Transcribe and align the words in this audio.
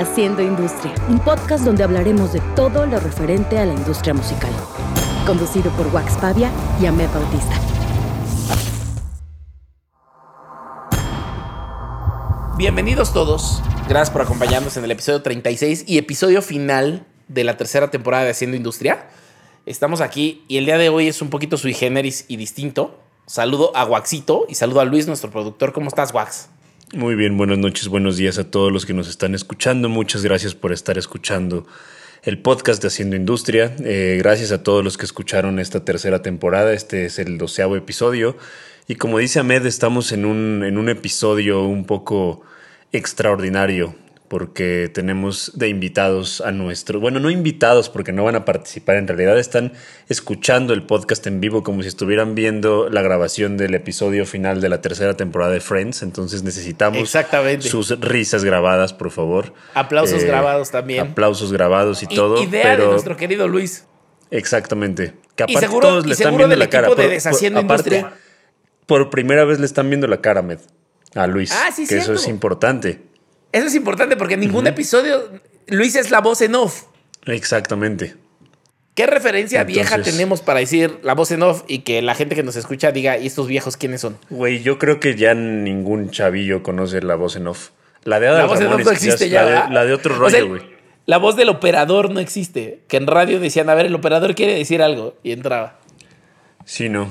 Haciendo 0.00 0.40
Industria, 0.40 0.94
un 1.10 1.18
podcast 1.18 1.62
donde 1.62 1.84
hablaremos 1.84 2.32
de 2.32 2.40
todo 2.56 2.86
lo 2.86 2.98
referente 3.00 3.58
a 3.58 3.66
la 3.66 3.74
industria 3.74 4.14
musical. 4.14 4.50
Conducido 5.26 5.70
por 5.72 5.88
Wax 5.88 6.16
Pavia 6.16 6.50
y 6.80 6.86
Ahmed 6.86 7.10
Bautista. 7.12 7.54
Bienvenidos 12.56 13.12
todos. 13.12 13.62
Gracias 13.90 14.08
por 14.08 14.22
acompañarnos 14.22 14.74
en 14.78 14.84
el 14.84 14.90
episodio 14.90 15.20
36 15.20 15.84
y 15.86 15.98
episodio 15.98 16.40
final 16.40 17.06
de 17.28 17.44
la 17.44 17.58
tercera 17.58 17.90
temporada 17.90 18.24
de 18.24 18.30
Haciendo 18.30 18.56
Industria. 18.56 19.10
Estamos 19.66 20.00
aquí 20.00 20.46
y 20.48 20.56
el 20.56 20.64
día 20.64 20.78
de 20.78 20.88
hoy 20.88 21.08
es 21.08 21.20
un 21.20 21.28
poquito 21.28 21.58
sui 21.58 21.74
generis 21.74 22.24
y 22.26 22.38
distinto. 22.38 22.98
Saludo 23.26 23.76
a 23.76 23.84
Waxito 23.84 24.46
y 24.48 24.54
saludo 24.54 24.80
a 24.80 24.86
Luis, 24.86 25.06
nuestro 25.06 25.30
productor. 25.30 25.74
¿Cómo 25.74 25.88
estás, 25.88 26.14
Wax? 26.14 26.48
Muy 26.92 27.14
bien, 27.14 27.36
buenas 27.36 27.58
noches, 27.58 27.86
buenos 27.86 28.16
días 28.16 28.36
a 28.38 28.50
todos 28.50 28.72
los 28.72 28.84
que 28.84 28.92
nos 28.92 29.08
están 29.08 29.36
escuchando. 29.36 29.88
Muchas 29.88 30.24
gracias 30.24 30.56
por 30.56 30.72
estar 30.72 30.98
escuchando 30.98 31.64
el 32.24 32.40
podcast 32.40 32.82
de 32.82 32.88
Haciendo 32.88 33.14
Industria. 33.14 33.76
Eh, 33.84 34.16
gracias 34.18 34.50
a 34.50 34.64
todos 34.64 34.82
los 34.82 34.98
que 34.98 35.04
escucharon 35.04 35.60
esta 35.60 35.84
tercera 35.84 36.20
temporada. 36.20 36.72
Este 36.72 37.04
es 37.04 37.20
el 37.20 37.38
doceavo 37.38 37.76
episodio. 37.76 38.36
Y 38.88 38.96
como 38.96 39.18
dice 39.18 39.38
Ahmed, 39.38 39.66
estamos 39.66 40.10
en 40.10 40.24
un, 40.24 40.64
en 40.64 40.78
un 40.78 40.88
episodio 40.88 41.62
un 41.62 41.84
poco 41.84 42.42
extraordinario 42.90 43.94
porque 44.30 44.88
tenemos 44.94 45.50
de 45.56 45.66
invitados 45.68 46.40
a 46.40 46.52
nuestros, 46.52 47.02
bueno, 47.02 47.18
no 47.18 47.30
invitados 47.30 47.88
porque 47.88 48.12
no 48.12 48.22
van 48.22 48.36
a 48.36 48.44
participar, 48.44 48.94
en 48.94 49.08
realidad 49.08 49.36
están 49.36 49.72
escuchando 50.08 50.72
el 50.72 50.84
podcast 50.84 51.26
en 51.26 51.40
vivo 51.40 51.64
como 51.64 51.82
si 51.82 51.88
estuvieran 51.88 52.36
viendo 52.36 52.88
la 52.90 53.02
grabación 53.02 53.56
del 53.56 53.74
episodio 53.74 54.24
final 54.26 54.60
de 54.60 54.68
la 54.68 54.80
tercera 54.80 55.16
temporada 55.16 55.50
de 55.50 55.58
Friends, 55.58 56.02
entonces 56.04 56.44
necesitamos 56.44 57.00
Exactamente. 57.00 57.68
sus 57.68 57.98
risas 57.98 58.44
grabadas, 58.44 58.92
por 58.92 59.10
favor. 59.10 59.52
Aplausos 59.74 60.22
Eh, 60.22 60.26
grabados 60.28 60.70
también. 60.70 61.08
Aplausos 61.08 61.52
grabados 61.52 62.00
y, 62.04 62.06
todo. 62.06 62.40
Idea 62.40 62.62
pero 62.62 62.84
de 62.84 62.90
nuestro 62.92 63.16
querido 63.16 63.48
Luis. 63.48 63.84
Exactamente. 64.30 65.14
Que 65.34 65.42
Y 65.48 65.54
aparte 65.54 65.60
seguro- 65.66 65.88
todos 65.88 66.04
y 66.04 66.06
le 66.06 66.12
están 66.14 66.36
viendo 66.36 66.54
la 66.54 66.70
cara. 66.70 66.94
de 66.94 67.08
Deshaciendo 67.08 67.58
aparte, 67.58 67.96
Industria. 67.96 68.20
por 68.86 69.10
primera 69.10 69.44
vez 69.44 69.58
le 69.58 69.66
están 69.66 69.90
viendo 69.90 70.06
la 70.06 70.20
cara, 70.20 70.40
Med, 70.42 70.60
a 71.16 71.26
Luis. 71.26 71.50
Ah, 71.50 71.72
sí, 71.74 71.84
Que 71.88 71.98
eso 71.98 72.12
es 72.12 72.28
importante. 72.28 73.09
Eso 73.52 73.66
es 73.66 73.74
importante 73.74 74.16
porque 74.16 74.34
en 74.34 74.40
ningún 74.40 74.66
episodio 74.66 75.30
Luis 75.66 75.96
es 75.96 76.10
la 76.10 76.20
voz 76.20 76.40
en 76.40 76.54
off. 76.54 76.84
Exactamente. 77.26 78.14
¿Qué 78.94 79.06
referencia 79.06 79.64
vieja 79.64 80.02
tenemos 80.02 80.42
para 80.42 80.60
decir 80.60 80.98
la 81.02 81.14
voz 81.14 81.30
en 81.30 81.42
off 81.42 81.62
y 81.68 81.78
que 81.78 82.02
la 82.02 82.14
gente 82.14 82.34
que 82.34 82.42
nos 82.42 82.56
escucha 82.56 82.92
diga, 82.92 83.18
¿y 83.18 83.26
estos 83.26 83.46
viejos 83.46 83.76
quiénes 83.76 84.00
son? 84.00 84.18
Güey, 84.30 84.62
yo 84.62 84.78
creo 84.78 85.00
que 85.00 85.16
ya 85.16 85.34
ningún 85.34 86.10
chavillo 86.10 86.62
conoce 86.62 87.00
la 87.00 87.14
voz 87.14 87.36
en 87.36 87.46
off. 87.46 87.70
La 88.04 88.20
de 88.20 88.28
Adal 88.28 88.42
La 88.42 88.46
voz 88.46 88.60
en 88.60 88.66
off 88.66 88.84
no 88.84 88.90
existe 88.90 89.28
ya. 89.28 89.42
La 89.42 89.46
de, 89.46 89.54
¿verdad? 89.54 89.70
la 89.70 89.84
de 89.84 89.92
otro 89.94 90.14
O 90.14 90.30
sea, 90.30 90.40
rollo, 90.40 90.48
güey. 90.48 90.62
La 91.06 91.18
voz 91.18 91.36
del 91.36 91.48
operador 91.48 92.10
no 92.10 92.20
existe. 92.20 92.80
Que 92.88 92.96
en 92.96 93.06
radio 93.06 93.40
decían, 93.40 93.70
a 93.70 93.74
ver, 93.74 93.86
el 93.86 93.94
operador 93.94 94.34
quiere 94.34 94.54
decir 94.54 94.82
algo. 94.82 95.16
Y 95.22 95.32
entraba. 95.32 95.78
Sí, 96.64 96.88
no. 96.88 97.08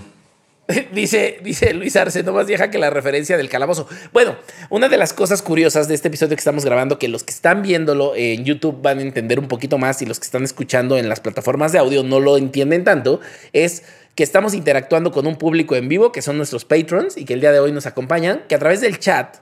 dice, 0.94 1.40
dice 1.44 1.74
Luis 1.74 1.96
Arce, 1.96 2.24
no 2.24 2.34
más 2.34 2.48
vieja 2.48 2.70
que 2.70 2.78
la 2.78 2.90
referencia 2.90 3.38
del 3.38 3.50
calabozo. 3.50 3.88
Bueno, 4.14 4.36
una 4.70 4.88
de 4.88 4.98
las 4.98 5.14
cosas 5.14 5.42
curiosas 5.42 5.88
de 5.88 5.96
este 5.96 6.10
episodio 6.10 6.36
que 6.36 6.40
estamos 6.42 6.66
grabando, 6.66 7.00
que 7.00 7.08
los 7.08 7.24
que 7.24 7.32
están 7.32 7.62
viéndolo 7.62 8.16
en 8.16 8.46
YouTube 8.46 8.82
van 8.82 9.00
a 9.00 9.02
entender 9.02 9.40
un 9.40 9.48
poquito 9.48 9.78
más 9.78 10.02
y 10.02 10.06
los 10.06 10.20
que 10.20 10.26
están 10.26 10.44
escuchando 10.44 10.98
en 10.98 11.10
las 11.10 11.20
plataformas 11.20 11.72
de 11.72 11.80
audio 11.80 12.04
no 12.04 12.20
lo 12.20 12.38
entienden 12.38 12.84
tanto, 12.84 13.20
es 13.54 13.84
que 14.16 14.24
estamos 14.24 14.54
interactuando 14.54 15.12
con 15.12 15.26
un 15.26 15.38
público 15.38 15.76
en 15.76 15.88
vivo, 15.88 16.12
que 16.12 16.22
son 16.22 16.38
nuestros 16.38 16.66
patrons 16.66 17.18
y 17.18 17.26
que 17.26 17.34
el 17.34 17.42
día 17.42 17.52
de 17.52 17.60
hoy 17.60 17.72
nos 17.72 17.86
acompañan, 17.86 18.44
que 18.48 18.56
a 18.56 18.60
través 18.60 18.82
del 18.82 19.00
chat 19.00 19.38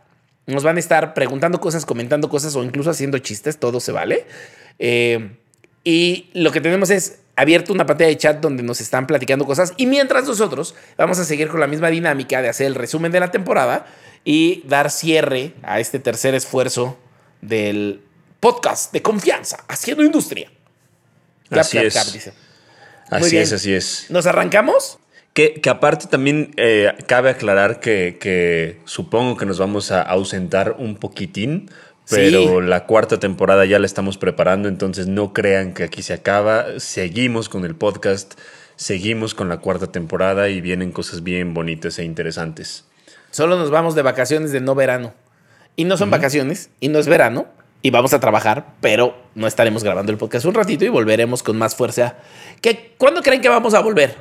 nos 0.45 0.64
van 0.64 0.78
a 0.78 0.80
estar 0.80 1.14
preguntando 1.14 1.59
cosas, 1.59 1.86
comentando 1.86 2.30
cosas 2.30 2.55
o 2.55 2.64
incluso 2.64 2.89
haciendo 2.89 3.17
chistes, 3.17 3.58
todo 3.58 3.81
se 3.81 3.92
vale. 3.92 4.25
Eh, 4.80 5.31
y 5.83 6.30
lo 6.33 6.52
que 6.52 6.61
tenemos 6.61 6.89
es 6.89 7.20
abierto 7.38 7.72
una 7.72 7.86
pantalla 7.86 8.10
de 8.10 8.18
chat 8.18 8.42
donde 8.42 8.64
nos 8.64 8.82
están 8.82 9.08
platicando 9.08 9.45
cosas. 9.45 9.73
Y 9.78 9.86
mientras 9.86 10.26
nosotros 10.26 10.76
vamos 10.98 11.20
a 11.20 11.23
seguir 11.23 11.48
con 11.48 11.60
la 11.61 11.67
misma 11.67 11.89
dinámica 11.89 12.42
de 12.42 12.50
hacer 12.50 12.67
el 12.67 12.76
resumen 12.76 13.11
de 13.11 13.22
la 13.22 13.32
temporada 13.32 13.86
y 14.26 14.64
dar 14.67 14.89
cierre 14.89 15.54
a 15.64 15.80
este 15.80 16.00
tercer 16.00 16.34
esfuerzo 16.36 16.98
del 17.42 18.02
podcast 18.39 18.92
de 18.92 19.02
confianza, 19.04 19.64
haciendo 19.67 20.04
industria. 20.04 20.52
Así 21.52 21.78
clap, 21.78 21.86
es. 21.86 21.94
clap, 21.94 22.36
Así 23.10 23.32
bien. 23.32 23.44
es, 23.44 23.54
así 23.54 23.73
es. 23.73 24.06
¿Nos 24.10 24.26
arrancamos? 24.26 24.98
Que, 25.34 25.61
que 25.61 25.70
aparte 25.70 26.08
también 26.08 26.54
eh, 26.58 26.92
cabe 27.06 27.30
aclarar 27.30 27.80
que, 27.80 28.17
que 28.20 28.80
supongo 28.86 29.38
que 29.38 29.45
nos 29.45 29.60
vamos 29.60 29.92
a 29.92 30.02
ausentar 30.02 30.76
un 30.80 30.98
poquitín, 30.98 31.70
pero 32.10 32.62
Sí. 32.62 32.68
la 32.68 32.86
cuarta 32.86 33.20
temporada 33.20 33.66
ya 33.66 33.80
la 33.80 33.86
estamos 33.86 34.18
preparando, 34.18 34.70
entonces 34.70 35.08
no 35.08 35.34
crean 35.34 35.73
que 35.73 35.84
aquí 35.84 36.02
se 36.02 36.14
acaba. 36.14 36.80
Seguimos 36.80 37.50
con 37.50 37.66
el 37.66 37.76
podcast, 37.76 38.36
seguimos 38.76 39.34
con 39.34 39.50
la 39.50 39.58
cuarta 39.58 39.92
temporada 39.92 40.50
y 40.50 40.62
vienen 40.62 40.92
cosas 40.92 41.23
bien 41.23 41.54
bonitas 41.54 42.00
e 42.00 42.04
interesantes. 42.04 42.86
Solo 43.32 43.58
nos 43.58 43.72
vamos 43.72 43.96
de 43.96 44.02
vacaciones 44.02 44.52
de 44.52 44.62
no 44.62 44.76
verano. 44.76 45.14
Y 45.76 45.84
no 45.84 45.96
son 45.96 46.10
vacaciones, 46.10 46.72
y 46.80 46.88
no 46.90 46.98
es 46.98 47.08
verano, 47.08 47.46
y 47.84 47.92
vamos 47.92 48.12
a 48.14 48.20
trabajar, 48.20 48.73
pero 48.82 49.16
no 49.36 49.46
estaremos 49.46 49.84
grabando 49.84 50.12
el 50.12 50.17
podcast 50.17 50.46
un 50.46 50.56
ratito 50.56 50.86
y 50.86 50.90
volveremos 50.90 51.44
con 51.44 51.56
más 51.58 51.76
fuerza. 51.76 52.16
¿Qué, 52.62 52.96
¿Cuándo 52.98 53.22
creen 53.22 53.42
que 53.42 53.50
vamos 53.50 53.76
a 53.76 53.82
volver? 53.82 54.16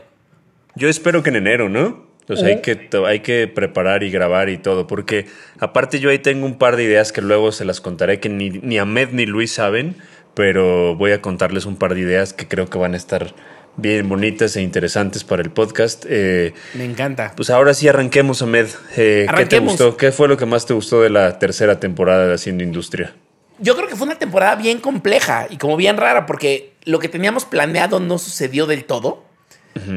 Yo 0.74 0.88
espero 0.90 1.22
que 1.22 1.30
en 1.30 1.36
enero, 1.36 1.70
¿no? 1.70 2.05
Pues 2.26 2.42
hay, 2.42 2.60
que, 2.60 2.74
to- 2.74 3.06
hay 3.06 3.20
que 3.20 3.46
preparar 3.46 4.02
y 4.02 4.10
grabar 4.10 4.48
y 4.48 4.58
todo, 4.58 4.86
porque 4.88 5.26
aparte 5.60 6.00
yo 6.00 6.10
ahí 6.10 6.18
tengo 6.18 6.44
un 6.44 6.58
par 6.58 6.74
de 6.76 6.82
ideas 6.82 7.12
que 7.12 7.22
luego 7.22 7.52
se 7.52 7.64
las 7.64 7.80
contaré 7.80 8.18
que 8.18 8.28
ni, 8.28 8.50
ni 8.50 8.78
Ahmed 8.78 9.10
ni 9.12 9.26
Luis 9.26 9.52
saben, 9.52 9.94
pero 10.34 10.96
voy 10.96 11.12
a 11.12 11.22
contarles 11.22 11.66
un 11.66 11.76
par 11.76 11.94
de 11.94 12.00
ideas 12.00 12.32
que 12.32 12.48
creo 12.48 12.66
que 12.68 12.78
van 12.78 12.94
a 12.94 12.96
estar 12.96 13.32
bien 13.76 14.08
bonitas 14.08 14.56
e 14.56 14.62
interesantes 14.62 15.22
para 15.22 15.42
el 15.42 15.50
podcast. 15.50 16.04
Eh, 16.08 16.52
Me 16.74 16.84
encanta. 16.84 17.32
pues 17.36 17.48
ahora 17.50 17.74
sí 17.74 17.86
arranquemos, 17.88 18.42
Ahmed. 18.42 18.66
Eh, 18.96 19.26
¿Qué 19.36 19.46
te 19.46 19.58
gustó? 19.60 19.96
¿Qué 19.96 20.10
fue 20.12 20.26
lo 20.28 20.36
que 20.36 20.46
más 20.46 20.66
te 20.66 20.74
gustó 20.74 21.02
de 21.02 21.10
la 21.10 21.38
tercera 21.38 21.78
temporada 21.78 22.26
de 22.26 22.34
Haciendo 22.34 22.64
Industria? 22.64 23.14
Yo 23.58 23.76
creo 23.76 23.86
que 23.88 23.94
fue 23.96 24.06
una 24.06 24.18
temporada 24.18 24.56
bien 24.56 24.78
compleja 24.80 25.46
y 25.48 25.58
como 25.58 25.76
bien 25.76 25.96
rara, 25.96 26.26
porque 26.26 26.72
lo 26.84 26.98
que 26.98 27.08
teníamos 27.08 27.44
planeado 27.44 28.00
no 28.00 28.18
sucedió 28.18 28.66
del 28.66 28.84
todo. 28.84 29.24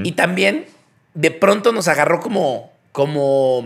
Y 0.04 0.12
también 0.12 0.66
de 1.14 1.32
pronto 1.32 1.72
nos 1.72 1.88
agarró 1.88 2.20
como, 2.20 2.72
como 2.92 3.60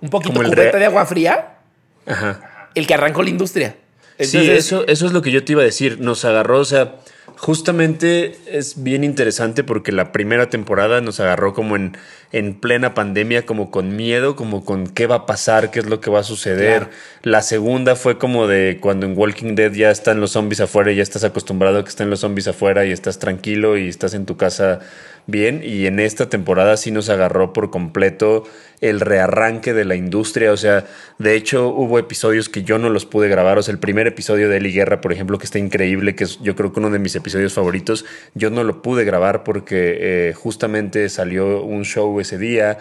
un 0.00 0.10
poquito 0.10 0.34
Como 0.34 0.42
el 0.42 0.54
cubeta 0.54 0.78
de 0.78 0.86
agua 0.86 1.06
fría 1.06 1.58
Ajá. 2.06 2.70
el 2.74 2.86
que 2.86 2.94
arrancó 2.94 3.22
la 3.22 3.30
industria. 3.30 3.76
sí, 4.18 4.38
Entonces, 4.38 4.66
eso, 4.66 4.86
eso 4.86 5.06
es 5.06 5.12
lo 5.12 5.22
que 5.22 5.30
yo 5.30 5.44
te 5.44 5.52
iba 5.52 5.62
a 5.62 5.64
decir. 5.64 6.00
Nos 6.00 6.24
agarró, 6.24 6.60
o 6.60 6.64
sea, 6.64 6.96
justamente 7.38 8.36
es 8.46 8.82
bien 8.82 9.04
interesante 9.04 9.62
porque 9.62 9.92
la 9.92 10.10
primera 10.10 10.50
temporada 10.50 11.00
nos 11.00 11.20
agarró 11.20 11.54
como 11.54 11.76
en, 11.76 11.96
en 12.32 12.58
plena 12.58 12.94
pandemia, 12.94 13.46
como 13.46 13.70
con 13.70 13.94
miedo, 13.94 14.34
como 14.34 14.64
con 14.64 14.88
qué 14.88 15.06
va 15.06 15.14
a 15.16 15.26
pasar, 15.26 15.70
qué 15.70 15.78
es 15.78 15.86
lo 15.86 16.00
que 16.00 16.10
va 16.10 16.20
a 16.20 16.24
suceder. 16.24 16.78
Claro. 16.78 16.90
La 17.22 17.42
segunda 17.42 17.94
fue 17.94 18.18
como 18.18 18.46
de 18.46 18.78
cuando 18.80 19.06
en 19.06 19.16
Walking 19.16 19.54
Dead 19.54 19.72
ya 19.72 19.90
están 19.90 20.20
los 20.20 20.32
zombies 20.32 20.60
afuera 20.60 20.90
y 20.90 20.96
ya 20.96 21.02
estás 21.02 21.24
acostumbrado 21.24 21.78
a 21.78 21.84
que 21.84 21.90
estén 21.90 22.10
los 22.10 22.20
zombies 22.20 22.48
afuera 22.48 22.84
y 22.84 22.92
estás 22.92 23.18
tranquilo 23.18 23.76
y 23.76 23.88
estás 23.88 24.14
en 24.14 24.26
tu 24.26 24.36
casa 24.36 24.80
bien. 25.28 25.62
Y 25.64 25.86
en 25.86 26.00
esta 26.00 26.28
temporada 26.28 26.76
sí 26.76 26.90
nos 26.90 27.08
agarró 27.08 27.52
por 27.52 27.70
completo 27.70 28.42
el 28.80 28.98
rearranque 29.00 29.72
de 29.74 29.84
la 29.84 29.94
industria. 29.94 30.50
O 30.52 30.56
sea, 30.56 30.86
de 31.18 31.36
hecho 31.36 31.68
hubo 31.68 31.98
episodios 32.00 32.48
que 32.48 32.64
yo 32.64 32.78
no 32.78 32.88
los 32.90 33.06
pude 33.06 33.28
grabar. 33.28 33.58
O 33.58 33.62
sea, 33.62 33.70
el 33.72 33.78
primer 33.78 34.06
episodio 34.08 34.48
de 34.48 34.56
Eli 34.56 34.72
Guerra, 34.72 35.00
por 35.00 35.12
ejemplo, 35.12 35.38
que 35.38 35.44
está 35.44 35.58
increíble, 35.60 36.16
que 36.16 36.24
es 36.24 36.40
yo 36.40 36.56
creo 36.56 36.72
que 36.72 36.80
uno 36.80 36.90
de 36.90 36.98
mis 36.98 37.14
episodios 37.14 37.52
favoritos, 37.52 38.04
yo 38.34 38.50
no 38.50 38.64
lo 38.64 38.82
pude 38.82 39.04
grabar 39.04 39.44
porque 39.44 39.98
eh, 40.30 40.32
justamente 40.34 41.08
salió 41.08 41.62
un 41.62 41.84
show 41.84 42.18
ese 42.18 42.38
día. 42.38 42.78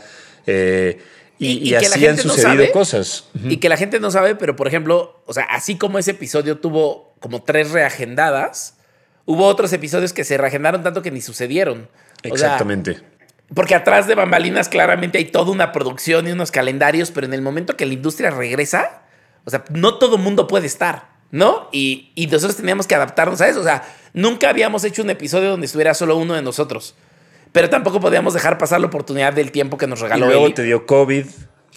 eh, 0.48 0.98
y, 1.40 1.48
Y- 1.48 1.52
y 1.52 1.56
y 1.56 1.64
que 1.66 1.72
la 1.74 1.78
así 1.80 2.08
han 2.08 2.16
gente 2.16 2.28
no 2.28 2.34
sucedido 2.34 2.52
sabe. 2.64 2.72
cosas. 2.72 3.30
Y 3.44 3.58
que 3.58 3.70
la 3.70 3.78
gente 3.78 4.00
no 4.00 4.10
sabe, 4.10 4.34
pero 4.36 4.56
por 4.56 4.68
ejemplo, 4.68 5.22
o 5.28 5.34
sea, 5.34 5.44
así 5.44 5.78
como 5.78 6.00
ese 6.00 6.12
episodio 6.12 6.58
tuvo 6.58 7.14
como 7.20 7.44
tres 7.44 7.70
reagendadas, 7.72 8.76
hubo 9.26 9.46
otros 9.46 9.72
episodios 9.74 10.14
que 10.14 10.24
se 10.24 10.38
reagendaron 10.38 10.82
tanto 10.82 11.02
que 11.04 11.12
ni 11.12 11.22
sucedieron. 11.22 11.90
O 12.20 12.36
sea, 12.38 12.48
Exactamente. 12.48 13.00
porque 13.54 13.76
atrás 13.76 14.08
de 14.08 14.16
bambalinas 14.16 14.70
claramente 14.70 15.18
hay 15.18 15.26
toda 15.26 15.52
una 15.52 15.72
producción 15.72 16.28
y 16.28 16.32
unos 16.32 16.52
calendarios, 16.52 17.12
pero 17.12 17.26
en 17.28 17.34
el 17.34 17.42
momento 17.42 17.78
que 17.78 17.86
la 17.86 17.94
industria 17.94 18.32
regresa, 18.32 19.02
o 19.46 19.50
sea, 19.50 19.64
no 19.72 19.96
todo 19.96 20.18
mundo 20.18 20.48
puede 20.48 20.68
estar, 20.68 21.10
¿no? 21.32 21.70
Y, 21.72 22.12
y 22.16 22.28
nosotros 22.28 22.58
teníamos 22.58 22.88
que 22.88 22.96
adaptarnos 22.96 23.40
a 23.42 23.48
eso. 23.48 23.62
O 23.62 23.64
sea, 23.64 23.84
nunca 24.14 24.50
habíamos 24.50 24.84
hecho 24.84 25.02
un 25.04 25.10
episodio 25.10 25.50
donde 25.52 25.66
estuviera 25.68 25.94
solo 25.94 26.18
uno 26.18 26.34
de 26.34 26.42
nosotros. 26.42 26.96
Pero 27.54 27.70
tampoco 27.70 28.00
podíamos 28.02 28.34
dejar 28.34 28.58
pasar 28.58 28.82
la 28.82 28.88
oportunidad 28.88 29.32
del 29.34 29.52
tiempo 29.52 29.78
que 29.78 29.88
nos 29.88 30.00
y 30.00 30.04
regaló 30.04 30.26
luego 30.28 30.46
Eli. 30.46 30.54
te 30.54 30.64
dio 30.64 30.86
COVID. 30.86 31.26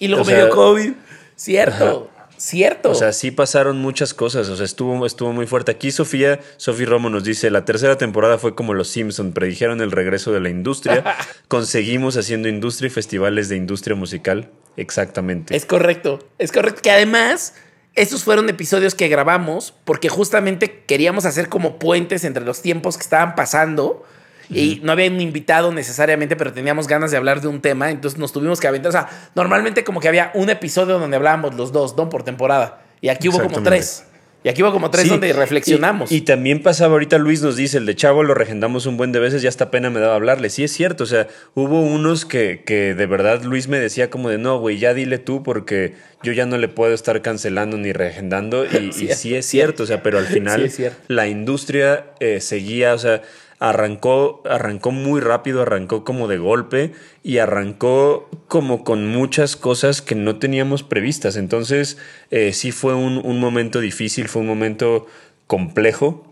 Y 0.01 0.09
luego 0.09 0.23
O 0.23 0.27
me 0.27 0.33
sea, 0.33 0.45
dio 0.47 0.55
COVID. 0.55 0.93
Cierto, 1.37 2.11
cierto. 2.43 2.91
O 2.91 2.95
sea, 2.95 3.13
sí 3.13 3.31
pasaron 3.31 3.79
muchas 3.79 4.15
cosas, 4.15 4.49
o 4.49 4.57
sea, 4.57 4.65
estuvo, 4.65 5.07
estuvo 5.07 5.33
muy 5.33 5.47
fuerte. 5.47 5.71
Aquí 5.73 5.91
Sofía, 5.91 6.41
Sofía 6.57 6.87
Romo 6.87 7.11
nos 7.11 7.25
dice, 7.25 7.51
la 7.51 7.65
tercera 7.65 7.97
temporada 7.99 8.39
fue 8.39 8.55
como 8.55 8.75
los 8.75 8.89
Simpson, 8.89 9.33
predijeron 9.33 9.81
el 9.81 9.93
regreso 9.93 10.33
de 10.33 10.41
la 10.41 10.49
industria, 10.49 11.05
conseguimos 11.49 12.17
haciendo 12.17 12.49
industria 12.49 12.89
y 12.89 12.91
festivales 12.91 13.49
de 13.49 13.57
industria 13.57 13.97
musical, 13.97 14.51
exactamente. 14.77 15.57
Es 15.57 15.67
correcto, 15.67 16.19
es 16.39 16.53
correcto. 16.53 16.81
Que 16.83 16.91
además 16.91 17.55
Estos 17.97 18.23
fueron 18.23 18.49
episodios 18.49 18.95
que 18.95 19.09
grabamos 19.09 19.75
porque 19.85 20.09
justamente 20.09 20.85
queríamos 20.87 21.25
hacer 21.25 21.49
como 21.49 21.79
puentes 21.79 22.25
entre 22.25 22.45
los 22.45 22.63
tiempos 22.63 22.97
que 22.97 23.03
estaban 23.03 23.35
pasando. 23.35 24.05
Y 24.51 24.81
no 24.83 24.93
había 24.93 25.09
un 25.11 25.21
invitado 25.21 25.73
necesariamente, 25.73 26.37
pero 26.37 26.53
teníamos 26.53 26.87
ganas 26.89 27.11
de 27.11 27.17
hablar 27.17 27.41
de 27.41 27.49
un 27.49 27.61
tema, 27.61 27.91
entonces 27.91 28.19
nos 28.19 28.33
tuvimos 28.33 28.61
que 28.61 28.67
aventar. 28.67 28.89
O 28.89 28.93
sea, 28.93 29.09
normalmente 29.35 29.85
como 29.85 30.01
que 30.01 30.09
había 30.09 30.31
un 30.35 30.51
episodio 30.51 30.99
donde 30.99 31.17
hablábamos 31.17 31.55
los 31.55 31.73
dos, 31.73 31.97
¿no? 31.97 32.09
Por 32.09 32.25
temporada. 32.25 32.83
Y 33.01 33.09
aquí 33.09 33.29
hubo 33.29 33.41
como 33.41 33.63
tres. 33.63 34.05
Y 34.43 34.49
aquí 34.49 34.63
hubo 34.63 34.73
como 34.73 34.91
tres 34.91 35.07
donde 35.07 35.33
reflexionamos. 35.35 36.11
Y, 36.11 36.23
también 36.23 36.63
pasaba, 36.63 36.93
ahorita 36.93 37.19
Luis 37.19 37.43
nos 37.43 37.57
dice, 37.57 37.77
el 37.77 37.85
de 37.85 37.95
Chavo 37.95 38.23
lo 38.23 38.33
regendamos 38.33 38.87
un 38.87 38.97
buen 38.97 39.13
de 39.13 39.19
veces, 39.19 39.43
ya 39.43 39.51
hasta 39.51 39.71
pena 39.71 39.91
me 39.91 40.01
daba 40.01 40.15
hablarle. 40.15 40.49
Sí, 40.49 40.65
es 40.65 40.73
cierto, 40.73 41.05
o 41.05 41.07
sea, 41.07 41.29
hubo 41.55 41.83
unos 41.83 42.25
que, 42.25 42.63
que 42.65 42.95
de 42.95 43.07
verdad 43.07 43.43
Luis 43.43 43.69
me 43.69 43.79
decía 43.79 44.09
como 44.09 44.31
de, 44.31 44.39
no, 44.39 44.59
güey, 44.59 44.79
ya 44.79 44.95
dile 44.95 45.19
tú 45.19 45.43
porque 45.43 45.95
yo 46.23 46.33
ya 46.33 46.47
no 46.47 46.57
le 46.57 46.69
puedo 46.69 46.95
estar 46.95 47.21
cancelando 47.21 47.77
ni 47.77 47.93
reagendando. 47.93 48.65
Y 48.81 48.93
sí, 48.93 49.35
es 49.35 49.47
cierto, 49.47 49.83
o 49.83 49.87
sea, 49.87 50.03
pero 50.03 50.19
al 50.19 50.27
final 50.27 50.71
la 51.09 51.29
industria 51.29 52.07
eh, 52.19 52.41
seguía, 52.41 52.95
o 52.95 52.99
sea, 52.99 53.21
arrancó, 53.61 54.43
arrancó 54.49 54.91
muy 54.91 55.21
rápido, 55.21 55.63
arrancó 55.63 56.03
como 56.03 56.27
de 56.27 56.39
golpe 56.39 56.93
y 57.23 57.39
arrancó 57.39 58.29
como 58.49 58.83
con 58.83 59.07
muchas 59.07 59.55
cosas 59.55 60.01
que 60.01 60.15
no 60.15 60.39
teníamos 60.39 60.83
previstas. 60.83 61.37
Entonces 61.37 61.99
eh, 62.31 62.53
sí 62.55 62.73
fue 62.73 62.95
un, 62.95 63.39
momento 63.39 63.81
difícil, 63.81 64.29
fue 64.29 64.41
un 64.41 64.49
momento 64.49 65.07
complejo, 65.47 66.25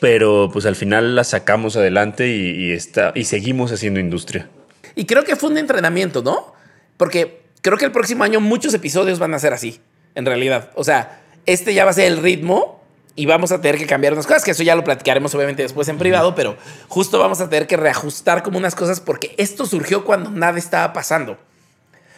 pero 0.00 0.50
pues 0.52 0.66
al 0.66 0.74
final 0.74 1.14
la 1.14 1.22
sacamos 1.24 1.76
adelante 1.76 2.28
y, 2.28 2.72
está, 2.72 3.12
y 3.14 3.24
seguimos 3.24 3.70
haciendo 3.72 4.00
industria. 4.00 4.50
Y 4.96 5.06
creo 5.06 5.22
que 5.22 5.36
fue 5.36 5.50
un 5.50 5.58
entrenamiento, 5.58 6.20
¿no? 6.20 6.52
Porque 6.96 7.42
creo 7.62 7.78
que 7.78 7.84
el 7.84 7.92
próximo 7.92 8.24
año 8.24 8.40
muchos 8.40 8.74
episodios 8.74 9.20
van 9.20 9.34
a 9.34 9.38
ser 9.38 9.52
así, 9.52 9.80
en 10.16 10.26
realidad. 10.26 10.72
O 10.74 10.82
sea, 10.82 11.22
este 11.46 11.74
ya 11.74 11.84
va 11.84 11.92
a 11.92 11.94
ser 11.94 12.10
el 12.10 12.18
ritmo 12.18 12.79
y 13.20 13.26
vamos 13.26 13.52
a 13.52 13.60
tener 13.60 13.76
que 13.76 13.84
cambiar 13.84 14.14
unas 14.14 14.26
cosas, 14.26 14.42
que 14.42 14.52
eso 14.52 14.62
ya 14.62 14.74
lo 14.74 14.82
platicaremos 14.82 15.34
obviamente 15.34 15.62
después 15.62 15.86
en 15.88 15.98
privado, 15.98 16.34
pero 16.34 16.56
justo 16.88 17.18
vamos 17.18 17.38
a 17.42 17.50
tener 17.50 17.66
que 17.66 17.76
reajustar 17.76 18.42
como 18.42 18.56
unas 18.56 18.74
cosas 18.74 18.98
porque 18.98 19.34
esto 19.36 19.66
surgió 19.66 20.06
cuando 20.06 20.30
nada 20.30 20.58
estaba 20.58 20.94
pasando. 20.94 21.36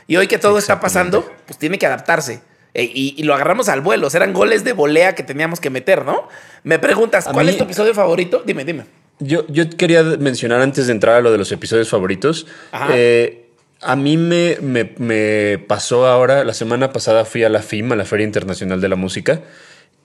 Y 0.06 0.14
hoy 0.14 0.28
que 0.28 0.38
todo 0.38 0.58
está 0.58 0.78
pasando, 0.78 1.28
pues 1.46 1.58
tiene 1.58 1.76
que 1.76 1.86
adaptarse. 1.86 2.40
E, 2.72 2.84
y, 2.84 3.20
lo 3.24 3.34
agarramos 3.34 3.68
al 3.68 3.80
vuelo. 3.80 4.06
eran 4.14 4.32
goles 4.32 4.62
de 4.62 4.74
volea 4.74 5.16
que 5.16 5.24
teníamos 5.24 5.58
que 5.58 5.70
meter, 5.70 6.04
¿no? 6.04 6.28
Me 6.62 6.78
preguntas, 6.78 7.28
¿cuál 7.32 7.48
es 7.48 7.58
tu 7.58 7.64
episodio 7.64 7.94
favorito? 7.94 8.44
Dime, 8.46 8.64
dime. 8.64 8.84
Yo, 9.18 9.44
yo 9.48 9.68
quería 9.70 10.04
mencionar 10.04 10.60
antes 10.60 10.86
de 10.86 10.92
entrar 10.92 11.16
a 11.16 11.20
lo 11.20 11.32
de 11.32 11.38
los 11.38 11.50
episodios 11.50 11.88
favoritos. 11.88 12.46
Eh, 12.92 13.48
a 13.80 13.96
mí 13.96 14.16
me, 14.16 14.58
me, 14.60 14.92
me 14.98 15.58
pasó 15.66 16.06
ahora, 16.06 16.44
la 16.44 16.54
semana 16.54 16.92
pasada 16.92 17.24
fui 17.24 17.42
a 17.42 17.48
la 17.48 17.60
FIM, 17.60 17.90
a 17.90 17.96
la 17.96 18.04
Feria 18.04 18.24
Internacional 18.24 18.80
de 18.80 18.88
la 18.88 18.94
Música. 18.94 19.40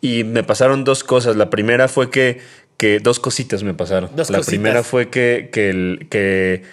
Y 0.02 0.24
me 0.24 0.44
pasaron 0.44 0.84
dos 0.84 1.04
cosas. 1.04 1.36
La 1.36 1.50
primera 1.50 1.88
fue 1.88 2.10
que, 2.10 2.40
que 2.78 3.00
dos 3.00 3.20
cositas 3.20 3.64
me 3.64 3.74
pasaron. 3.74 4.12
la 4.16 4.42
primera 4.42 4.84
fue 4.84 5.10
que, 5.10 5.50
que, 5.52 5.70
el, 5.70 6.08
que 6.10 6.64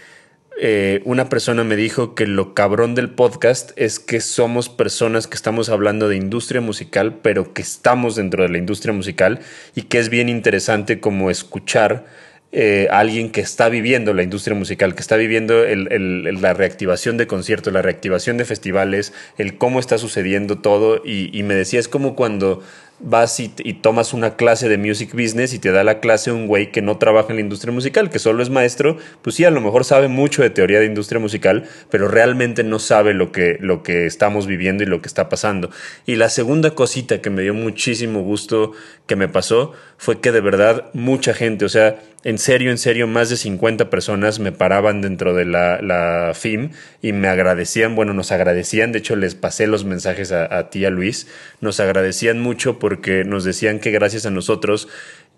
eh, 0.57 1.01
una 1.05 1.29
persona 1.29 1.65
me 1.65 1.75
dijo 1.75 2.15
que 2.15 2.27
lo 2.27 2.55
cabrón 2.55 2.95
del 2.95 3.11
podcast 3.11 3.73
es 3.77 3.99
que 3.99 4.21
somos 4.21 4.69
personas 4.69 5.27
que 5.27 5.35
estamos 5.35 5.69
hablando 5.69 6.09
de 6.09 6.17
industria 6.17 6.61
musical, 6.61 7.19
pero 7.23 7.53
que 7.53 7.63
estamos 7.63 8.15
dentro 8.15 8.45
de 8.45 8.51
la 8.51 8.59
industria 8.59 8.95
musical 8.95 9.41
y 9.75 9.83
que 9.83 9.99
es 9.99 10.11
bien 10.11 10.29
interesante 10.29 11.01
como 11.01 11.31
escuchar 11.31 12.05
eh, 12.53 12.87
alguien 12.93 13.33
que 13.33 13.41
está 13.41 13.69
viviendo 13.69 14.15
la 14.15 14.23
industria 14.23 14.55
musical, 14.55 14.95
que 14.95 15.01
está 15.01 15.17
viviendo 15.17 15.65
la 15.65 16.55
reactivación 16.55 17.17
de 17.17 17.27
conciertos, 17.27 17.73
la 17.73 17.83
reactivación 17.83 18.37
de 18.37 18.45
festivales, 18.45 19.13
el 19.39 19.59
cómo 19.59 19.81
está 19.81 19.99
sucediendo 19.99 20.59
todo. 20.59 21.03
Y, 21.05 21.37
y 21.37 21.43
me 21.43 21.55
decía, 21.57 21.81
es 21.81 21.89
como 21.89 22.15
cuando 22.15 22.63
vas 23.01 23.41
y, 23.41 23.49
tomas 23.49 24.13
una 24.15 24.37
clase 24.37 24.69
de 24.69 24.79
music 24.79 25.13
business 25.13 25.53
y 25.53 25.59
te 25.59 25.73
da 25.73 25.85
la 25.85 26.01
clase 26.01 26.33
un 26.33 26.47
güey 26.47 26.71
que 26.71 26.81
no 26.81 26.97
trabaja 26.97 27.29
en 27.31 27.37
la 27.37 27.43
industria 27.43 27.73
musical, 27.73 28.11
que 28.11 28.19
solo 28.19 28.43
es 28.43 28.51
maestro, 28.51 28.97
pues 29.23 29.37
sí, 29.37 29.45
a 29.45 29.51
lo 29.51 29.61
mejor 29.61 29.85
sabe 29.85 30.09
mucho 30.09 30.43
de 30.43 30.51
teoría 30.51 30.81
de 30.81 30.87
industria 30.87 31.21
musical, 31.21 31.65
pero 31.91 32.09
realmente 32.09 32.65
no 32.65 32.79
sabe 32.79 33.15
lo 33.15 33.33
que, 33.33 33.59
lo 33.61 33.83
que 33.83 34.07
estamos 34.07 34.47
viviendo 34.47 34.83
y 34.83 34.87
lo 34.87 35.03
que 35.03 35.09
está 35.09 35.29
pasando. 35.29 35.71
Y 36.07 36.17
la 36.17 36.29
segunda 36.29 36.71
cosita 36.71 37.21
que 37.21 37.31
me 37.31 37.43
dio 37.43 37.55
muchísimo 37.55 38.23
gusto 38.23 38.73
que 39.07 39.17
me 39.17 39.29
pasó 39.29 39.73
fue 39.99 40.21
que 40.21 40.33
de 40.33 40.41
verdad 40.41 40.87
mucha 40.95 41.35
gente, 41.35 41.65
o 41.65 41.69
sea, 41.69 41.99
en 42.25 42.39
serio, 42.39 42.71
en 42.71 42.79
serio, 42.79 43.07
más 43.07 43.29
de 43.29 43.37
50 43.37 43.91
personas 43.91 44.41
me 44.41 44.51
paraban 44.51 45.03
dentro 45.03 45.35
de 45.35 45.45
la, 45.45 45.81
la 45.83 46.33
FIM 46.35 46.71
y 47.03 47.13
me 47.13 47.29
agradecían, 47.29 47.95
bueno, 47.95 48.15
nos 48.15 48.33
agradecían, 48.33 48.93
de 48.93 48.99
hecho 48.99 49.15
les 49.15 49.35
pasé 49.35 49.67
los 49.67 49.85
mensajes 49.85 50.33
a, 50.33 50.57
a 50.57 50.71
ti, 50.71 50.87
a 50.87 50.91
Luis, 50.91 51.29
nos 51.61 51.81
agradecían 51.81 52.41
mucho 52.41 52.79
porque 52.79 53.25
nos 53.25 53.45
decían 53.45 53.79
que 53.79 53.91
gracias 53.91 54.25
a 54.25 54.31
nosotros 54.31 54.89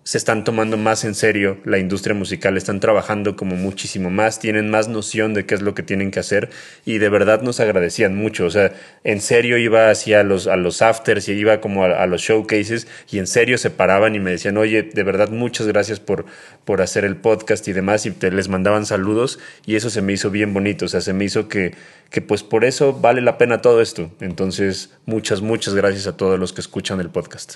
se 0.07 0.17
están 0.17 0.45
tomando 0.45 0.77
más 0.77 1.03
en 1.03 1.15
serio 1.15 1.57
la 1.65 1.79
industria 1.79 2.15
musical, 2.15 2.55
están 2.55 2.79
trabajando 2.79 3.35
como 3.35 3.57
muchísimo 3.57 4.09
más, 4.09 4.39
tienen 4.39 4.69
más 4.69 4.87
noción 4.87 5.33
de 5.33 5.45
qué 5.45 5.53
es 5.53 5.61
lo 5.61 5.75
que 5.75 5.83
tienen 5.83 6.11
que 6.11 6.21
hacer 6.21 6.49
y 6.85 6.99
de 6.99 7.09
verdad 7.09 7.41
nos 7.41 7.59
agradecían 7.59 8.15
mucho. 8.15 8.45
O 8.45 8.49
sea, 8.49 8.71
en 9.03 9.19
serio 9.19 9.57
iba 9.57 9.89
hacia 9.89 10.23
los, 10.23 10.47
a 10.47 10.55
los 10.55 10.81
afters 10.81 11.27
y 11.27 11.33
iba 11.33 11.59
como 11.59 11.83
a, 11.83 12.07
los 12.07 12.21
showcases 12.21 12.87
y 13.11 13.19
en 13.19 13.27
serio 13.27 13.57
se 13.57 13.69
paraban 13.69 14.15
y 14.15 14.19
me 14.19 14.31
decían, 14.31 14.55
oye, 14.55 14.81
de 14.81 15.03
verdad 15.03 15.27
muchas 15.27 15.67
gracias 15.67 15.99
por, 15.99 16.25
por 16.63 16.81
hacer 16.81 17.03
el 17.03 17.17
podcast 17.17 17.67
y 17.67 17.73
demás 17.73 18.05
y 18.05 18.11
te, 18.11 18.31
les 18.31 18.47
mandaban 18.47 18.85
saludos 18.85 19.39
y 19.65 19.75
eso 19.75 19.89
se 19.89 20.01
me 20.01 20.13
hizo 20.13 20.31
bien 20.31 20.53
bonito, 20.53 20.85
o 20.85 20.87
sea, 20.87 21.01
se 21.01 21.11
me 21.11 21.25
hizo 21.25 21.49
que, 21.49 21.75
que 22.11 22.21
pues 22.21 22.43
por 22.43 22.63
eso 22.63 22.93
vale 22.93 23.19
la 23.19 23.37
pena 23.37 23.61
todo 23.61 23.81
esto. 23.81 24.09
Entonces, 24.21 24.89
muchas, 25.05 25.41
muchas 25.41 25.73
gracias 25.73 26.07
a 26.07 26.15
todos 26.15 26.39
los 26.39 26.53
que 26.53 26.61
escuchan 26.61 27.01
el 27.01 27.09
podcast. 27.09 27.55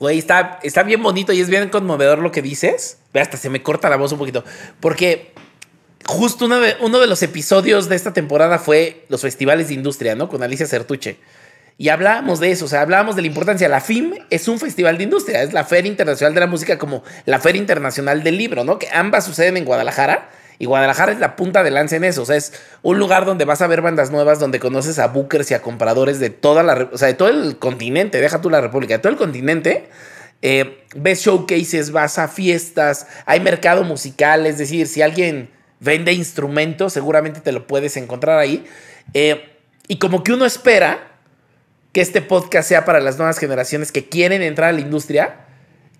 Güey, 0.00 0.18
está, 0.18 0.58
está 0.62 0.82
bien 0.82 1.02
bonito 1.02 1.32
y 1.32 1.40
es 1.40 1.48
bien 1.48 1.68
conmovedor 1.68 2.18
lo 2.18 2.32
que 2.32 2.42
dices. 2.42 2.98
Hasta 3.14 3.36
se 3.36 3.50
me 3.50 3.62
corta 3.62 3.88
la 3.88 3.96
voz 3.96 4.12
un 4.12 4.18
poquito. 4.18 4.44
Porque 4.80 5.32
justo 6.06 6.46
uno 6.46 6.60
de, 6.60 6.76
uno 6.80 6.98
de 7.00 7.06
los 7.06 7.22
episodios 7.22 7.88
de 7.88 7.96
esta 7.96 8.12
temporada 8.12 8.58
fue 8.58 9.06
los 9.08 9.22
festivales 9.22 9.68
de 9.68 9.74
industria, 9.74 10.14
¿no? 10.14 10.28
Con 10.28 10.42
Alicia 10.42 10.66
Certuche. 10.66 11.18
Y 11.76 11.88
hablábamos 11.88 12.38
de 12.38 12.52
eso, 12.52 12.66
o 12.66 12.68
sea, 12.68 12.82
hablábamos 12.82 13.16
de 13.16 13.22
la 13.22 13.28
importancia. 13.28 13.68
La 13.68 13.80
FIM 13.80 14.14
es 14.30 14.46
un 14.46 14.60
festival 14.60 14.96
de 14.96 15.04
industria, 15.04 15.42
es 15.42 15.52
la 15.52 15.64
Feria 15.64 15.90
Internacional 15.90 16.32
de 16.34 16.40
la 16.40 16.46
Música 16.46 16.78
como 16.78 17.02
la 17.26 17.40
Feria 17.40 17.60
Internacional 17.60 18.22
del 18.22 18.38
Libro, 18.38 18.62
¿no? 18.62 18.78
Que 18.78 18.88
ambas 18.92 19.24
suceden 19.24 19.56
en 19.56 19.64
Guadalajara 19.64 20.30
y 20.58 20.66
Guadalajara 20.66 21.12
es 21.12 21.18
la 21.18 21.36
punta 21.36 21.62
de 21.62 21.70
lanza 21.70 21.96
en 21.96 22.04
eso. 22.04 22.22
O 22.22 22.26
sea, 22.26 22.36
es 22.36 22.52
un 22.82 22.98
lugar 22.98 23.24
donde 23.24 23.44
vas 23.44 23.62
a 23.62 23.66
ver 23.66 23.82
bandas 23.82 24.10
nuevas, 24.10 24.38
donde 24.38 24.60
conoces 24.60 24.98
a 24.98 25.08
bookers 25.08 25.50
y 25.50 25.54
a 25.54 25.62
compradores 25.62 26.20
de 26.20 26.30
toda 26.30 26.62
la, 26.62 26.88
o 26.92 26.98
sea, 26.98 27.08
de 27.08 27.14
todo 27.14 27.28
el 27.28 27.58
continente, 27.58 28.20
deja 28.20 28.40
tú 28.40 28.50
la 28.50 28.60
República, 28.60 28.94
de 28.94 28.98
todo 29.00 29.12
el 29.12 29.18
continente. 29.18 29.88
Eh, 30.42 30.84
ves 30.94 31.24
showcases, 31.24 31.90
vas 31.90 32.18
a 32.18 32.28
fiestas, 32.28 33.06
hay 33.24 33.40
mercado 33.40 33.82
musical, 33.82 34.46
es 34.46 34.58
decir, 34.58 34.86
si 34.86 35.00
alguien 35.00 35.50
vende 35.80 36.12
instrumentos, 36.12 36.92
seguramente 36.92 37.40
te 37.40 37.52
lo 37.52 37.66
puedes 37.66 37.96
encontrar 37.96 38.38
ahí. 38.38 38.64
Eh, 39.14 39.58
y 39.88 39.98
como 39.98 40.22
que 40.22 40.32
uno 40.32 40.44
espera 40.44 41.14
que 41.92 42.00
este 42.00 42.22
podcast 42.22 42.68
sea 42.68 42.84
para 42.84 43.00
las 43.00 43.18
nuevas 43.18 43.38
generaciones 43.38 43.92
que 43.92 44.08
quieren 44.08 44.42
entrar 44.42 44.70
a 44.70 44.72
la 44.72 44.80
industria. 44.80 45.36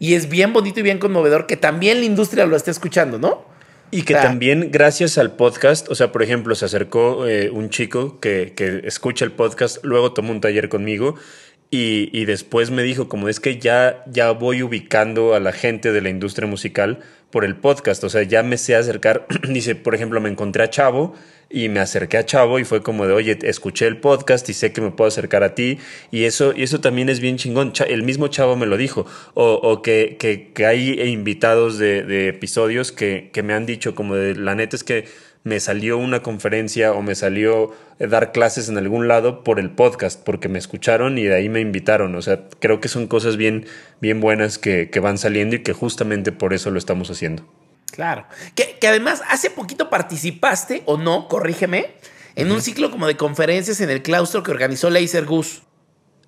Y 0.00 0.14
es 0.14 0.28
bien 0.28 0.52
bonito 0.52 0.80
y 0.80 0.82
bien 0.82 0.98
conmovedor 0.98 1.46
que 1.46 1.56
también 1.56 2.00
la 2.00 2.04
industria 2.04 2.46
lo 2.46 2.56
esté 2.56 2.72
escuchando, 2.72 3.18
¿no? 3.18 3.53
Y 3.94 4.02
que 4.02 4.14
también 4.14 4.70
gracias 4.72 5.18
al 5.18 5.36
podcast, 5.36 5.88
o 5.88 5.94
sea, 5.94 6.10
por 6.10 6.24
ejemplo, 6.24 6.56
se 6.56 6.64
acercó 6.64 7.28
eh, 7.28 7.48
un 7.50 7.70
chico 7.70 8.18
que, 8.18 8.52
que, 8.56 8.80
escucha 8.82 9.24
el 9.24 9.30
podcast, 9.30 9.84
luego 9.84 10.12
tomó 10.12 10.32
un 10.32 10.40
taller 10.40 10.68
conmigo 10.68 11.14
y, 11.70 12.10
y, 12.12 12.24
después 12.24 12.72
me 12.72 12.82
dijo, 12.82 13.08
como 13.08 13.28
es 13.28 13.38
que 13.38 13.60
ya, 13.60 14.02
ya 14.08 14.32
voy 14.32 14.64
ubicando 14.64 15.34
a 15.34 15.38
la 15.38 15.52
gente 15.52 15.92
de 15.92 16.00
la 16.00 16.08
industria 16.08 16.48
musical 16.48 16.98
por 17.34 17.44
el 17.44 17.56
podcast, 17.56 18.04
o 18.04 18.08
sea, 18.08 18.22
ya 18.22 18.44
me 18.44 18.56
sé 18.56 18.76
acercar, 18.76 19.26
dice, 19.48 19.74
por 19.74 19.96
ejemplo, 19.96 20.20
me 20.20 20.28
encontré 20.28 20.62
a 20.62 20.70
Chavo 20.70 21.16
y 21.50 21.68
me 21.68 21.80
acerqué 21.80 22.16
a 22.16 22.24
Chavo 22.24 22.60
y 22.60 22.64
fue 22.64 22.80
como 22.80 23.08
de, 23.08 23.12
oye, 23.12 23.36
escuché 23.42 23.88
el 23.88 23.96
podcast 23.96 24.48
y 24.50 24.54
sé 24.54 24.72
que 24.72 24.80
me 24.80 24.92
puedo 24.92 25.08
acercar 25.08 25.42
a 25.42 25.56
ti 25.56 25.78
y 26.12 26.26
eso, 26.26 26.52
y 26.54 26.62
eso 26.62 26.80
también 26.80 27.08
es 27.08 27.18
bien 27.18 27.36
chingón. 27.36 27.72
El 27.88 28.04
mismo 28.04 28.28
Chavo 28.28 28.54
me 28.54 28.66
lo 28.66 28.76
dijo. 28.76 29.04
O, 29.34 29.54
o 29.54 29.82
que, 29.82 30.16
que, 30.16 30.52
que, 30.52 30.64
hay 30.64 31.00
invitados 31.10 31.76
de, 31.76 32.28
episodios 32.28 32.92
que, 32.92 33.30
que, 33.32 33.42
me 33.42 33.52
han 33.52 33.66
dicho 33.66 33.96
como 33.96 34.14
de, 34.14 34.36
la 34.36 34.54
neta 34.54 34.76
es 34.76 34.84
que 34.84 35.08
me 35.42 35.58
salió 35.58 35.98
una 35.98 36.22
conferencia 36.22 36.92
o 36.92 37.02
me 37.02 37.16
salió 37.16 37.72
dar 37.98 38.32
clases 38.32 38.68
en 38.68 38.78
algún 38.78 39.08
lado 39.08 39.44
por 39.44 39.60
el 39.60 39.70
podcast, 39.70 40.22
porque 40.22 40.48
me 40.48 40.58
escucharon 40.58 41.18
y 41.18 41.24
de 41.24 41.34
ahí 41.34 41.48
me 41.48 41.60
invitaron. 41.60 42.14
O 42.14 42.22
sea, 42.22 42.40
creo 42.60 42.80
que 42.80 42.88
son 42.88 43.06
cosas 43.06 43.36
bien, 43.36 43.66
bien 44.00 44.20
buenas 44.20 44.58
que, 44.58 44.90
que 44.90 45.00
van 45.00 45.18
saliendo 45.18 45.56
y 45.56 45.62
que 45.62 45.72
justamente 45.72 46.32
por 46.32 46.54
eso 46.54 46.70
lo 46.70 46.78
estamos 46.78 47.10
haciendo. 47.10 47.46
Claro. 47.94 48.26
Que, 48.56 48.76
además 48.88 49.22
hace 49.28 49.50
poquito 49.50 49.88
participaste, 49.88 50.82
o 50.84 50.98
no, 50.98 51.28
corrígeme, 51.28 51.94
en 52.34 52.50
un 52.50 52.60
ciclo 52.60 52.90
como 52.90 53.06
de 53.06 53.16
conferencias 53.16 53.80
en 53.80 53.88
el 53.88 54.02
claustro 54.02 54.42
que 54.42 54.50
organizó 54.50 54.90
Laser 54.90 55.24
Gus. 55.24 55.62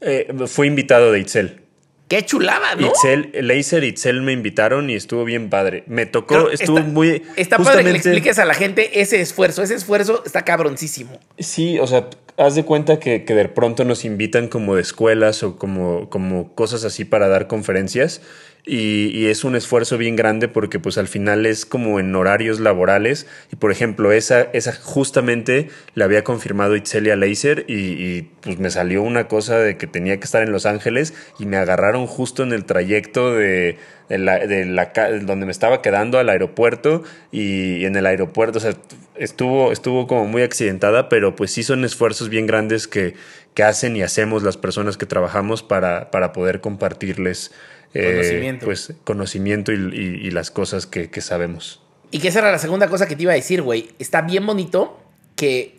Eh, 0.00 0.32
fui 0.46 0.68
invitado 0.68 1.10
de 1.10 1.18
Itzel. 1.18 1.65
Qué 2.08 2.24
chulada, 2.24 2.76
¿no? 2.76 2.86
Itzel, 2.86 3.32
Laser 3.40 3.82
y 3.82 3.88
Itzel 3.88 4.22
me 4.22 4.32
invitaron 4.32 4.88
y 4.90 4.94
estuvo 4.94 5.24
bien 5.24 5.50
padre. 5.50 5.82
Me 5.86 6.06
tocó, 6.06 6.50
estuvo 6.50 6.78
muy. 6.80 7.22
Está 7.34 7.58
padre 7.58 7.82
que 7.82 7.90
le 7.90 7.98
expliques 7.98 8.38
a 8.38 8.44
la 8.44 8.54
gente 8.54 9.00
ese 9.00 9.20
esfuerzo. 9.20 9.62
Ese 9.62 9.74
esfuerzo 9.74 10.22
está 10.24 10.44
cabroncísimo. 10.44 11.18
Sí, 11.38 11.80
o 11.80 11.86
sea, 11.86 12.08
haz 12.36 12.54
de 12.54 12.64
cuenta 12.64 12.98
que, 12.98 13.24
que, 13.24 13.34
de 13.34 13.48
pronto 13.48 13.84
nos 13.84 14.04
invitan 14.04 14.48
como 14.48 14.74
de 14.74 14.82
escuelas 14.82 15.42
o 15.42 15.56
como, 15.56 16.10
como 16.10 16.54
cosas 16.54 16.84
así 16.84 17.04
para 17.04 17.28
dar 17.28 17.46
conferencias 17.46 18.20
y, 18.66 19.26
es 19.28 19.44
un 19.44 19.54
esfuerzo 19.54 19.96
bien 19.96 20.16
grande 20.16 20.48
porque 20.48 20.80
pues 20.80 20.98
al 20.98 21.06
final 21.06 21.46
es 21.46 21.64
como 21.64 22.00
en 22.00 22.14
horarios 22.14 22.58
laborales 22.58 23.26
y 23.52 23.56
por 23.56 23.70
ejemplo 23.70 24.12
esa, 24.12 24.42
esa 24.52 24.72
justamente 24.72 25.68
la 25.94 26.04
había 26.04 26.24
confirmado 26.24 26.74
Itzelia 26.74 27.14
Laser 27.14 27.64
y, 27.68 28.22
pues 28.42 28.58
me 28.58 28.70
salió 28.70 29.02
una 29.02 29.28
cosa 29.28 29.58
de 29.58 29.76
que 29.76 29.86
tenía 29.86 30.18
que 30.18 30.24
estar 30.24 30.42
en 30.42 30.52
Los 30.52 30.66
Ángeles 30.66 31.14
y 31.38 31.46
me 31.46 31.56
agarraron 31.56 32.06
justo 32.06 32.42
en 32.42 32.52
el 32.52 32.64
trayecto 32.64 33.34
de, 33.34 33.78
de 34.08 34.18
la, 34.18 34.38
de 34.46 34.64
la, 34.64 34.92
donde 35.22 35.46
me 35.46 35.52
estaba 35.52 35.82
quedando 35.82 36.18
al 36.18 36.28
aeropuerto 36.28 37.02
y, 37.32 37.84
en 37.84 37.96
el 37.96 38.06
aeropuerto, 38.06 38.58
o 38.58 38.60
sea, 38.60 38.74
estuvo, 39.16 39.72
estuvo 39.72 40.06
como 40.06 40.26
muy 40.26 40.42
accidentada, 40.42 41.08
pero 41.08 41.34
pues 41.36 41.52
sí 41.52 41.62
son 41.62 41.84
esfuerzos 41.84 42.28
bien 42.28 42.46
grandes 42.46 42.86
que, 42.86 43.14
que 43.54 43.62
hacen 43.62 43.96
y 43.96 44.02
hacemos 44.02 44.42
las 44.42 44.56
personas 44.56 44.96
que 44.96 45.06
trabajamos 45.06 45.62
para, 45.62 46.10
para 46.10 46.32
poder 46.32 46.60
compartirles 46.60 47.52
eh, 47.94 48.12
conocimiento. 48.12 48.66
pues 48.66 48.92
conocimiento 49.04 49.72
y, 49.72 50.30
las 50.30 50.50
cosas 50.50 50.86
que, 50.86 51.08
sabemos. 51.20 51.82
Y 52.10 52.18
que 52.18 52.28
esa 52.28 52.40
era 52.40 52.52
la 52.52 52.58
segunda 52.58 52.88
cosa 52.88 53.08
que 53.08 53.16
te 53.16 53.22
iba 53.22 53.32
a 53.32 53.36
decir, 53.36 53.62
güey. 53.62 53.90
Está 53.98 54.22
bien 54.22 54.46
bonito 54.46 55.00
que... 55.34 55.75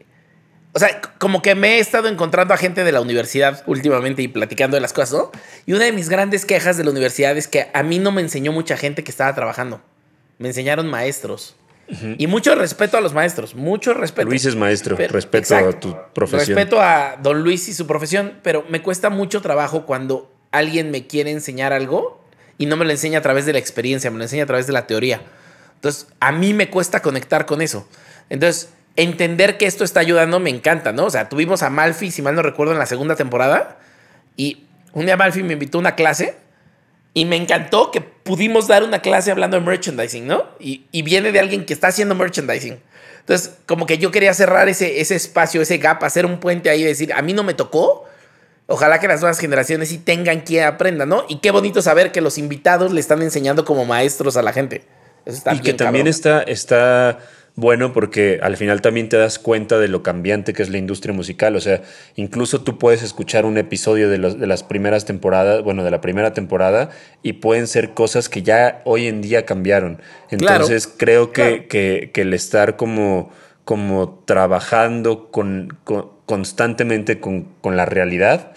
O 0.77 0.79
sea, 0.79 1.01
como 1.17 1.41
que 1.41 1.55
me 1.55 1.77
he 1.77 1.79
estado 1.79 2.07
encontrando 2.07 2.53
a 2.53 2.57
gente 2.57 2.84
de 2.84 2.91
la 2.91 3.01
universidad 3.01 3.63
últimamente 3.65 4.22
y 4.22 4.27
platicando 4.27 4.77
de 4.77 4.81
las 4.81 4.93
cosas, 4.93 5.13
¿no? 5.17 5.31
Y 5.65 5.74
una 5.74 5.86
de 5.86 5.91
mis 5.91 6.07
grandes 6.07 6.46
quejas 6.46 6.77
de 6.77 6.84
la 6.84 6.91
universidad 6.91 7.36
es 7.36 7.48
que 7.48 7.72
a 7.74 7.81
mí 7.81 7.98
no 7.98 8.12
me 8.12 8.22
enseñó 8.22 8.51
mucha 8.51 8.77
gente 8.77 9.03
que 9.03 9.10
estaba 9.10 9.34
trabajando. 9.34 9.81
Me 10.38 10.50
enseñaron 10.50 10.88
maestros. 10.88 11.55
Y 12.19 12.27
mucho 12.27 12.53
respeto 12.53 12.96
a 12.96 13.01
los 13.01 13.15
maestros, 13.15 13.55
mucho 13.55 13.96
respeto. 13.96 14.29
Luis 14.29 14.46
es 14.46 14.55
maestro, 14.55 14.96
respeto 14.96 15.55
a 15.55 15.72
tu 15.72 15.98
profesión. 16.13 16.55
Respeto 16.55 16.79
a 16.79 17.17
don 17.24 17.41
Luis 17.41 17.67
y 17.69 17.74
su 17.74 17.88
profesión, 17.88 18.34
pero 18.43 18.63
me 18.69 18.84
cuesta 18.84 19.10
mucho 19.10 19.41
trabajo 19.41 19.88
cuando 19.88 20.31
alguien 20.51 20.91
me 20.91 21.07
quiere 21.07 21.31
enseñar 21.31 21.74
algo 21.74 22.24
y 22.60 22.67
no 22.67 22.77
me 22.77 22.86
lo 22.86 22.91
enseña 22.91 23.17
a 23.17 23.22
través 23.24 23.48
de 23.48 23.53
la 23.53 23.57
experiencia, 23.57 24.12
me 24.12 24.19
lo 24.19 24.25
enseña 24.25 24.43
a 24.43 24.48
través 24.48 24.67
de 24.67 24.74
la 24.74 24.86
teoría. 24.86 25.22
Entonces, 25.74 26.05
a 26.19 26.31
mí 26.31 26.53
me 26.53 26.69
cuesta 26.69 27.01
conectar 27.01 27.48
con 27.48 27.63
eso. 27.63 27.88
Entonces, 28.29 28.69
entender 28.98 29.58
que 29.58 29.66
esto 29.66 29.86
está 29.86 30.01
ayudando 30.01 30.39
me 30.39 30.50
encanta, 30.50 30.92
¿no? 30.92 31.06
O 31.06 31.10
sea, 31.10 31.30
tuvimos 31.30 31.63
a 31.63 31.70
Malfi, 31.70 32.12
si 32.12 32.22
mal 32.22 32.36
no 32.36 32.42
recuerdo, 32.42 32.74
en 32.74 32.80
la 32.80 32.86
segunda 32.86 33.16
temporada 33.16 33.77
y 34.36 34.66
un 34.94 35.06
día 35.06 35.16
Malfi 35.16 35.44
me 35.44 35.54
invitó 35.54 35.77
a 35.77 35.82
una 35.82 35.96
clase 35.96 36.36
y 37.13 37.25
me 37.25 37.36
encantó 37.36 37.92
que 37.92 38.01
pudimos 38.01 38.68
dar 38.68 38.84
una 38.84 39.01
clase 39.01 39.32
hablando 39.32 39.58
de 39.60 39.66
merchandising, 39.66 40.27
¿no? 40.27 40.46
Y, 40.60 40.84
viene 41.04 41.32
de 41.32 41.39
alguien 41.39 41.66
que 41.66 41.74
está 41.74 41.88
haciendo 41.88 42.13
merchandising. 42.13 42.80
Entonces, 43.20 43.56
como 43.66 43.86
que 43.86 43.98
yo 43.98 44.12
quería 44.12 44.34
cerrar 44.34 44.70
ese, 44.70 45.01
ese 45.01 45.16
espacio, 45.16 45.62
ese 45.62 45.77
gap, 45.77 46.04
hacer 46.04 46.25
un 46.25 46.39
puente 46.39 46.70
ahí 46.70 46.82
y 46.82 46.86
decir, 46.86 47.13
a 47.13 47.22
mí 47.22 47.34
no 47.34 47.44
me 47.44 47.54
tocó, 47.54 48.06
Ojalá 48.70 49.00
que 49.00 49.08
las 49.08 49.22
nuevas 49.22 49.39
generaciones 49.39 49.88
sí 49.89 49.98
tengan 49.98 50.42
quien 50.42 50.66
aprenda, 50.66 51.06
¿no? 51.06 51.24
Y 51.30 51.38
qué 51.38 51.51
bonito 51.51 51.82
saber 51.82 52.12
que 52.12 52.20
los 52.20 52.38
invitados 52.38 52.92
le 52.92 53.00
están 53.00 53.22
enseñando 53.22 53.63
como 53.63 53.86
maestros 53.86 54.36
a 54.36 54.42
la 54.42 54.51
gente. 54.51 54.84
Eso 55.25 55.38
está 55.38 55.56
y 55.56 55.60
que 55.60 55.74
también 55.74 56.06
está, 56.06 56.44
está 56.44 57.20
bueno 57.58 57.92
porque 57.92 58.40
al 58.42 58.56
final 58.56 58.82
también 58.82 59.10
te 59.10 59.18
das 59.18 59.40
cuenta 59.40 59.80
de 59.80 59.88
lo 59.88 60.04
cambiante 60.04 60.54
que 60.54 60.62
es 60.62 60.70
la 60.70 60.78
industria 60.78 61.14
musical. 61.14 61.56
O 61.56 61.60
sea, 61.60 61.82
incluso 62.16 62.62
tú 62.62 62.78
puedes 62.78 63.02
escuchar 63.02 63.46
un 63.46 63.58
episodio 63.58 64.10
de, 64.10 64.20
los, 64.20 64.40
de 64.40 64.46
las 64.46 64.64
primeras 64.64 65.06
temporadas, 65.06 65.64
bueno, 65.64 65.84
de 65.84 65.90
la 65.90 66.00
primera 66.00 66.34
temporada, 66.34 66.92
y 67.24 67.34
pueden 67.34 67.68
ser 67.68 67.96
cosas 67.96 68.30
que 68.30 68.44
ya 68.44 68.82
hoy 68.86 69.08
en 69.08 69.24
día 69.24 69.46
cambiaron. 69.46 70.00
Entonces 70.30 70.88
creo 70.88 71.34
que, 71.34 71.66
que, 71.66 72.12
que, 72.14 72.22
el 72.22 72.36
estar 72.36 72.78
como, 72.78 73.32
como 73.66 74.24
trabajando 74.26 75.32
con, 75.32 75.76
constantemente 76.28 77.20
con, 77.20 77.50
con 77.62 77.76
la 77.76 77.86
realidad 77.86 78.52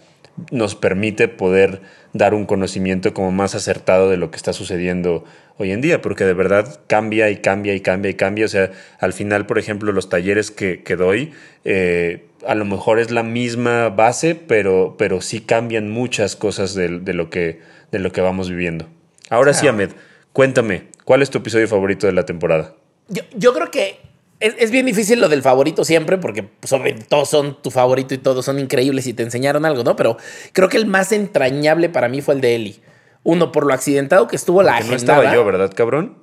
nos 0.51 0.75
permite 0.75 1.29
poder 1.29 1.81
dar 2.13 2.35
un 2.35 2.47
conocimiento 2.47 3.15
como 3.15 3.31
más 3.31 3.55
acertado 3.55 4.11
de 4.11 4.17
lo 4.17 4.31
que 4.31 4.37
está 4.37 4.53
sucediendo 4.53 5.25
hoy 5.59 5.73
en 5.73 5.81
día, 5.81 6.01
porque 6.01 6.25
de 6.25 6.33
verdad 6.33 6.81
cambia 6.87 7.31
y 7.31 7.37
cambia 7.37 7.75
y 7.75 7.81
cambia 7.81 8.11
y 8.11 8.15
cambia. 8.15 8.47
O 8.47 8.49
sea, 8.49 8.71
al 8.99 9.13
final, 9.13 9.47
por 9.47 9.59
ejemplo, 9.59 9.93
los 9.93 10.09
talleres 10.09 10.51
que, 10.51 10.83
que 10.83 10.97
doy, 10.97 11.33
eh, 11.65 12.25
a 12.47 12.55
lo 12.55 12.65
mejor 12.65 12.99
es 12.99 13.11
la 13.11 13.23
misma 13.23 13.91
base, 13.91 14.35
pero, 14.35 14.97
pero 14.99 15.21
sí 15.21 15.41
cambian 15.41 15.91
muchas 15.91 16.37
cosas 16.37 16.75
de, 16.75 16.89
lo, 16.89 17.31
que, 17.31 17.61
de 17.93 17.99
lo 17.99 18.13
que 18.13 18.21
vamos 18.21 18.49
viviendo. 18.49 18.89
Ahora 19.29 19.53
sí, 19.53 19.69
Ahmed, 19.69 19.91
cuéntame, 20.33 20.85
¿cuál 21.05 21.23
es 21.23 21.31
tu 21.31 21.39
episodio 21.39 21.69
favorito 21.69 22.07
de 22.07 22.15
la 22.15 22.25
temporada? 22.25 22.75
Yo, 23.09 23.23
yo 23.37 23.53
creo 23.53 23.71
que 23.71 23.99
es, 24.41 24.71
bien 24.71 24.87
difícil 24.87 25.21
lo 25.21 25.29
del 25.29 25.43
favorito 25.43 25.85
siempre, 25.85 26.17
porque 26.19 26.49
sobre, 26.65 26.95
todos 26.95 27.29
son 27.29 27.61
tu 27.61 27.71
favorito 27.71 28.15
y 28.15 28.19
todos 28.19 28.45
son 28.45 28.59
increíbles 28.59 29.07
y 29.07 29.13
te 29.13 29.23
enseñaron 29.23 29.67
algo, 29.67 29.85
¿no? 29.85 29.97
Pero 29.97 30.17
creo 30.53 30.69
que 30.69 30.79
el 30.79 30.87
más 30.87 31.13
entrañable 31.13 31.91
para 31.91 32.09
mí 32.09 32.23
fue 32.23 32.35
el 32.35 32.41
de 32.41 32.55
Eli. 32.55 32.81
Uno, 33.23 33.53
por 33.53 33.67
lo 33.67 33.75
accidentado 33.75 34.29
que 34.29 34.37
estuvo 34.37 34.63
la 34.63 34.77
agenda. 34.77 34.91
No 34.91 34.97
estaba 34.97 35.35
yo, 35.35 35.45
¿verdad, 35.45 35.71
cabrón? 35.75 36.17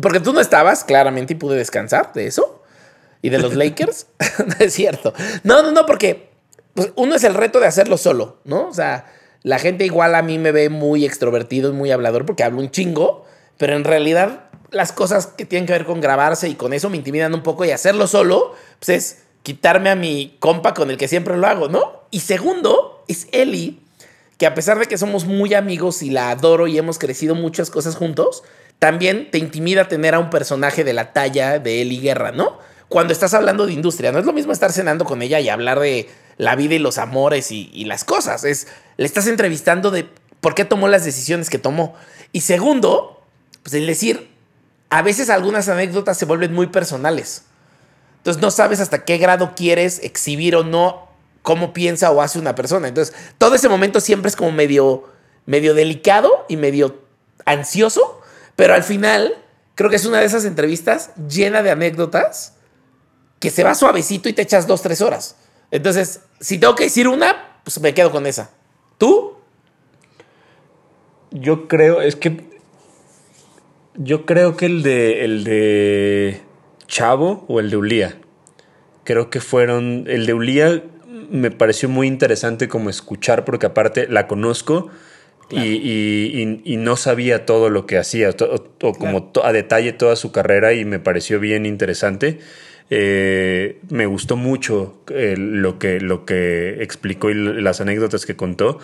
Porque 0.00 0.20
tú 0.20 0.32
no 0.32 0.40
estabas, 0.40 0.84
claramente, 0.84 1.32
y 1.32 1.36
pude 1.36 1.56
descansar 1.56 2.12
de 2.12 2.28
eso. 2.28 2.62
Y 3.22 3.30
de 3.30 3.38
los 3.38 3.54
Lakers. 3.56 4.06
no 4.46 4.54
es 4.64 4.72
cierto. 4.72 5.12
No, 5.42 5.62
no, 5.62 5.72
no, 5.72 5.84
porque 5.84 6.28
pues, 6.74 6.92
uno 6.94 7.16
es 7.16 7.24
el 7.24 7.34
reto 7.34 7.58
de 7.58 7.66
hacerlo 7.66 7.98
solo, 7.98 8.38
¿no? 8.44 8.68
O 8.68 8.72
sea, 8.72 9.06
la 9.42 9.58
gente 9.58 9.84
igual 9.84 10.14
a 10.14 10.22
mí 10.22 10.38
me 10.38 10.52
ve 10.52 10.68
muy 10.68 11.04
extrovertido 11.04 11.70
y 11.70 11.74
muy 11.74 11.90
hablador 11.90 12.24
porque 12.24 12.44
hablo 12.44 12.60
un 12.60 12.70
chingo, 12.70 13.23
pero 13.58 13.74
en 13.74 13.84
realidad 13.84 14.44
las 14.70 14.92
cosas 14.92 15.26
que 15.26 15.46
tienen 15.46 15.66
que 15.66 15.72
ver 15.72 15.84
con 15.84 16.00
grabarse 16.00 16.48
y 16.48 16.54
con 16.54 16.72
eso 16.72 16.90
me 16.90 16.96
intimidan 16.96 17.34
un 17.34 17.42
poco 17.42 17.64
y 17.64 17.70
hacerlo 17.70 18.06
solo, 18.06 18.54
pues 18.78 18.88
es 18.88 19.18
quitarme 19.42 19.90
a 19.90 19.94
mi 19.94 20.36
compa 20.40 20.74
con 20.74 20.90
el 20.90 20.96
que 20.96 21.08
siempre 21.08 21.36
lo 21.36 21.46
hago, 21.46 21.68
¿no? 21.68 22.02
Y 22.10 22.20
segundo, 22.20 23.04
es 23.08 23.28
Eli, 23.32 23.80
que 24.38 24.46
a 24.46 24.54
pesar 24.54 24.78
de 24.78 24.86
que 24.86 24.98
somos 24.98 25.26
muy 25.26 25.54
amigos 25.54 26.02
y 26.02 26.10
la 26.10 26.30
adoro 26.30 26.66
y 26.66 26.78
hemos 26.78 26.98
crecido 26.98 27.34
muchas 27.34 27.70
cosas 27.70 27.94
juntos, 27.94 28.42
también 28.78 29.30
te 29.30 29.38
intimida 29.38 29.86
tener 29.86 30.14
a 30.14 30.18
un 30.18 30.30
personaje 30.30 30.82
de 30.82 30.92
la 30.92 31.12
talla 31.12 31.58
de 31.58 31.82
Eli 31.82 32.00
Guerra, 32.00 32.32
¿no? 32.32 32.58
Cuando 32.88 33.12
estás 33.12 33.34
hablando 33.34 33.66
de 33.66 33.72
industria, 33.72 34.12
no 34.12 34.18
es 34.18 34.26
lo 34.26 34.32
mismo 34.32 34.52
estar 34.52 34.72
cenando 34.72 35.04
con 35.04 35.22
ella 35.22 35.40
y 35.40 35.48
hablar 35.48 35.78
de 35.80 36.08
la 36.36 36.56
vida 36.56 36.74
y 36.74 36.78
los 36.78 36.98
amores 36.98 37.50
y, 37.50 37.70
y 37.72 37.84
las 37.84 38.04
cosas, 38.04 38.44
es, 38.44 38.66
le 38.96 39.06
estás 39.06 39.26
entrevistando 39.26 39.90
de 39.90 40.08
por 40.40 40.54
qué 40.54 40.64
tomó 40.64 40.88
las 40.88 41.04
decisiones 41.04 41.48
que 41.48 41.58
tomó. 41.58 41.94
Y 42.32 42.42
segundo, 42.42 43.13
pues 43.64 43.74
el 43.74 43.86
decir, 43.86 44.30
a 44.90 45.02
veces 45.02 45.30
algunas 45.30 45.68
anécdotas 45.68 46.16
se 46.16 46.26
vuelven 46.26 46.52
muy 46.52 46.68
personales. 46.68 47.46
Entonces 48.18 48.40
no 48.40 48.50
sabes 48.50 48.78
hasta 48.78 49.04
qué 49.04 49.18
grado 49.18 49.54
quieres 49.56 50.00
exhibir 50.04 50.54
o 50.54 50.62
no 50.62 51.08
cómo 51.42 51.72
piensa 51.72 52.10
o 52.10 52.22
hace 52.22 52.38
una 52.38 52.54
persona. 52.54 52.88
Entonces 52.88 53.14
todo 53.38 53.54
ese 53.54 53.68
momento 53.68 54.00
siempre 54.00 54.28
es 54.28 54.36
como 54.36 54.52
medio, 54.52 55.04
medio 55.46 55.74
delicado 55.74 56.44
y 56.48 56.56
medio 56.56 57.02
ansioso, 57.46 58.20
pero 58.54 58.74
al 58.74 58.82
final 58.82 59.34
creo 59.74 59.88
que 59.90 59.96
es 59.96 60.04
una 60.04 60.20
de 60.20 60.26
esas 60.26 60.44
entrevistas 60.44 61.10
llena 61.28 61.62
de 61.62 61.70
anécdotas 61.70 62.54
que 63.40 63.50
se 63.50 63.64
va 63.64 63.74
suavecito 63.74 64.28
y 64.28 64.34
te 64.34 64.42
echas 64.42 64.66
dos, 64.66 64.82
tres 64.82 65.00
horas. 65.00 65.36
Entonces, 65.70 66.20
si 66.38 66.58
tengo 66.58 66.74
que 66.74 66.84
decir 66.84 67.08
una, 67.08 67.60
pues 67.64 67.80
me 67.80 67.94
quedo 67.94 68.10
con 68.10 68.26
esa. 68.26 68.50
¿Tú? 68.98 69.38
Yo 71.30 71.66
creo, 71.66 72.00
es 72.00 72.14
que 72.14 72.53
yo 73.96 74.26
creo 74.26 74.56
que 74.56 74.66
el 74.66 74.82
de, 74.82 75.24
el 75.24 75.44
de 75.44 76.40
Chavo 76.86 77.44
o 77.48 77.60
el 77.60 77.70
de 77.70 77.76
Ulía. 77.76 78.18
Creo 79.04 79.30
que 79.30 79.40
fueron. 79.40 80.04
El 80.06 80.26
de 80.26 80.34
Ulía 80.34 80.82
me 81.30 81.50
pareció 81.50 81.88
muy 81.88 82.06
interesante 82.06 82.68
como 82.68 82.90
escuchar, 82.90 83.44
porque 83.44 83.66
aparte 83.66 84.06
la 84.08 84.26
conozco 84.26 84.90
y, 85.50 86.76
no 86.78 86.96
sabía 86.96 87.46
todo 87.46 87.70
lo 87.70 87.86
que 87.86 87.98
hacía, 87.98 88.30
o, 88.30 88.92
como 88.94 89.32
a 89.42 89.52
detalle 89.52 89.92
toda 89.92 90.16
su 90.16 90.32
carrera, 90.32 90.72
y 90.72 90.84
me 90.84 90.98
pareció 90.98 91.40
bien 91.40 91.66
interesante. 91.66 92.38
Eh, 92.90 93.80
me 93.88 94.06
gustó 94.06 94.36
mucho 94.36 95.02
eh, 95.08 95.36
lo, 95.38 95.78
que, 95.78 96.00
lo 96.00 96.26
que 96.26 96.82
explicó 96.82 97.30
y 97.30 97.34
las 97.34 97.80
anécdotas 97.80 98.26
que 98.26 98.36
contó, 98.36 98.78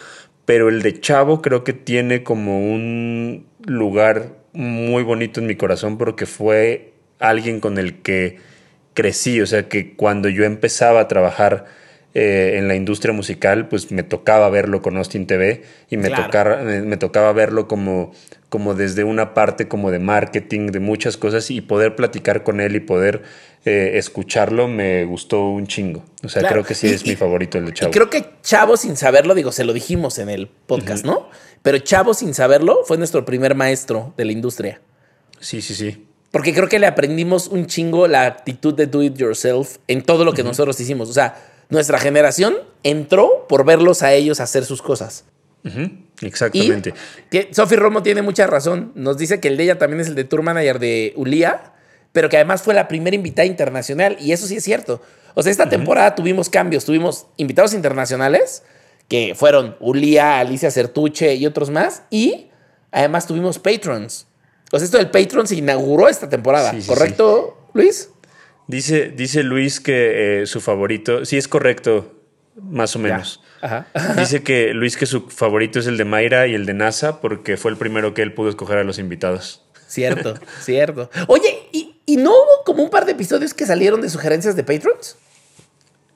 pero 0.46 0.68
el 0.68 0.80
de 0.82 0.98
Chavo 1.00 1.42
creo 1.42 1.64
que 1.64 1.74
tiene 1.74 2.22
como 2.22 2.60
un 2.60 3.46
lugar 3.66 4.39
muy 4.52 5.02
bonito 5.02 5.40
en 5.40 5.46
mi 5.46 5.56
corazón 5.56 5.98
porque 5.98 6.26
fue 6.26 6.92
alguien 7.18 7.60
con 7.60 7.78
el 7.78 8.02
que 8.02 8.38
crecí, 8.94 9.40
o 9.40 9.46
sea 9.46 9.68
que 9.68 9.94
cuando 9.94 10.28
yo 10.28 10.44
empezaba 10.44 11.00
a 11.00 11.08
trabajar 11.08 11.66
eh, 12.12 12.54
en 12.56 12.66
la 12.66 12.74
industria 12.74 13.14
musical, 13.14 13.68
pues 13.68 13.92
me 13.92 14.02
tocaba 14.02 14.50
verlo 14.50 14.82
con 14.82 14.96
Austin 14.96 15.26
TV 15.26 15.62
y 15.90 15.96
me, 15.96 16.10
me, 16.10 16.96
tocaba 16.96 17.32
verlo 17.32 17.68
como, 17.68 18.12
como 18.48 18.74
desde 18.74 19.04
una 19.04 19.32
parte 19.32 19.68
como 19.68 19.92
de 19.92 20.00
marketing, 20.00 20.72
de 20.72 20.80
muchas 20.80 21.16
cosas 21.16 21.52
y 21.52 21.60
poder 21.60 21.94
platicar 21.94 22.42
con 22.42 22.60
él 22.60 22.74
y 22.74 22.80
poder 22.80 23.22
eh, 23.64 23.92
escucharlo 23.94 24.66
me 24.66 25.04
gustó 25.04 25.50
un 25.50 25.68
chingo. 25.68 26.02
O 26.24 26.28
sea, 26.28 26.48
creo 26.48 26.64
que 26.64 26.74
sí 26.74 26.88
es 26.88 27.06
mi 27.06 27.14
favorito 27.14 27.58
el 27.58 27.66
de 27.66 27.74
Chavo. 27.74 27.92
creo 27.92 28.10
que 28.10 28.24
Chavo 28.42 28.76
sin 28.76 28.96
saberlo, 28.96 29.36
digo, 29.36 29.52
se 29.52 29.62
lo 29.62 29.72
dijimos 29.72 30.18
en 30.18 30.30
el 30.30 30.48
podcast, 30.48 31.04
¿no? 31.04 31.28
Pero 31.62 31.78
Chavo, 31.78 32.14
sin 32.14 32.34
saberlo, 32.34 32.80
fue 32.84 32.96
nuestro 32.96 33.24
primer 33.24 33.54
maestro 33.54 34.14
de 34.16 34.24
la 34.24 34.32
industria. 34.32 34.80
Sí, 35.40 35.60
sí, 35.60 35.74
sí. 35.74 36.06
Porque 36.30 36.54
creo 36.54 36.68
que 36.68 36.78
le 36.78 36.86
aprendimos 36.86 37.48
un 37.48 37.66
chingo 37.66 38.06
la 38.06 38.24
actitud 38.24 38.74
de 38.74 38.86
do 38.86 39.02
it 39.02 39.16
yourself 39.16 39.76
en 39.88 40.02
todo 40.02 40.24
lo 40.24 40.32
que 40.32 40.44
nosotros 40.44 40.78
hicimos. 40.78 41.10
O 41.10 41.12
sea, 41.12 41.36
nuestra 41.68 41.98
generación 41.98 42.56
entró 42.82 43.46
por 43.48 43.64
verlos 43.64 44.02
a 44.02 44.12
ellos 44.12 44.40
hacer 44.40 44.64
sus 44.64 44.80
cosas. 44.80 45.24
Exactamente. 46.20 46.94
Sophie 47.50 47.76
Romo 47.76 48.02
tiene 48.02 48.22
mucha 48.22 48.46
razón. 48.46 48.92
Nos 48.94 49.18
dice 49.18 49.40
que 49.40 49.48
el 49.48 49.56
de 49.56 49.64
ella 49.64 49.78
también 49.78 50.00
es 50.00 50.06
el 50.06 50.14
de 50.14 50.24
tour 50.24 50.42
manager 50.42 50.78
de 50.78 51.12
Ulia, 51.16 51.72
pero 52.12 52.28
que 52.28 52.36
además 52.36 52.62
fue 52.62 52.74
la 52.74 52.88
primera 52.88 53.14
invitada 53.14 53.46
internacional. 53.46 54.16
Y 54.20 54.32
eso 54.32 54.46
sí 54.46 54.56
es 54.56 54.64
cierto. 54.64 55.02
O 55.34 55.42
sea, 55.42 55.50
esta 55.50 55.68
temporada 55.68 56.14
tuvimos 56.14 56.48
cambios. 56.48 56.84
Tuvimos 56.84 57.26
invitados 57.36 57.74
internacionales, 57.74 58.62
que 59.10 59.34
fueron 59.34 59.76
Ulia, 59.80 60.38
Alicia 60.38 60.70
Certuche 60.70 61.34
y 61.34 61.44
otros 61.44 61.68
más. 61.68 62.04
Y 62.10 62.46
además 62.92 63.26
tuvimos 63.26 63.58
patrons. 63.58 64.28
O 64.72 64.78
sea, 64.78 64.84
esto 64.84 64.98
del 64.98 65.10
patron 65.10 65.48
se 65.48 65.56
inauguró 65.56 66.08
esta 66.08 66.28
temporada, 66.28 66.72
¿correcto, 66.86 67.58
Luis? 67.74 68.10
Dice, 68.68 69.08
dice 69.08 69.42
Luis 69.42 69.80
que 69.80 70.42
eh, 70.42 70.46
su 70.46 70.60
favorito, 70.60 71.24
sí 71.24 71.36
es 71.36 71.48
correcto, 71.48 72.14
más 72.54 72.94
o 72.94 73.00
menos. 73.00 73.42
Dice 74.16 74.42
que 74.42 74.72
Luis 74.72 74.96
que 74.96 75.04
su 75.04 75.28
favorito 75.28 75.80
es 75.80 75.86
el 75.86 75.98
de 75.98 76.04
Mayra 76.04 76.46
y 76.46 76.54
el 76.54 76.64
de 76.64 76.72
NASA 76.72 77.20
porque 77.20 77.58
fue 77.58 77.72
el 77.72 77.76
primero 77.76 78.14
que 78.14 78.22
él 78.22 78.32
pudo 78.32 78.48
escoger 78.48 78.78
a 78.78 78.84
los 78.84 78.98
invitados. 78.98 79.66
Cierto, 79.86 80.34
cierto. 80.60 81.10
Oye, 81.26 81.68
¿y, 81.72 81.88
no 82.16 82.30
hubo 82.30 82.64
como 82.64 82.82
un 82.82 82.90
par 82.90 83.06
de 83.06 83.12
episodios 83.12 83.54
que 83.54 83.66
salieron 83.66 84.00
de 84.00 84.08
sugerencias 84.08 84.56
de 84.56 84.64
patrons? 84.64 85.16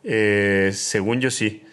Eh, 0.05 0.71
según 0.75 1.21
yo 1.21 1.31
sí. 1.31 1.65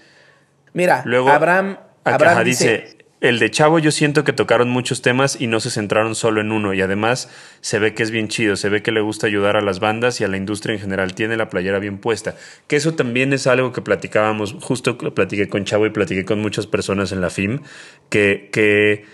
Mira, 0.74 1.04
Luego, 1.06 1.30
Abraham, 1.30 1.78
Abraham 2.04 2.44
dice, 2.44 2.98
el 3.22 3.38
de 3.38 3.52
Chavo 3.52 3.78
yo 3.78 3.92
siento 3.92 4.24
que 4.24 4.34
tocaron 4.34 4.70
muchos 4.70 5.04
temas 5.04 5.40
y 5.40 5.46
no 5.46 5.60
se 5.60 5.70
centraron 5.70 6.16
solo 6.16 6.42
en 6.42 6.52
uno 6.52 6.74
y 6.74 6.82
además 6.82 7.30
se 7.62 7.78
ve 7.78 7.94
que 7.94 8.02
es 8.02 8.10
bien 8.10 8.30
chido, 8.30 8.56
se 8.56 8.68
ve 8.70 8.82
que 8.82 8.92
le 8.92 9.00
gusta 9.00 9.28
ayudar 9.28 9.58
a 9.58 9.62
las 9.62 9.80
bandas 9.80 10.20
y 10.20 10.24
a 10.24 10.28
la 10.28 10.38
industria 10.38 10.74
en 10.74 10.82
general, 10.82 11.14
tiene 11.14 11.38
la 11.38 11.48
playera 11.50 11.78
bien 11.78 12.00
puesta, 12.00 12.36
que 12.68 12.78
eso 12.78 12.96
también 12.96 13.32
es 13.32 13.46
algo 13.46 13.74
que 13.74 13.82
platicábamos, 13.82 14.56
justo 14.60 14.98
lo 15.02 15.14
platiqué 15.14 15.48
con 15.50 15.66
Chavo 15.66 15.86
y 15.86 15.92
platiqué 15.92 16.26
con 16.26 16.42
muchas 16.42 16.66
personas 16.66 17.12
en 17.12 17.22
la 17.22 17.30
FIM, 17.30 17.60
que, 18.10 18.50
que, 18.52 19.06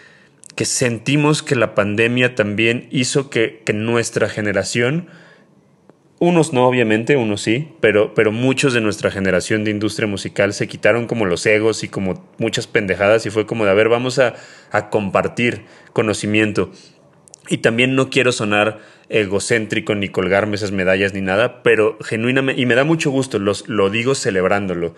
que 0.55 0.63
sentimos 0.63 1.43
que 1.43 1.55
la 1.55 1.75
pandemia 1.75 2.33
también 2.33 2.87
hizo 2.91 3.29
que, 3.29 3.61
que 3.65 3.73
nuestra 3.73 4.29
generación 4.29 5.09
unos 6.19 6.51
no, 6.51 6.67
obviamente, 6.67 7.15
unos 7.15 7.41
sí, 7.41 7.69
pero, 7.79 8.15
pero 8.15 8.31
muchos 8.31 8.73
de 8.73 8.81
nuestra 8.81 9.11
generación 9.11 9.63
de 9.63 9.71
industria 9.71 10.07
musical 10.07 10.53
se 10.53 10.67
quitaron 10.67 11.05
como 11.05 11.25
los 11.25 11.45
egos 11.45 11.83
y 11.83 11.89
como 11.89 12.25
muchas 12.39 12.65
pendejadas 12.65 13.25
y 13.25 13.29
fue 13.29 13.45
como 13.45 13.65
de, 13.65 13.71
a 13.71 13.75
ver, 13.75 13.87
vamos 13.89 14.19
a, 14.19 14.33
compartir 14.89 15.65
conocimiento. 15.93 16.71
Y 17.49 17.59
también 17.59 17.95
no 17.95 18.09
quiero 18.09 18.31
sonar 18.31 18.79
egocéntrico 19.09 19.95
ni 19.95 20.09
colgarme 20.09 20.55
esas 20.55 20.71
medallas 20.71 21.13
ni 21.13 21.21
nada, 21.21 21.61
pero 21.63 21.97
genuinamente, 22.01 22.61
y 22.61 22.65
me 22.65 22.75
da 22.75 22.83
mucho 22.83 23.11
gusto, 23.11 23.37
los, 23.39 23.67
lo 23.69 23.89
digo 23.89 24.15
celebrándolo. 24.15 24.95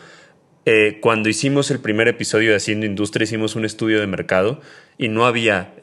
Eh, 0.65 0.99
cuando 1.01 1.29
hicimos 1.29 1.71
el 1.71 1.79
primer 1.79 2.07
episodio 2.07 2.51
de 2.51 2.57
Haciendo 2.57 2.85
Industria, 2.85 3.23
hicimos 3.25 3.55
un 3.55 3.65
estudio 3.65 3.99
de 3.99 4.07
mercado 4.07 4.61
y 4.97 5.07
no 5.09 5.25
había 5.25 5.73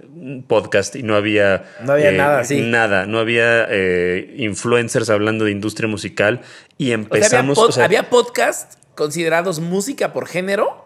podcast 0.46 0.96
y 0.96 1.02
no 1.02 1.14
había... 1.14 1.64
No 1.82 1.92
había 1.92 2.10
eh, 2.10 2.16
nada, 2.16 2.44
sí. 2.44 2.60
Nada, 2.60 3.06
no 3.06 3.18
había 3.18 3.66
eh, 3.68 4.34
influencers 4.38 5.10
hablando 5.10 5.44
de 5.44 5.50
industria 5.50 5.88
musical 5.88 6.40
y 6.78 6.92
empezamos... 6.92 7.58
O 7.58 7.72
sea, 7.72 7.84
había, 7.84 8.08
podcasts 8.10 8.78
considerados 8.94 9.60
música 9.60 10.12
por 10.12 10.26
género. 10.26 10.84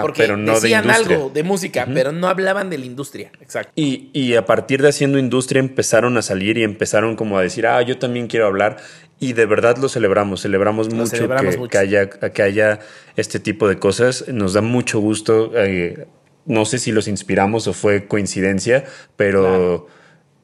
porque 0.00 0.22
pero 0.22 0.36
no 0.36 0.54
decían 0.54 0.90
algo 0.90 1.30
de 1.32 1.42
música, 1.42 1.86
pero 1.92 2.12
no 2.12 2.28
hablaban 2.28 2.68
de 2.70 2.78
la 2.78 2.86
industria. 2.86 3.30
Exacto. 3.40 3.72
Y, 3.76 4.10
y, 4.12 4.34
a 4.34 4.44
partir 4.44 4.82
de 4.82 4.88
haciendo 4.88 5.18
industria 5.18 5.60
empezaron 5.60 6.16
a 6.18 6.22
salir 6.22 6.58
y 6.58 6.64
empezaron 6.64 7.16
como 7.16 7.38
a 7.38 7.42
decir, 7.42 7.66
ah, 7.66 7.80
yo 7.82 7.98
también 7.98 8.26
quiero 8.26 8.46
hablar. 8.46 8.76
Y 9.22 9.34
de 9.34 9.44
verdad 9.44 9.76
lo 9.76 9.90
celebramos, 9.90 10.40
celebramos, 10.40 10.88
mucho, 10.88 11.28
que, 11.68 11.78
haya, 11.78 12.08
que 12.08 12.42
haya 12.42 12.78
este 13.16 13.38
tipo 13.38 13.68
de 13.68 13.78
cosas. 13.78 14.26
Nos 14.28 14.54
da 14.54 14.62
mucho 14.62 14.98
gusto. 14.98 15.52
Eh, 15.54 16.06
no 16.46 16.64
sé 16.64 16.78
si 16.78 16.92
los 16.92 17.08
inspiramos 17.08 17.66
o 17.66 17.72
fue 17.72 18.06
coincidencia, 18.06 18.84
pero 19.16 19.86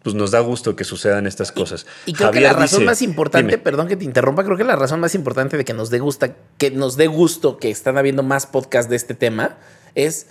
pues 0.06 0.14
nos 0.14 0.30
da 0.30 0.38
gusto 0.38 0.76
que 0.76 0.84
sucedan 0.84 1.26
estas 1.26 1.50
cosas. 1.50 1.84
Y, 2.06 2.12
creo 2.12 2.30
que 2.30 2.40
la 2.40 2.52
razón 2.52 2.84
más 2.84 3.02
importante, 3.02 3.58
perdón 3.58 3.88
que 3.88 3.96
te 3.96 4.04
interrumpa, 4.04 4.44
creo 4.44 4.56
que 4.56 4.62
la 4.62 4.76
razón 4.76 5.00
más 5.00 5.16
importante 5.16 5.56
de 5.56 5.64
que 5.64 5.74
nos 5.74 5.90
dé 5.90 5.98
gusta, 5.98 6.36
que 6.58 6.70
nos 6.70 6.96
dé 6.96 7.08
gusto 7.08 7.58
que 7.58 7.70
están 7.70 7.98
habiendo 7.98 8.22
más 8.22 8.46
podcasts 8.46 8.88
de 8.88 8.94
este 8.94 9.14
tema 9.14 9.56
es 9.96 10.28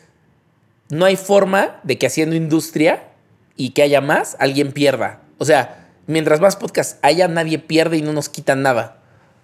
no 0.89 1.03
hay 1.03 1.17
forma 1.17 1.81
de 1.83 1.97
que 1.97 2.07
haciendo 2.07 2.37
industria 2.37 3.09
y 3.57 3.71
que 3.71 3.81
haya 3.81 3.99
más, 3.99 4.37
alguien 4.39 4.71
pierda. 4.71 5.21
O 5.39 5.45
sea, 5.45 5.89
mientras 6.07 6.39
más 6.39 6.55
podcasts 6.55 6.97
haya, 7.01 7.27
nadie 7.27 7.59
pierde 7.59 7.97
y 7.97 8.01
no 8.01 8.13
nos 8.13 8.29
quitan 8.29 8.61
nada. 8.61 9.01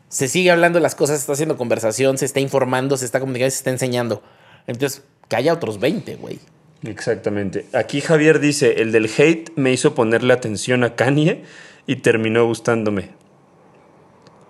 Se 0.07 0.27
sigue 0.27 0.51
hablando 0.51 0.79
de 0.79 0.84
las 0.84 0.95
cosas, 0.95 1.17
se 1.17 1.21
está 1.23 1.34
haciendo 1.34 1.57
conversación, 1.57 2.17
se 2.17 2.25
está 2.25 2.39
informando, 2.39 2.95
se 2.95 3.03
está 3.03 3.19
comunicando, 3.19 3.51
se 3.51 3.57
está 3.57 3.69
enseñando. 3.71 4.23
Entonces, 4.67 5.04
que 5.28 5.36
haya 5.36 5.54
otros 5.54 5.80
20, 5.80 6.15
güey. 6.15 6.39
Exactamente. 6.84 7.65
Aquí 7.74 8.02
Javier 8.02 8.39
dice, 8.39 8.82
el 8.82 8.91
del 8.91 9.06
hate 9.06 9.52
me 9.56 9.71
hizo 9.71 9.93
ponerle 9.93 10.34
atención 10.34 10.84
a 10.84 10.95
Kanye 10.95 11.43
y 11.86 11.97
terminó 11.97 12.45
gustándome. 12.45 13.10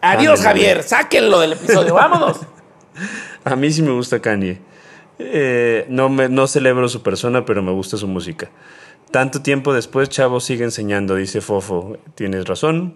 Adiós, 0.02 0.42
Javier. 0.42 0.84
Sáquenlo 0.84 1.40
del 1.40 1.54
episodio. 1.54 1.94
Vámonos. 1.94 2.40
a 3.44 3.56
mí 3.56 3.72
sí 3.72 3.82
me 3.82 3.92
gusta 3.92 4.20
Kanye. 4.20 4.60
Eh, 5.20 5.86
no, 5.90 6.10
me, 6.10 6.30
no 6.30 6.48
celebro 6.48 6.90
su 6.90 7.04
persona, 7.04 7.46
pero 7.46 7.62
me 7.62 7.72
gusta 7.72 7.98
su 7.98 8.08
música. 8.08 8.50
Tanto 9.12 9.42
tiempo 9.42 9.74
después, 9.74 10.10
Chavo 10.10 10.40
sigue 10.40 10.64
enseñando, 10.64 11.16
dice 11.16 11.42
Fofo. 11.42 11.98
Tienes 12.16 12.46
razón. 12.46 12.96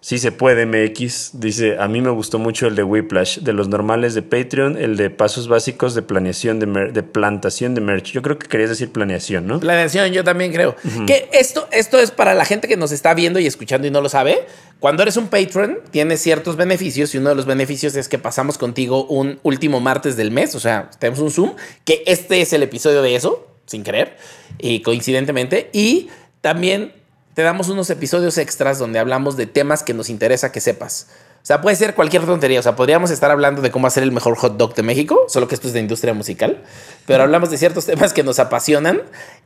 Sí 0.00 0.18
se 0.18 0.30
puede, 0.30 0.66
MX. 0.66 1.40
Dice, 1.40 1.78
a 1.78 1.88
mí 1.88 2.00
me 2.00 2.10
gustó 2.10 2.38
mucho 2.38 2.66
el 2.68 2.76
de 2.76 2.84
Whiplash, 2.84 3.38
de 3.38 3.52
los 3.52 3.68
normales 3.68 4.14
de 4.14 4.22
Patreon, 4.22 4.76
el 4.76 4.96
de 4.96 5.10
pasos 5.10 5.48
básicos 5.48 5.94
de 5.94 6.02
planeación 6.02 6.60
de, 6.60 6.92
de 6.92 7.02
plantación 7.02 7.74
de 7.74 7.80
merch. 7.80 8.12
Yo 8.12 8.22
creo 8.22 8.38
que 8.38 8.46
querías 8.46 8.70
decir 8.70 8.92
planeación, 8.92 9.46
¿no? 9.46 9.58
Planeación, 9.58 10.12
yo 10.12 10.22
también 10.22 10.52
creo. 10.52 10.76
Que 11.06 11.28
esto, 11.32 11.68
esto 11.72 11.98
es 11.98 12.10
para 12.10 12.34
la 12.34 12.44
gente 12.44 12.68
que 12.68 12.76
nos 12.76 12.92
está 12.92 13.14
viendo 13.14 13.40
y 13.40 13.46
escuchando 13.46 13.86
y 13.88 13.90
no 13.90 14.00
lo 14.00 14.08
sabe. 14.08 14.46
Cuando 14.78 15.02
eres 15.02 15.16
un 15.16 15.28
patron, 15.28 15.78
tienes 15.90 16.20
ciertos 16.20 16.56
beneficios 16.56 17.14
y 17.14 17.18
uno 17.18 17.30
de 17.30 17.34
los 17.34 17.46
beneficios 17.46 17.96
es 17.96 18.08
que 18.08 18.18
pasamos 18.18 18.58
contigo 18.58 19.06
un 19.06 19.40
último 19.42 19.80
martes 19.80 20.16
del 20.16 20.30
mes. 20.30 20.54
O 20.54 20.60
sea, 20.60 20.90
tenemos 20.98 21.20
un 21.20 21.30
Zoom, 21.30 21.54
que 21.84 22.02
este 22.06 22.42
es 22.42 22.52
el 22.52 22.62
episodio 22.62 23.02
de 23.02 23.16
eso, 23.16 23.48
sin 23.66 23.82
querer, 23.82 24.16
y 24.58 24.82
coincidentemente. 24.82 25.70
Y 25.72 26.10
también 26.42 26.92
te 27.36 27.42
damos 27.42 27.68
unos 27.68 27.90
episodios 27.90 28.38
extras 28.38 28.78
donde 28.78 28.98
hablamos 28.98 29.36
de 29.36 29.44
temas 29.44 29.82
que 29.82 29.92
nos 29.92 30.08
interesa 30.08 30.52
que 30.52 30.62
sepas. 30.62 31.08
O 31.42 31.46
sea, 31.46 31.60
puede 31.60 31.76
ser 31.76 31.94
cualquier 31.94 32.24
tontería. 32.24 32.60
O 32.60 32.62
sea, 32.62 32.76
podríamos 32.76 33.10
estar 33.10 33.30
hablando 33.30 33.60
de 33.60 33.70
cómo 33.70 33.86
hacer 33.86 34.02
el 34.02 34.10
mejor 34.10 34.36
hot 34.36 34.56
dog 34.56 34.74
de 34.74 34.82
México, 34.82 35.26
solo 35.28 35.46
que 35.46 35.54
esto 35.54 35.68
es 35.68 35.74
de 35.74 35.80
industria 35.80 36.14
musical. 36.14 36.64
Pero 37.04 37.24
hablamos 37.24 37.50
de 37.50 37.58
ciertos 37.58 37.84
temas 37.86 38.14
que 38.14 38.22
nos 38.22 38.38
apasionan 38.38 39.02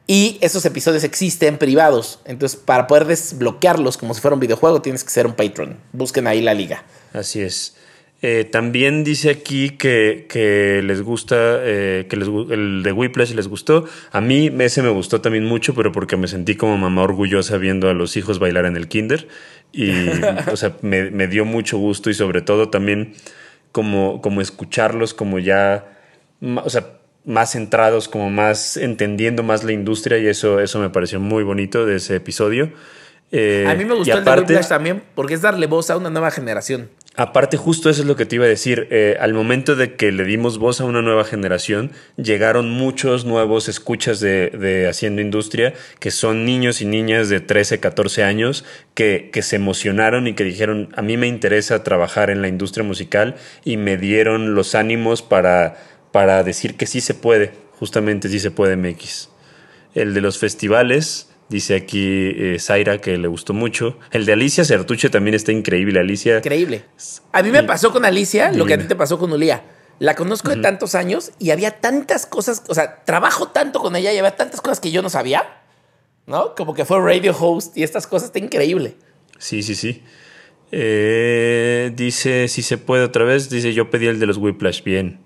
y 0.06 0.38
esos 0.40 0.64
episodios 0.66 1.02
existen 1.02 1.58
privados. 1.58 2.20
Entonces, 2.26 2.60
para 2.64 2.86
poder 2.86 3.06
desbloquearlos 3.06 3.98
como 3.98 4.14
si 4.14 4.20
fuera 4.20 4.34
un 4.34 4.40
videojuego, 4.40 4.80
tienes 4.80 5.02
que 5.02 5.10
ser 5.10 5.26
un 5.26 5.34
patron. 5.34 5.76
Busquen 5.92 6.28
ahí 6.28 6.40
la 6.42 6.54
liga. 6.54 6.84
Así 7.12 7.40
es. 7.40 7.74
Eh, 8.22 8.44
también 8.44 9.02
dice 9.02 9.30
aquí 9.30 9.70
que, 9.70 10.82
les 10.84 11.02
gusta, 11.02 11.36
eh, 11.38 12.06
que 12.08 12.16
les, 12.16 12.28
el 12.28 12.82
de 12.82 12.92
Whiplash 12.92 13.32
les 13.32 13.48
gustó. 13.48 13.86
A 14.12 14.20
mí 14.20 14.50
ese 14.58 14.82
me 14.82 14.90
gustó 14.90 15.22
también 15.22 15.46
mucho, 15.46 15.74
pero 15.74 15.90
porque 15.90 16.16
me 16.18 16.28
sentí 16.28 16.54
como 16.54 16.76
mamá 16.76 17.02
orgullosa 17.02 17.56
viendo 17.56 17.88
a 17.88 17.94
los 17.94 18.16
hijos 18.18 18.38
bailar 18.38 18.66
en 18.66 18.76
el 18.76 18.88
kinder. 18.88 19.26
Y, 19.72 19.90
o 20.52 20.56
sea, 20.56 20.76
me, 20.82 21.26
dio 21.28 21.46
mucho 21.46 21.78
gusto 21.78 22.10
y 22.10 22.14
sobre 22.14 22.42
todo 22.42 22.68
también 22.68 23.14
como, 23.72 24.20
como 24.20 24.42
escucharlos 24.42 25.14
como 25.14 25.38
ya, 25.38 25.96
o 26.42 26.68
sea, 26.68 26.88
más 27.24 27.52
centrados, 27.52 28.08
como 28.08 28.28
más 28.28 28.76
entendiendo 28.76 29.42
más 29.42 29.64
la 29.64 29.72
industria 29.72 30.18
y 30.18 30.26
eso, 30.26 30.60
eso 30.60 30.78
me 30.78 30.90
pareció 30.90 31.20
muy 31.20 31.42
bonito 31.42 31.86
de 31.86 31.96
ese 31.96 32.16
episodio. 32.16 32.70
Eh, 33.32 33.64
a 33.68 33.74
mí 33.76 33.84
me 33.84 33.94
gustó 33.94 34.18
el 34.18 34.24
de 34.24 34.30
Whiplash 34.30 34.68
también 34.68 35.02
porque 35.14 35.34
es 35.34 35.42
darle 35.42 35.66
voz 35.66 35.88
a 35.90 35.96
una 35.96 36.10
nueva 36.10 36.30
generación. 36.30 36.90
Aparte, 37.20 37.58
justo 37.58 37.90
eso 37.90 38.00
es 38.00 38.08
lo 38.08 38.16
que 38.16 38.24
te 38.24 38.36
iba 38.36 38.46
a 38.46 38.48
decir. 38.48 38.88
Eh, 38.90 39.18
al 39.20 39.34
momento 39.34 39.76
de 39.76 39.94
que 39.94 40.10
le 40.10 40.24
dimos 40.24 40.56
voz 40.56 40.80
a 40.80 40.86
una 40.86 41.02
nueva 41.02 41.24
generación, 41.24 41.90
llegaron 42.16 42.70
muchos 42.70 43.26
nuevos 43.26 43.68
escuchas 43.68 44.20
de, 44.20 44.86
Haciendo 44.88 45.20
Industria, 45.20 45.74
que 45.98 46.12
son 46.12 46.46
niños 46.46 46.80
y 46.80 46.86
niñas 46.86 47.28
de 47.28 47.40
13, 47.40 47.78
14 47.78 48.22
años, 48.24 48.64
que, 48.94 49.28
que 49.34 49.42
se 49.42 49.56
emocionaron 49.56 50.28
y 50.28 50.32
que 50.32 50.44
dijeron, 50.44 50.88
a 50.96 51.02
mí 51.02 51.18
me 51.18 51.26
interesa 51.26 51.84
trabajar 51.84 52.30
en 52.30 52.40
la 52.40 52.48
industria 52.48 52.84
musical 52.84 53.36
y 53.66 53.76
me 53.76 53.98
dieron 53.98 54.54
los 54.54 54.74
ánimos 54.74 55.20
para, 55.20 55.76
para 56.12 56.42
decir 56.42 56.78
que 56.78 56.86
sí 56.86 57.02
se 57.02 57.12
puede, 57.12 57.52
justamente 57.78 58.30
sí 58.30 58.40
se 58.40 58.50
puede 58.50 58.76
MX. 58.76 59.28
El 59.94 60.14
de 60.14 60.22
los 60.22 60.38
festivales, 60.38 61.29
Dice 61.50 61.74
aquí 61.74 62.32
eh, 62.36 62.58
Zaira 62.60 63.00
que 63.00 63.18
le 63.18 63.26
gustó 63.26 63.52
mucho. 63.52 63.98
El 64.12 64.24
de 64.24 64.34
Alicia 64.34 64.64
Certuche 64.64 65.10
también 65.10 65.34
está 65.34 65.50
increíble. 65.50 65.98
Alicia. 65.98 66.36
Increíble. 66.38 66.84
A 67.32 67.42
mí 67.42 67.50
me 67.50 67.64
pasó 67.64 67.90
con 67.90 68.04
Alicia 68.04 68.52
lo 68.52 68.66
que 68.66 68.74
a 68.74 68.78
ti 68.78 68.84
te 68.84 68.94
pasó 68.94 69.18
con 69.18 69.32
Ulía. 69.32 69.64
La 69.98 70.14
conozco 70.14 70.50
de 70.50 70.62
tantos 70.62 70.94
años 70.94 71.32
y 71.40 71.50
había 71.50 71.80
tantas 71.80 72.24
cosas, 72.24 72.62
o 72.68 72.74
sea, 72.74 73.04
trabajo 73.04 73.48
tanto 73.48 73.80
con 73.80 73.96
ella 73.96 74.12
y 74.12 74.18
había 74.18 74.34
tantas 74.36 74.60
cosas 74.62 74.80
que 74.80 74.92
yo 74.92 75.02
no 75.02 75.10
sabía, 75.10 75.60
¿no? 76.26 76.54
Como 76.54 76.72
que 76.72 76.86
fue 76.86 76.98
radio 77.00 77.36
host 77.38 77.76
y 77.76 77.82
estas 77.82 78.06
cosas, 78.06 78.28
está 78.28 78.38
increíble. 78.38 78.94
Sí, 79.38 79.62
sí, 79.62 79.74
sí. 79.74 80.02
Eh, 80.72 81.92
dice, 81.96 82.48
si 82.48 82.62
se 82.62 82.78
puede 82.78 83.02
otra 83.04 83.24
vez, 83.24 83.50
dice, 83.50 83.74
yo 83.74 83.90
pedí 83.90 84.06
el 84.06 84.20
de 84.20 84.26
los 84.26 84.38
Whiplash, 84.38 84.84
bien. 84.84 85.20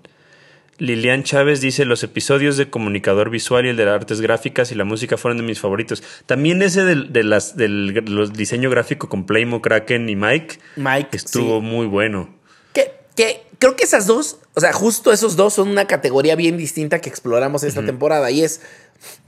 Lilian 0.77 1.23
Chávez 1.23 1.61
dice, 1.61 1.85
los 1.85 2.03
episodios 2.03 2.57
de 2.57 2.69
comunicador 2.69 3.29
visual 3.29 3.65
y 3.65 3.69
el 3.69 3.77
de 3.77 3.85
las 3.85 3.95
artes 3.95 4.21
gráficas 4.21 4.71
y 4.71 4.75
la 4.75 4.83
música 4.83 5.17
fueron 5.17 5.37
de 5.37 5.43
mis 5.43 5.59
favoritos. 5.59 6.03
También 6.25 6.61
ese 6.61 6.83
del, 6.83 7.13
de 7.13 7.23
las, 7.23 7.55
del 7.55 7.93
los 8.05 8.33
diseño 8.33 8.69
gráfico 8.69 9.07
con 9.07 9.25
Playmo, 9.25 9.61
Kraken 9.61 10.09
y 10.09 10.15
Mike. 10.15 10.59
Mike. 10.75 11.15
Estuvo 11.15 11.59
sí. 11.59 11.65
muy 11.65 11.87
bueno. 11.87 12.35
Que, 12.73 12.93
que 13.15 13.43
creo 13.57 13.75
que 13.75 13.85
esas 13.85 14.05
dos, 14.05 14.37
o 14.53 14.59
sea, 14.59 14.73
justo 14.73 15.11
esos 15.11 15.35
dos 15.35 15.53
son 15.53 15.69
una 15.69 15.85
categoría 15.85 16.35
bien 16.35 16.57
distinta 16.57 16.99
que 16.99 17.09
exploramos 17.09 17.63
esta 17.63 17.85
temporada. 17.85 18.31
Y 18.31 18.43
es, 18.43 18.61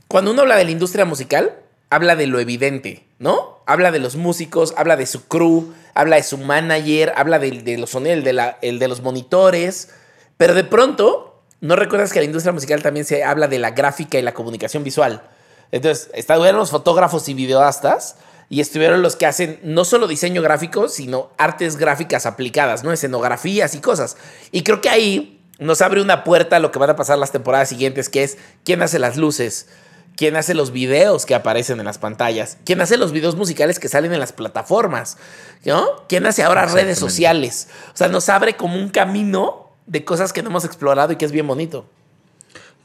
cuando 0.08 0.32
uno 0.32 0.42
habla 0.42 0.58
de 0.58 0.66
la 0.66 0.72
industria 0.72 1.06
musical, 1.06 1.56
habla 1.90 2.16
de 2.16 2.28
lo 2.28 2.40
evidente, 2.40 3.06
¿no? 3.20 3.60
Habla 3.66 3.92
de 3.92 4.00
los 4.00 4.16
músicos, 4.16 4.74
habla 4.78 4.98
de 4.98 5.06
su 5.06 5.28
crew, 5.28 5.74
habla 5.94 6.18
de 6.18 6.24
su 6.24 6.38
manager, 6.38 7.14
habla 7.16 7.40
de, 7.40 7.52
de 7.52 7.78
los 7.78 7.92
sonidos, 7.92 8.18
el 8.18 8.24
de, 8.24 8.34
la, 8.34 8.58
el 8.62 8.80
de 8.80 8.88
los 8.88 9.02
monitores. 9.02 9.90
Pero 10.38 10.54
de 10.54 10.64
pronto, 10.64 11.27
¿no 11.62 11.76
recuerdas 11.76 12.14
que 12.14 12.20
la 12.20 12.26
industria 12.26 12.54
musical 12.54 12.82
también 12.82 13.06
se 13.06 13.24
habla 13.24 13.48
de 13.48 13.60
la 13.60 13.72
gráfica 13.72 14.18
y 14.18 14.22
la 14.22 14.34
comunicación 14.34 14.84
visual? 14.84 15.24
Entonces, 15.72 16.10
estuvieron 16.14 16.58
los 16.58 16.72
fotógrafos 16.72 17.28
y 17.30 17.34
videoastas 17.34 18.16
y 18.50 18.62
estuvieron 18.62 19.02
los 19.02 19.16
que 19.16 19.26
hacen 19.26 19.60
no 19.64 19.84
solo 19.84 20.08
diseño 20.08 20.42
gráfico, 20.42 20.88
sino 20.88 21.32
artes 21.38 21.76
gráficas 21.76 22.26
aplicadas, 22.26 22.84
¿no? 22.84 22.92
Escenografías 22.92 23.76
y 23.76 23.82
cosas. 23.82 24.16
Y 24.52 24.64
creo 24.64 24.80
que 24.82 24.90
ahí 24.90 25.42
nos 25.60 25.82
abre 25.82 26.02
una 26.02 26.24
puerta 26.24 26.58
a 26.58 26.60
lo 26.60 26.72
que 26.72 26.80
van 26.80 26.92
a 26.92 26.96
pasar 26.96 27.18
las 27.18 27.32
temporadas 27.32 27.70
siguientes, 27.70 28.10
que 28.10 28.24
es 28.24 28.38
quién 28.64 28.82
hace 28.82 29.00
las 29.00 29.18
luces, 29.18 29.68
quién 30.16 30.36
hace 30.36 30.54
los 30.54 30.72
videos 30.72 31.26
que 31.26 31.36
aparecen 31.36 31.80
en 31.80 31.86
las 31.86 31.98
pantallas, 31.98 32.58
quién 32.64 32.80
hace 32.80 32.98
los 32.98 33.12
videos 33.12 33.36
musicales 33.36 33.80
que 33.80 33.90
salen 33.90 34.14
en 34.14 34.20
las 34.20 34.32
plataformas, 34.32 35.18
¿no? 35.66 35.86
¿Quién 36.08 36.26
hace 36.26 36.44
ahora 36.44 36.66
redes 36.68 37.00
sociales? 37.00 37.68
O 37.94 37.98
sea, 37.98 38.08
nos 38.08 38.30
abre 38.30 38.56
como 38.56 38.78
un 38.78 38.90
camino 38.90 39.67
de 39.88 40.04
cosas 40.06 40.34
que 40.34 40.44
no 40.44 40.50
hemos 40.50 40.66
explorado 40.66 41.14
y 41.14 41.16
que 41.16 41.26
es 41.26 41.32
bien 41.32 41.48
bonito. 41.48 41.86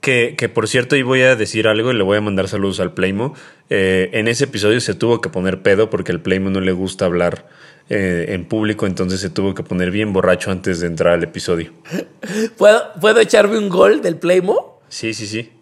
Que, 0.00 0.34
que, 0.36 0.48
por 0.48 0.66
cierto, 0.66 0.96
y 0.96 1.02
voy 1.02 1.22
a 1.22 1.36
decir 1.36 1.68
algo 1.68 1.92
y 1.92 1.94
le 1.94 2.02
voy 2.02 2.16
a 2.16 2.20
mandar 2.20 2.48
saludos 2.48 2.80
al 2.80 2.92
Playmo. 2.92 3.34
Eh, 3.70 4.10
en 4.14 4.26
ese 4.26 4.44
episodio 4.44 4.80
se 4.80 4.94
tuvo 4.94 5.20
que 5.20 5.28
poner 5.28 5.62
pedo 5.62 5.90
porque 5.90 6.10
al 6.10 6.20
Playmo 6.20 6.50
no 6.50 6.60
le 6.60 6.72
gusta 6.72 7.04
hablar 7.04 7.46
eh, 7.88 8.26
en 8.30 8.44
público, 8.46 8.86
entonces 8.86 9.20
se 9.20 9.30
tuvo 9.30 9.54
que 9.54 9.62
poner 9.62 9.90
bien 9.90 10.12
borracho 10.12 10.50
antes 10.50 10.80
de 10.80 10.88
entrar 10.88 11.14
al 11.14 11.22
episodio. 11.22 11.72
¿Puedo, 12.56 12.82
¿Puedo 13.00 13.20
echarme 13.20 13.58
un 13.58 13.68
gol 13.68 14.02
del 14.02 14.16
Playmo? 14.16 14.80
Sí, 14.88 15.14
sí, 15.14 15.26
sí. 15.26 15.52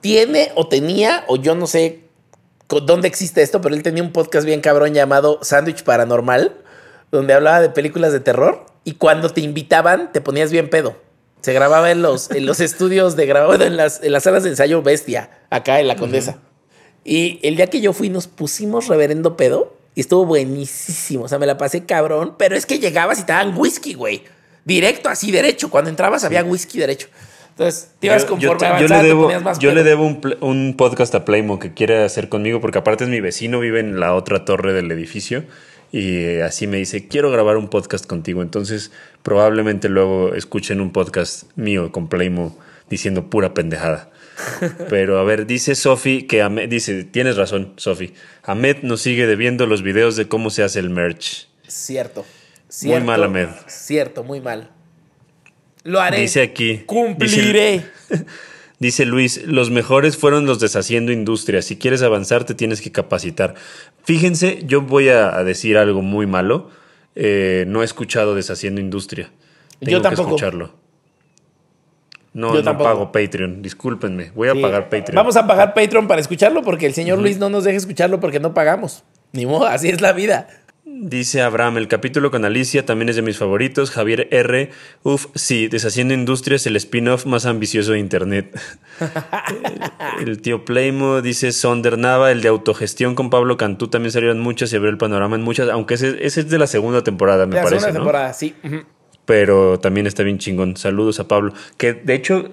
Tiene 0.00 0.50
o 0.56 0.66
tenía, 0.66 1.24
o 1.28 1.36
yo 1.36 1.54
no 1.54 1.66
sé 1.66 2.00
dónde 2.68 3.06
existe 3.06 3.42
esto, 3.42 3.60
pero 3.60 3.74
él 3.74 3.82
tenía 3.82 4.02
un 4.02 4.12
podcast 4.12 4.44
bien 4.44 4.60
cabrón 4.60 4.92
llamado 4.92 5.38
Sándwich 5.42 5.84
Paranormal, 5.84 6.56
donde 7.12 7.32
hablaba 7.32 7.60
de 7.60 7.70
películas 7.70 8.12
de 8.12 8.20
terror 8.20 8.73
y 8.84 8.92
cuando 8.92 9.30
te 9.30 9.40
invitaban 9.40 10.12
te 10.12 10.20
ponías 10.20 10.52
bien 10.52 10.70
pedo. 10.70 10.96
Se 11.40 11.52
grababa 11.52 11.90
en 11.90 12.00
los, 12.00 12.30
en 12.30 12.46
los 12.46 12.60
estudios 12.60 13.16
de 13.16 13.26
grabado, 13.26 13.64
en 13.64 13.76
las, 13.76 14.02
en 14.02 14.12
las 14.12 14.22
salas 14.22 14.44
de 14.44 14.50
ensayo 14.50 14.82
Bestia, 14.82 15.30
acá 15.50 15.78
en 15.80 15.88
la 15.88 15.96
Condesa. 15.96 16.32
Uh 16.32 16.34
-huh. 16.34 16.54
Y 17.04 17.38
el 17.42 17.56
día 17.56 17.66
que 17.66 17.82
yo 17.82 17.92
fui 17.92 18.08
nos 18.08 18.26
pusimos 18.26 18.88
reverendo 18.88 19.36
pedo 19.36 19.76
y 19.94 20.00
estuvo 20.00 20.24
buenísimo. 20.24 21.24
O 21.24 21.28
sea, 21.28 21.38
me 21.38 21.46
la 21.46 21.58
pasé 21.58 21.84
cabrón, 21.84 22.34
pero 22.38 22.56
es 22.56 22.64
que 22.64 22.78
llegabas 22.78 23.20
y 23.20 23.24
te 23.24 23.32
daban 23.32 23.56
whisky, 23.56 23.94
güey. 23.94 24.22
Directo, 24.64 25.10
así, 25.10 25.30
derecho. 25.30 25.68
Cuando 25.68 25.90
entrabas 25.90 26.24
había 26.24 26.42
whisky 26.42 26.78
derecho. 26.78 27.08
Entonces, 27.50 27.90
te 28.00 28.08
ibas 28.08 28.24
conforme 28.24 28.66
yo, 28.66 28.74
yo, 28.74 28.86
yo, 28.88 28.88
le 28.88 29.02
debo, 29.02 29.30
yo 29.60 29.72
le 29.72 29.84
debo 29.84 30.06
un, 30.06 30.36
un, 30.40 30.74
podcast 30.76 31.14
a 31.14 31.24
Playmo 31.24 31.60
que 31.60 31.72
quiere 31.72 32.02
hacer 32.02 32.28
conmigo, 32.28 32.60
porque 32.60 32.78
aparte 32.78 33.04
es 33.04 33.10
mi 33.10 33.20
vecino, 33.20 33.60
vive 33.60 33.78
en 33.78 34.00
la 34.00 34.14
otra 34.14 34.44
torre 34.44 34.72
del 34.72 34.90
edificio. 34.90 35.44
Y 35.94 36.40
así 36.40 36.66
me 36.66 36.78
dice, 36.78 37.06
quiero 37.06 37.30
grabar 37.30 37.56
un 37.56 37.68
podcast 37.68 38.04
contigo. 38.04 38.42
Entonces, 38.42 38.90
probablemente 39.22 39.88
luego 39.88 40.34
escuchen 40.34 40.80
un 40.80 40.92
podcast 40.92 41.44
mío 41.54 41.92
con 41.92 42.08
Playmo 42.08 42.58
diciendo 42.90 43.30
pura 43.30 43.54
pendejada. 43.54 44.10
Pero 44.90 45.20
a 45.20 45.22
ver, 45.22 45.46
dice 45.46 45.76
Sofi 45.76 46.24
que 46.24 46.42
Ahmed, 46.42 46.68
dice, 46.68 47.04
tienes 47.04 47.36
razón, 47.36 47.74
Sofi. 47.76 48.12
Ahmed 48.42 48.78
nos 48.82 49.02
sigue 49.02 49.28
debiendo 49.28 49.66
los 49.66 49.84
videos 49.84 50.16
de 50.16 50.26
cómo 50.26 50.50
se 50.50 50.64
hace 50.64 50.80
el 50.80 50.90
merch. 50.90 51.46
Cierto. 51.68 52.26
cierto 52.68 52.98
muy 52.98 53.06
mal, 53.06 53.22
Ahmed. 53.22 53.48
Cierto, 53.68 54.24
muy 54.24 54.40
mal. 54.40 54.72
Lo 55.84 56.00
haré. 56.00 56.22
Dice 56.22 56.42
aquí. 56.42 56.78
Cumpliré. 56.86 57.84
Dice, 58.10 58.26
dice, 58.78 59.04
Luis, 59.04 59.44
los 59.46 59.70
mejores 59.70 60.16
fueron 60.16 60.46
los 60.46 60.60
deshaciendo 60.60 61.12
industria. 61.12 61.62
Si 61.62 61.76
quieres 61.76 62.02
avanzar, 62.02 62.44
te 62.44 62.54
tienes 62.54 62.80
que 62.80 62.92
capacitar. 62.92 63.54
Fíjense, 64.04 64.62
yo 64.66 64.82
voy 64.82 65.08
a 65.08 65.30
decir 65.44 65.76
algo 65.76 66.02
muy 66.02 66.26
malo. 66.26 66.70
Eh, 67.14 67.64
no 67.68 67.82
he 67.82 67.84
escuchado 67.84 68.34
deshaciendo 68.34 68.80
industria. 68.80 69.30
Tengo 69.78 69.92
yo 69.92 70.02
tampoco. 70.02 70.28
que 70.28 70.34
escucharlo. 70.34 70.84
No, 72.32 72.48
Yo 72.48 72.56
no 72.56 72.62
tampoco. 72.64 72.90
pago 72.90 73.12
Patreon, 73.12 73.62
discúlpenme. 73.62 74.32
Voy 74.34 74.48
a 74.48 74.54
pagar 74.60 74.88
Patreon. 74.88 75.14
Vamos 75.14 75.36
a 75.36 75.46
pagar 75.46 75.72
Patreon 75.72 76.08
para 76.08 76.20
escucharlo 76.20 76.62
porque 76.62 76.86
el 76.86 76.92
señor 76.92 77.18
uh 77.18 77.20
-huh. 77.20 77.24
Luis 77.24 77.38
no 77.38 77.48
nos 77.48 77.62
deja 77.62 77.76
escucharlo 77.76 78.18
porque 78.18 78.40
no 78.40 78.52
pagamos. 78.54 79.04
Ni 79.30 79.46
modo, 79.46 79.66
así 79.66 79.88
es 79.88 80.00
la 80.00 80.12
vida. 80.12 80.48
Dice 80.86 81.40
Abraham, 81.40 81.78
el 81.78 81.88
capítulo 81.88 82.30
con 82.30 82.44
Alicia 82.44 82.84
también 82.84 83.08
es 83.08 83.16
de 83.16 83.22
mis 83.22 83.38
favoritos. 83.38 83.90
Javier 83.90 84.28
R. 84.30 84.70
Uf, 85.02 85.28
sí, 85.34 85.66
Deshaciendo 85.68 86.12
Industrias, 86.12 86.66
el 86.66 86.76
spin-off 86.76 87.24
más 87.24 87.46
ambicioso 87.46 87.92
de 87.92 88.00
Internet. 88.00 88.60
el 90.20 90.42
tío 90.42 90.66
Playmo 90.66 91.22
dice 91.22 91.52
Sonder 91.52 91.96
Nava, 91.96 92.30
el 92.30 92.42
de 92.42 92.48
autogestión 92.48 93.14
con 93.14 93.30
Pablo 93.30 93.56
Cantú 93.56 93.88
también 93.88 94.12
salieron 94.12 94.40
muchas 94.40 94.74
y 94.74 94.76
abrió 94.76 94.90
el 94.90 94.98
panorama 94.98 95.36
en 95.36 95.42
muchas, 95.42 95.70
aunque 95.70 95.94
ese, 95.94 96.24
ese 96.24 96.40
es 96.40 96.50
de 96.50 96.58
la 96.58 96.66
segunda 96.66 97.02
temporada, 97.02 97.46
me 97.46 97.52
de 97.52 97.56
la 97.56 97.62
parece. 97.62 97.80
segunda 97.80 97.98
¿no? 97.98 98.04
temporada, 98.04 98.32
sí. 98.34 98.54
Uh 98.62 98.68
-huh. 98.68 98.84
Pero 99.24 99.80
también 99.80 100.06
está 100.06 100.22
bien 100.22 100.36
chingón. 100.38 100.76
Saludos 100.76 101.18
a 101.18 101.26
Pablo. 101.26 101.54
Que 101.78 101.94
de 101.94 102.12
hecho 102.14 102.50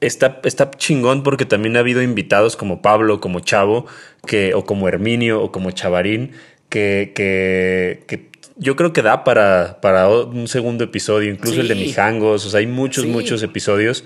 está, 0.00 0.40
está 0.44 0.70
chingón 0.72 1.22
porque 1.22 1.46
también 1.46 1.76
ha 1.76 1.80
habido 1.80 2.02
invitados 2.02 2.56
como 2.56 2.82
Pablo, 2.82 3.20
como 3.20 3.40
Chavo, 3.40 3.86
que, 4.26 4.52
o 4.52 4.66
como 4.66 4.86
Herminio, 4.86 5.40
o 5.42 5.50
como 5.50 5.70
Chavarín, 5.70 6.32
que, 6.68 7.12
que, 7.14 8.04
que 8.06 8.28
yo 8.56 8.76
creo 8.76 8.92
que 8.92 9.02
da 9.02 9.24
para, 9.24 9.80
para 9.80 10.08
un 10.08 10.48
segundo 10.48 10.84
episodio, 10.84 11.30
incluso 11.30 11.54
sí. 11.54 11.60
el 11.60 11.68
de 11.68 11.74
Mijangos. 11.74 12.44
O 12.46 12.50
sea, 12.50 12.60
hay 12.60 12.66
muchos, 12.66 13.04
sí. 13.04 13.10
muchos 13.10 13.42
episodios 13.42 14.04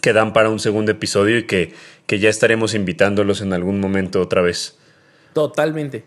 que 0.00 0.12
dan 0.12 0.32
para 0.32 0.48
un 0.48 0.58
segundo 0.58 0.92
episodio 0.92 1.38
y 1.38 1.44
que, 1.44 1.72
que 2.06 2.18
ya 2.18 2.28
estaremos 2.28 2.74
invitándolos 2.74 3.40
en 3.40 3.52
algún 3.52 3.80
momento 3.80 4.20
otra 4.20 4.42
vez. 4.42 4.78
Totalmente. 5.32 6.04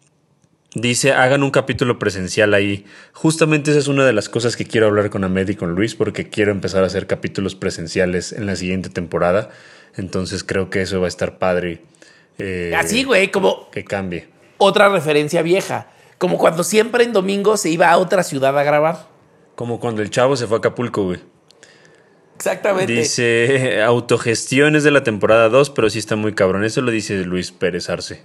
Dice, 0.75 1.11
hagan 1.11 1.43
un 1.43 1.51
capítulo 1.51 1.99
presencial 1.99 2.55
ahí. 2.55 2.85
Justamente 3.13 3.69
esa 3.69 3.79
es 3.79 3.87
una 3.87 4.05
de 4.05 4.13
las 4.13 4.27
cosas 4.27 4.55
que 4.57 4.65
quiero 4.65 4.87
hablar 4.87 5.11
con 5.11 5.23
Ahmed 5.23 5.49
y 5.49 5.55
con 5.55 5.75
Luis 5.75 5.93
porque 5.93 6.29
quiero 6.29 6.51
empezar 6.51 6.83
a 6.83 6.87
hacer 6.87 7.05
capítulos 7.05 7.53
presenciales 7.53 8.33
en 8.33 8.47
la 8.47 8.55
siguiente 8.55 8.89
temporada. 8.89 9.49
Entonces 9.95 10.43
creo 10.43 10.71
que 10.71 10.81
eso 10.81 10.99
va 10.99 11.05
a 11.05 11.09
estar 11.09 11.37
padre. 11.37 11.81
Eh, 12.39 12.73
Así, 12.75 13.03
güey, 13.03 13.29
como... 13.29 13.69
Que 13.69 13.85
cambie. 13.85 14.32
Otra 14.63 14.87
referencia 14.87 15.41
vieja. 15.41 15.87
Como 16.17 16.37
cuando 16.37 16.63
siempre 16.63 17.03
en 17.03 17.11
domingo 17.11 17.57
se 17.57 17.69
iba 17.69 17.91
a 17.91 17.97
otra 17.97 18.23
ciudad 18.23 18.57
a 18.57 18.63
grabar. 18.63 19.07
Como 19.55 19.79
cuando 19.79 20.01
el 20.01 20.09
chavo 20.09 20.37
se 20.37 20.47
fue 20.47 20.55
a 20.55 20.59
Acapulco, 20.59 21.03
güey. 21.03 21.19
Exactamente. 22.37 22.93
Dice, 22.93 23.81
autogestión 23.85 24.77
es 24.77 24.85
de 24.85 24.91
la 24.91 25.03
temporada 25.03 25.49
2, 25.49 25.69
pero 25.71 25.89
sí 25.89 25.99
está 25.99 26.15
muy 26.15 26.33
cabrón. 26.33 26.63
Eso 26.63 26.81
lo 26.81 26.91
dice 26.91 27.15
Luis 27.25 27.51
Pérez 27.51 27.89
Arce. 27.89 28.23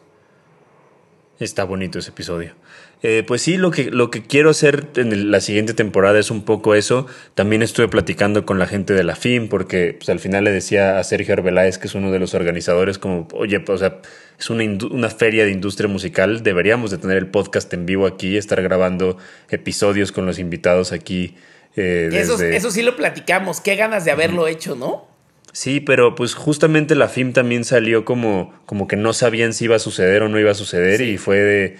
Está 1.41 1.65
bonito 1.65 1.99
ese 1.99 2.11
episodio. 2.11 2.55
Eh, 3.03 3.23
pues 3.27 3.43
sí, 3.43 3.57
lo 3.57 3.71
que, 3.71 3.91
lo 3.91 4.11
que 4.11 4.23
quiero 4.23 4.51
hacer 4.51 4.89
en 4.97 5.31
la 5.31 5.41
siguiente 5.41 5.73
temporada 5.73 6.19
es 6.19 6.31
un 6.31 6.45
poco 6.45 6.75
eso. 6.75 7.07
También 7.35 7.63
estuve 7.63 7.87
platicando 7.89 8.45
con 8.45 8.59
la 8.59 8.67
gente 8.67 8.93
de 8.93 9.05
la 9.05 9.15
FIM, 9.15 9.49
porque 9.49 9.95
pues, 9.97 10.09
al 10.09 10.19
final 10.19 10.45
le 10.45 10.51
decía 10.51 10.99
a 10.99 11.05
Sergio 11.05 11.35
Arbeláez, 11.35 11.79
que 11.79 11.87
es 11.87 11.95
uno 11.95 12.11
de 12.11 12.19
los 12.19 12.35
organizadores, 12.35 12.99
como, 12.99 13.29
oye, 13.35 13.61
pues, 13.61 13.77
o 13.77 13.79
sea, 13.79 14.01
es 14.39 14.51
una, 14.51 14.65
una 14.91 15.11
feria 15.11 15.45
de 15.45 15.53
industria 15.53 15.89
musical, 15.89 16.43
deberíamos 16.43 16.91
de 16.91 16.99
tener 16.99 17.19
el 17.19 17.29
podcast 17.29 17.73
en 17.73 17.87
vivo 17.87 18.07
aquí, 18.07 18.37
estar 18.37 18.61
grabando 18.63 19.17
episodios 19.49 20.11
con 20.11 20.27
los 20.27 20.41
invitados 20.41 20.91
aquí. 20.91 21.37
Eh, 21.77 22.09
desde... 22.11 22.21
eso, 22.21 22.43
eso 22.43 22.71
sí 22.73 22.83
lo 22.83 22.97
platicamos, 22.97 23.61
qué 23.61 23.77
ganas 23.77 24.05
de 24.05 24.11
haberlo 24.11 24.43
uh 24.43 24.47
-huh. 24.47 24.51
hecho, 24.51 24.75
¿no? 24.75 25.07
Sí, 25.53 25.81
pero 25.81 26.15
pues 26.15 26.35
justamente 26.35 26.95
la 26.95 27.09
FIM 27.09 27.33
también 27.33 27.65
salió 27.65 28.05
como, 28.05 28.53
como 28.67 28.87
que 28.87 28.97
no 28.97 29.13
sabían 29.13 29.55
si 29.55 29.65
iba 29.65 29.77
a 29.77 29.79
suceder 29.81 30.23
o 30.23 30.29
no 30.29 30.39
iba 30.39 30.51
a 30.51 30.55
suceder 30.55 30.99
sí. 30.99 31.05
y 31.05 31.19
fue 31.19 31.39
de, 31.39 31.77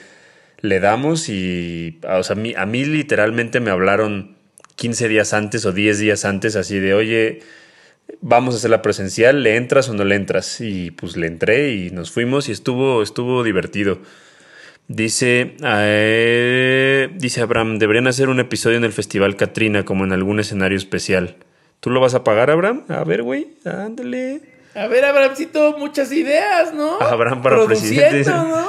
le 0.61 0.81
damos 0.81 1.29
y, 1.29 1.99
o 2.09 2.23
sea, 2.23 2.35
a 2.35 2.39
mí, 2.39 2.55
a 2.57 2.67
mí 2.67 2.85
literalmente 2.85 3.61
me 3.61 3.71
hablaron 3.71 4.37
15 4.77 5.09
días 5.09 5.33
antes 5.33 5.65
o 5.67 5.73
10 5.73 5.99
días 5.99 6.25
antes 6.25 6.57
así 6.57 6.79
de, 6.79 6.95
oye, 6.95 7.41
vamos 8.21 8.55
a 8.55 8.59
hacer 8.59 8.71
la 8.71 8.83
presencial, 8.83 9.43
¿le 9.43 9.57
entras 9.57 9.89
o 9.89 9.95
no 9.95 10.05
le 10.05 10.15
entras? 10.15 10.61
Y 10.61 10.91
pues 10.91 11.17
le 11.17 11.27
entré 11.27 11.73
y 11.73 11.91
nos 11.91 12.11
fuimos 12.11 12.49
y 12.49 12.53
estuvo, 12.53 13.03
estuvo 13.03 13.45
divertido. 13.45 13.99
Dice, 14.89 15.55
eh, 15.63 17.11
dice 17.15 17.43
Abraham, 17.43 17.79
deberían 17.79 18.07
hacer 18.07 18.31
un 18.31 18.41
episodio 18.41 18.79
en 18.79 18.85
el 18.85 18.93
Festival 18.93 19.37
Katrina 19.37 19.85
como 19.85 20.05
en 20.05 20.13
algún 20.13 20.41
escenario 20.41 20.79
especial. 20.79 21.37
¿Tú 21.81 21.91
lo 21.91 22.01
vas 22.01 22.15
a 22.15 22.25
pagar, 22.25 22.51
Abraham? 22.51 22.85
A 22.89 23.05
ver, 23.05 23.23
güey, 23.23 23.49
ándale. 23.65 24.41
A 24.75 24.87
ver, 24.87 25.05
Abrahamcito, 25.05 25.77
muchas 25.79 26.11
ideas, 26.13 26.73
¿no? 26.73 27.01
Abraham 27.01 27.43
para 27.43 27.67
presidente. 27.67 28.31
¿no? 28.31 28.67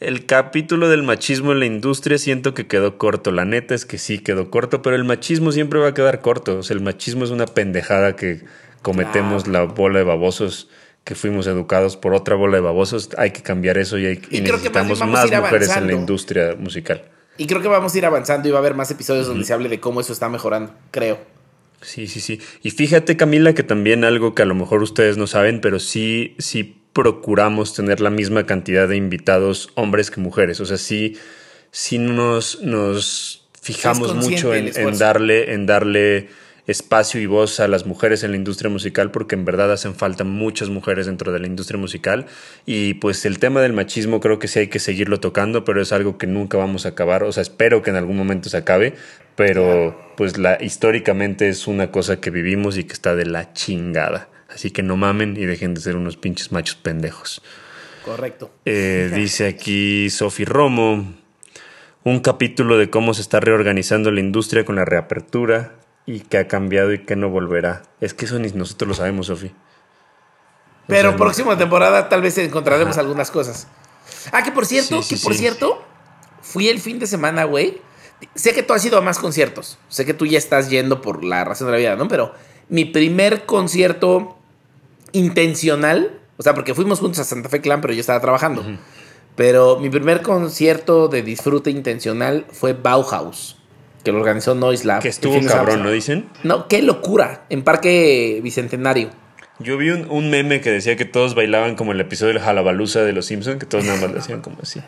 El 0.00 0.24
capítulo 0.24 0.88
del 0.88 1.02
machismo 1.02 1.52
en 1.52 1.60
la 1.60 1.66
industria 1.66 2.16
siento 2.16 2.54
que 2.54 2.66
quedó 2.66 2.96
corto. 2.96 3.30
La 3.30 3.44
neta 3.44 3.74
es 3.74 3.84
que 3.84 3.98
sí 3.98 4.18
quedó 4.18 4.50
corto, 4.50 4.80
pero 4.80 4.96
el 4.96 5.04
machismo 5.04 5.52
siempre 5.52 5.78
va 5.78 5.88
a 5.88 5.94
quedar 5.94 6.22
corto. 6.22 6.58
O 6.58 6.62
sea, 6.62 6.74
el 6.74 6.82
machismo 6.82 7.24
es 7.24 7.30
una 7.30 7.46
pendejada 7.46 8.16
que 8.16 8.42
cometemos 8.80 9.46
la 9.46 9.64
bola 9.64 9.98
de 9.98 10.04
babosos 10.04 10.70
que 11.04 11.14
fuimos 11.14 11.46
educados 11.46 11.96
por 11.96 12.14
otra 12.14 12.34
bola 12.34 12.56
de 12.56 12.62
babosos. 12.62 13.10
Hay 13.18 13.32
que 13.32 13.42
cambiar 13.42 13.76
eso 13.76 13.98
y, 13.98 14.06
hay, 14.06 14.12
Y 14.14 14.16
más 14.16 14.30
bien 14.30 14.44
necesitamos 14.44 15.06
más 15.06 15.30
mujeres 15.30 15.76
en 15.76 15.86
la 15.86 15.92
industria 15.92 16.56
musical. 16.58 17.04
Y 17.36 17.46
creo 17.46 17.60
que 17.60 17.68
vamos 17.68 17.94
a 17.94 17.98
ir 17.98 18.06
avanzando 18.06 18.48
y 18.48 18.52
va 18.52 18.58
a 18.58 18.60
haber 18.60 18.74
más 18.74 18.90
episodios 18.90 19.26
donde 19.26 19.44
se 19.44 19.52
hable 19.52 19.68
de 19.68 19.80
cómo 19.80 20.00
eso 20.00 20.12
está 20.12 20.28
mejorando, 20.30 20.74
creo. 20.90 21.18
Sí, 21.82 22.06
sí, 22.06 22.20
sí. 22.20 22.40
Y 22.62 22.70
fíjate, 22.70 23.16
Camila, 23.16 23.54
que 23.54 23.62
también 23.62 24.04
algo 24.04 24.34
que 24.34 24.42
a 24.42 24.46
lo 24.46 24.54
mejor 24.54 24.82
ustedes 24.82 25.16
no 25.16 25.26
saben, 25.26 25.60
pero 25.62 25.78
sí, 25.78 26.34
sí 26.38 26.79
procuramos 26.92 27.74
tener 27.74 28.00
la 28.00 28.10
misma 28.10 28.46
cantidad 28.46 28.88
de 28.88 28.96
invitados 28.96 29.70
hombres 29.74 30.10
que 30.10 30.20
mujeres. 30.20 30.60
O 30.60 30.66
sea, 30.66 30.76
sí, 30.76 31.16
sí 31.70 31.98
nos, 31.98 32.60
nos 32.62 33.48
fijamos 33.60 34.14
mucho 34.14 34.54
en, 34.54 34.72
darle, 34.98 35.52
en 35.52 35.66
darle 35.66 36.28
espacio 36.66 37.20
y 37.20 37.26
voz 37.26 37.60
a 37.60 37.68
las 37.68 37.86
mujeres 37.86 38.22
en 38.22 38.30
la 38.30 38.36
industria 38.36 38.70
musical, 38.70 39.10
porque 39.10 39.34
en 39.34 39.44
verdad 39.44 39.72
hacen 39.72 39.94
falta 39.94 40.24
muchas 40.24 40.68
mujeres 40.68 41.06
dentro 41.06 41.32
de 41.32 41.40
la 41.40 41.46
industria 41.46 41.78
musical. 41.78 42.26
Y 42.66 42.94
pues 42.94 43.24
el 43.24 43.38
tema 43.38 43.60
del 43.60 43.72
machismo 43.72 44.20
creo 44.20 44.38
que 44.38 44.48
sí 44.48 44.60
hay 44.60 44.68
que 44.68 44.78
seguirlo 44.78 45.20
tocando, 45.20 45.64
pero 45.64 45.80
es 45.80 45.92
algo 45.92 46.18
que 46.18 46.26
nunca 46.26 46.58
vamos 46.58 46.86
a 46.86 46.90
acabar. 46.90 47.22
O 47.24 47.32
sea, 47.32 47.42
espero 47.42 47.82
que 47.82 47.90
en 47.90 47.96
algún 47.96 48.16
momento 48.16 48.48
se 48.48 48.56
acabe, 48.56 48.94
pero 49.36 50.12
pues 50.16 50.38
la, 50.38 50.58
históricamente 50.60 51.48
es 51.48 51.66
una 51.66 51.90
cosa 51.90 52.20
que 52.20 52.30
vivimos 52.30 52.76
y 52.76 52.84
que 52.84 52.92
está 52.92 53.14
de 53.14 53.26
la 53.26 53.52
chingada. 53.52 54.28
Así 54.54 54.70
que 54.70 54.82
no 54.82 54.96
mamen 54.96 55.36
y 55.36 55.46
dejen 55.46 55.74
de 55.74 55.80
ser 55.80 55.96
unos 55.96 56.16
pinches 56.16 56.52
machos 56.52 56.76
pendejos. 56.76 57.42
Correcto. 58.04 58.50
Eh, 58.64 59.10
dice 59.14 59.46
aquí 59.46 60.10
Sofi 60.10 60.44
Romo, 60.44 61.12
un 62.02 62.20
capítulo 62.20 62.78
de 62.78 62.90
cómo 62.90 63.14
se 63.14 63.22
está 63.22 63.40
reorganizando 63.40 64.10
la 64.10 64.20
industria 64.20 64.64
con 64.64 64.76
la 64.76 64.84
reapertura 64.84 65.74
y 66.06 66.20
que 66.20 66.38
ha 66.38 66.48
cambiado 66.48 66.92
y 66.92 67.04
que 67.04 67.14
no 67.16 67.28
volverá. 67.28 67.82
Es 68.00 68.14
que 68.14 68.24
eso 68.24 68.38
ni 68.38 68.48
nosotros 68.50 68.88
lo 68.88 68.94
sabemos, 68.94 69.26
Sofi. 69.26 69.52
Pero 70.86 71.10
sea, 71.10 71.18
próxima 71.18 71.56
temporada 71.56 72.08
tal 72.08 72.22
vez 72.22 72.36
encontraremos 72.38 72.98
algunas 72.98 73.30
cosas. 73.30 73.68
Ah, 74.32 74.42
que 74.42 74.50
por 74.50 74.66
cierto, 74.66 75.02
Sí, 75.02 75.08
sí, 75.10 75.14
que 75.14 75.22
por 75.22 75.34
sí. 75.34 75.40
cierto, 75.40 75.84
fui 76.42 76.68
el 76.68 76.80
fin 76.80 76.98
de 76.98 77.06
semana, 77.06 77.44
güey. 77.44 77.80
Sé 78.34 78.52
que 78.52 78.62
tú 78.62 78.72
has 78.72 78.84
ido 78.84 78.98
a 78.98 79.00
más 79.00 79.18
conciertos. 79.18 79.78
Sé 79.88 80.04
que 80.04 80.14
tú 80.14 80.26
ya 80.26 80.38
estás 80.38 80.68
yendo 80.68 81.00
por 81.00 81.22
la 81.22 81.44
razón 81.44 81.68
de 81.68 81.72
la 81.72 81.78
vida, 81.78 81.96
¿no? 81.96 82.08
Pero 82.08 82.34
mi 82.68 82.84
primer 82.86 83.46
concierto 83.46 84.36
intencional, 85.12 86.18
o 86.36 86.42
sea, 86.42 86.54
porque 86.54 86.74
fuimos 86.74 87.00
juntos 87.00 87.20
a 87.20 87.24
Santa 87.24 87.48
Fe 87.48 87.60
Clan, 87.60 87.80
pero 87.80 87.94
yo 87.94 88.00
estaba 88.00 88.20
trabajando. 88.20 88.64
Pero 89.36 89.78
mi 89.78 89.90
primer 89.90 90.22
concierto 90.22 91.08
de 91.08 91.22
disfrute 91.22 91.70
intencional 91.70 92.46
fue 92.50 92.72
Bauhaus, 92.72 93.56
que 94.04 94.12
lo 94.12 94.18
organizó 94.18 94.54
Noise 94.54 94.86
Lab. 94.86 95.02
Que 95.02 95.08
estuvo 95.08 95.40
cabrón, 95.46 95.82
¿no 95.82 95.90
dicen? 95.90 96.28
No, 96.42 96.68
qué 96.68 96.82
locura. 96.82 97.44
En 97.50 97.62
Parque 97.62 98.40
Bicentenario. 98.42 99.10
Yo 99.58 99.76
vi 99.76 99.90
un, 99.90 100.10
un 100.10 100.30
meme 100.30 100.60
que 100.60 100.70
decía 100.70 100.96
que 100.96 101.04
todos 101.04 101.34
bailaban 101.34 101.76
como 101.76 101.92
el 101.92 102.00
episodio 102.00 102.32
del 102.32 102.42
Jalabaluza 102.42 103.02
de 103.02 103.12
los 103.12 103.26
Simpsons, 103.26 103.58
que 103.58 103.66
todos 103.66 103.84
nada 103.84 104.00
más 104.00 104.10
lo 104.10 104.18
hacían 104.18 104.40
como 104.40 104.56
así. 104.62 104.80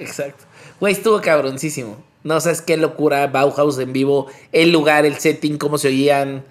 Exacto. 0.00 0.44
Güey, 0.80 0.92
estuvo 0.92 1.20
cabroncísimo. 1.20 1.96
No 2.24 2.40
sabes 2.40 2.60
qué 2.60 2.76
locura, 2.76 3.28
Bauhaus 3.28 3.78
en 3.78 3.92
vivo, 3.92 4.26
el 4.50 4.72
lugar, 4.72 5.06
el 5.06 5.14
setting, 5.14 5.58
cómo 5.58 5.78
se 5.78 5.88
oían. 5.88 6.44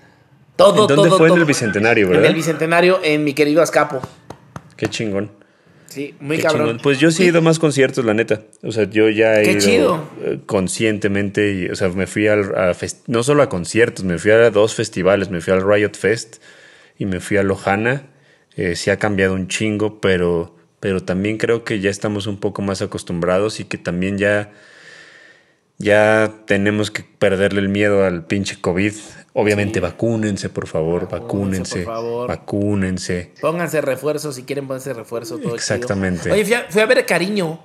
Todo, 0.56 0.82
¿En 0.90 0.96
dónde 0.96 1.10
todo, 1.10 1.18
fue? 1.18 1.30
En 1.30 1.38
el 1.38 1.46
Bicentenario, 1.46 2.06
En 2.06 2.12
¿verdad? 2.12 2.26
el 2.28 2.36
Bicentenario, 2.36 3.00
en 3.04 3.24
mi 3.24 3.34
querido 3.34 3.62
Azcapo. 3.62 4.02
Qué 4.78 4.88
chingón. 4.88 5.32
Sí, 5.88 6.14
muy 6.20 6.38
Qué 6.38 6.44
cabrón. 6.44 6.68
chingón. 6.68 6.82
Pues 6.82 7.00
yo 7.00 7.12
sí 7.12 7.24
he 7.24 7.28
ido 7.28 7.40
a 7.40 7.42
más 7.42 7.60
conciertos, 7.60 8.04
la 8.06 8.14
neta. 8.14 8.42
O 8.64 8.72
sea, 8.72 8.84
yo 8.90 9.10
ya 9.10 9.40
he 9.42 9.44
Qué 9.44 9.52
ido 9.52 9.60
chido. 9.62 10.10
eh, 10.24 10.40
conscientemente. 10.46 11.54
Y, 11.54 11.66
o 11.70 11.76
sea, 11.76 11.90
me 11.90 12.08
fui 12.08 12.28
al, 12.28 12.56
a 12.56 12.76
no 13.08 13.24
solo 13.24 13.44
a 13.44 13.50
conciertos, 13.50 14.04
me 14.06 14.18
fui 14.18 14.32
a 14.32 14.50
dos 14.50 14.76
festivales. 14.76 15.30
Me 15.30 15.42
fui 15.42 15.54
al 15.54 15.62
Riot 15.62 15.94
Fest 15.98 16.38
y 16.98 17.06
me 17.06 17.20
fui 17.20 17.38
a 17.38 17.44
Lojana. 17.44 18.04
Eh, 18.58 18.76
sí 18.76 18.90
ha 18.90 18.98
cambiado 18.98 19.34
un 19.34 19.48
chingo, 19.50 20.00
pero, 20.00 20.56
pero 20.80 21.02
también 21.04 21.38
creo 21.38 21.64
que 21.66 21.80
ya 21.82 21.90
estamos 21.90 22.28
un 22.28 22.40
poco 22.40 22.62
más 22.62 22.82
acostumbrados 22.82 23.60
y 23.60 23.66
que 23.66 23.78
también 23.78 24.18
ya, 24.18 24.52
ya 25.78 26.32
tenemos 26.46 26.92
que 26.92 27.04
perderle 27.04 27.60
el 27.62 27.70
miedo 27.70 28.06
al 28.06 28.26
pinche 28.26 28.58
COVID. 28.60 28.94
Obviamente, 29.38 29.82
vacúnense, 29.82 30.48
por 30.50 30.66
favor, 30.66 31.10
Vacúnense, 31.10 31.22
vacúnense. 31.22 31.76
por 31.84 31.94
favor. 31.94 32.28
Vacúnense. 32.30 33.32
Pónganse 33.42 33.82
refuerzo 33.82 34.32
si 34.32 34.44
quieren 34.44 34.66
ponerse 34.66 34.94
refuerzo. 34.94 35.38
Todo 35.40 35.56
Exactamente. 35.56 36.24
chido. 36.24 36.36
Oye, 36.36 36.46
fui 36.46 36.54
a, 36.54 36.66
fui 36.70 36.82
a 36.82 36.86
ver 36.86 37.06
Cariño. 37.06 37.60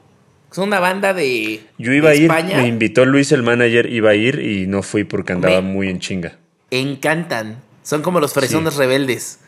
Son 0.51 0.67
una 0.67 0.81
banda 0.81 1.15
de. 1.15 1.61
Yo 1.79 1.93
iba 1.93 2.11
a 2.11 2.15
ir, 2.17 2.23
España. 2.23 2.57
me 2.57 2.67
invitó 2.67 3.05
Luis, 3.05 3.31
el 3.31 3.45
manager, 3.45 3.87
iba 3.87 4.11
a 4.11 4.15
ir 4.17 4.41
y 4.41 4.67
no 4.67 4.83
fui 4.83 5.05
porque 5.05 5.33
andaba 5.33 5.61
Me- 5.63 5.69
muy 5.73 5.89
en 5.89 6.01
chinga. 6.01 6.39
Encantan. 6.73 7.63
Son 7.85 8.03
como 8.03 8.19
los 8.19 8.33
fresones 8.33 8.75
rebeldes 8.75 9.39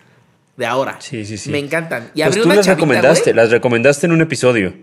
de 0.57 0.67
ahora. 0.67 0.99
Sí, 1.01 1.25
sí, 1.25 1.37
sí. 1.37 1.51
Me 1.51 1.59
encantan. 1.59 2.13
Y 2.15 2.23
Pues 2.23 2.37
tú 2.37 2.45
una 2.45 2.55
las 2.55 2.67
chavita, 2.67 2.75
recomendaste, 2.87 3.35
las 3.35 3.51
recomendaste 3.51 4.07
en 4.07 4.13
un 4.13 4.21
episodio. 4.21 4.75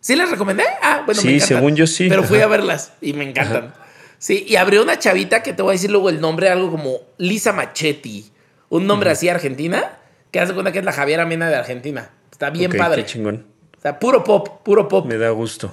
¿Sí 0.00 0.16
las 0.16 0.30
recomendé? 0.30 0.64
Ah, 0.82 1.02
bueno, 1.06 1.20
Sí, 1.20 1.28
me 1.34 1.40
según 1.40 1.76
yo 1.76 1.86
sí, 1.86 2.08
Pero 2.08 2.24
fui 2.24 2.40
a 2.40 2.46
verlas 2.48 2.92
y 3.00 3.12
me 3.12 3.28
encantan. 3.28 3.72
Sí, 4.18 4.44
y 4.48 4.56
abrió 4.56 4.82
una 4.82 4.98
chavita 4.98 5.42
que 5.42 5.52
te 5.52 5.62
voy 5.62 5.70
a 5.70 5.72
decir 5.72 5.90
luego 5.90 6.08
el 6.10 6.20
nombre, 6.20 6.48
algo 6.48 6.70
como 6.70 6.96
Lisa 7.18 7.52
Machetti. 7.52 8.30
Un 8.68 8.86
nombre 8.86 9.10
así 9.10 9.28
argentina, 9.28 9.98
que 10.30 10.40
hace 10.40 10.52
cuenta 10.54 10.72
que 10.72 10.80
es 10.80 10.84
la 10.84 10.92
Javiera 10.92 11.24
Mena 11.24 11.48
de 11.48 11.56
Argentina. 11.56 12.10
Está 12.30 12.50
bien 12.50 12.72
padre. 12.72 13.02
Qué 13.04 13.08
chingón. 13.12 13.46
O 13.78 13.80
sea, 13.80 13.98
puro 13.98 14.24
pop, 14.24 14.62
puro 14.64 14.88
pop. 14.88 15.06
Me 15.06 15.16
da 15.18 15.30
gusto. 15.30 15.72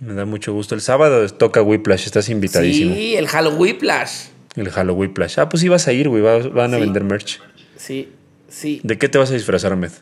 Me 0.00 0.14
da 0.14 0.24
mucho 0.24 0.52
gusto. 0.52 0.74
El 0.74 0.80
sábado 0.80 1.28
toca 1.28 1.62
Whiplash, 1.62 2.06
estás 2.06 2.28
invitadísimo. 2.28 2.94
Sí, 2.94 3.14
el 3.14 3.28
Halloween 3.28 3.78
Plash. 3.78 4.26
El 4.56 4.70
Halloween 4.70 5.10
Whiplash. 5.10 5.38
Ah, 5.38 5.48
pues 5.48 5.62
ibas 5.62 5.86
a 5.86 5.92
ir, 5.92 6.08
güey. 6.08 6.22
va- 6.22 6.38
Van 6.48 6.72
a 6.74 6.78
Sí. 6.78 6.82
vender 6.82 7.04
merch. 7.04 7.40
Sí, 7.76 8.12
sí. 8.48 8.80
¿De 8.82 8.98
qué 8.98 9.08
te 9.08 9.18
vas 9.18 9.30
a 9.30 9.34
disfrazar, 9.34 9.72
Ahmed? 9.72 9.92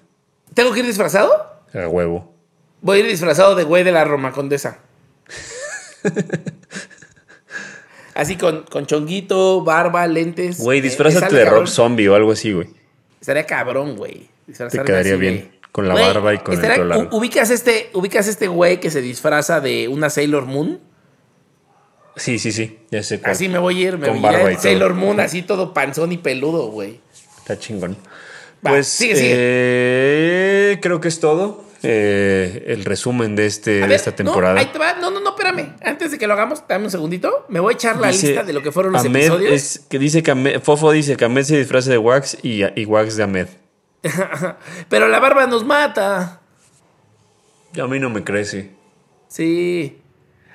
¿Tengo 0.55 0.72
que 0.72 0.81
ir 0.81 0.87
disfrazado? 0.87 1.33
A 1.74 1.88
huevo. 1.88 2.33
Voy 2.83 2.98
a 2.98 3.00
ir 3.00 3.07
disfrazado 3.09 3.55
de 3.57 3.64
güey 3.64 3.85
de 3.85 3.92
la 3.92 4.05
Roma 4.05 4.33
Condesa. 4.33 4.79
Así 8.20 8.37
con, 8.37 8.64
con 8.64 8.85
chonguito, 8.87 9.62
barba, 9.64 10.06
lentes. 10.06 10.59
Güey, 10.59 10.80
Eh, 10.80 10.83
disfrázate 10.83 11.35
de. 11.35 11.44
Rob 11.46 11.66
Zombie 11.66 12.06
o 12.09 12.14
algo 12.14 12.33
así, 12.33 12.52
güey. 12.52 12.68
Estaría 13.20 13.46
cabrón, 13.46 13.96
güey. 13.96 14.28
Te 14.46 14.83
quedaría 14.83 15.12
así 15.14 15.20
bien, 15.20 15.50
con 15.72 15.88
la 15.88 15.94
Güey, 15.94 16.04
barba 16.06 16.35
y 16.35 16.38
con 16.38 16.54
el 16.54 16.61
estaría- 16.61 16.85
largo. 16.85 17.16
¿Ubicas 17.16 17.50
este, 17.50 17.88
ubicas 17.94 18.26
este 18.28 18.48
güey 18.48 18.78
que 18.80 18.90
se 18.90 19.00
disfraza 19.00 19.61
de 19.61 19.88
una 19.88 20.11
Sailor 20.11 20.44
Moon? 20.44 20.80
Sí, 22.16 22.38
sí, 22.38 22.52
sí. 22.52 22.78
Ya 22.90 23.02
sé 23.02 23.20
cuál. 23.20 23.33
Así 23.33 23.48
me 23.48 23.59
voy 23.59 23.83
a 23.85 23.88
ir, 23.88 23.96
me 23.98 24.09
Con 24.09 24.20
voy 24.20 24.35
a 24.35 24.42
ir 24.42 24.48
todo. 24.56 24.62
Sailor 24.62 24.94
Moon, 24.94 25.18
así 25.20 25.40
todo 25.42 25.72
panzón 25.72 26.12
y 26.12 26.18
peludo, 26.18 26.66
güey. 26.66 27.00
Está 27.38 27.59
chingón. 27.59 27.96
Va, 28.66 28.72
pues 28.72 28.87
sigue, 28.88 29.16
sigue. 29.16 29.30
eh, 29.35 30.78
creo 30.83 31.00
que 31.00 31.09
es 31.09 31.20
todo. 31.20 31.64
Eh, 31.83 32.64
el 32.69 32.85
resumen 32.85 33.37
de, 33.37 33.47
este, 33.47 33.87
de 33.87 33.95
esta 33.95 34.14
temporada. 34.14 34.55
No, 34.55 34.61
ahí 34.61 34.66
te 34.66 34.79
va. 34.79 34.95
No, 34.95 35.11
no, 35.11 35.21
no, 35.21 35.31
espérame. 35.31 35.75
Antes 35.83 36.11
de 36.11 36.19
que 36.19 36.27
lo 36.27 36.35
hagamos, 36.35 36.62
dame 36.69 36.85
un 36.85 36.90
segundito. 36.90 37.47
Me 37.49 37.59
voy 37.61 37.73
a 37.73 37.75
echar 37.75 37.97
la 37.99 38.09
Dice, 38.09 38.29
lista 38.29 38.43
de 38.45 38.53
lo 38.53 38.62
que 38.62 38.71
fueron 38.73 38.93
los 38.93 39.05
Ahmed 39.05 39.21
episodios. 39.21 39.53
es- 39.53 39.79
que 39.88 39.99
dice 39.99 40.23
que 40.23 40.31
Ahmed- 40.33 40.61
Fofo 40.61 40.93
dice 40.93 41.16
que 41.16 41.25
Ahmed 41.25 41.45
se 41.45 41.57
disfraza 41.59 41.90
de 41.90 41.99
Wax 41.99 42.37
y, 42.43 42.62
y 42.79 42.85
Wax 42.85 43.16
de 43.16 43.23
Ahmed. 43.23 43.49
Pero 44.88 45.09
la 45.09 45.21
barba 45.21 45.47
nos 45.47 45.64
mata. 45.64 46.40
A 47.81 47.87
mí 47.87 47.99
no 47.99 48.11
me 48.11 48.25
crece. 48.25 48.71
Sí. 49.29 49.99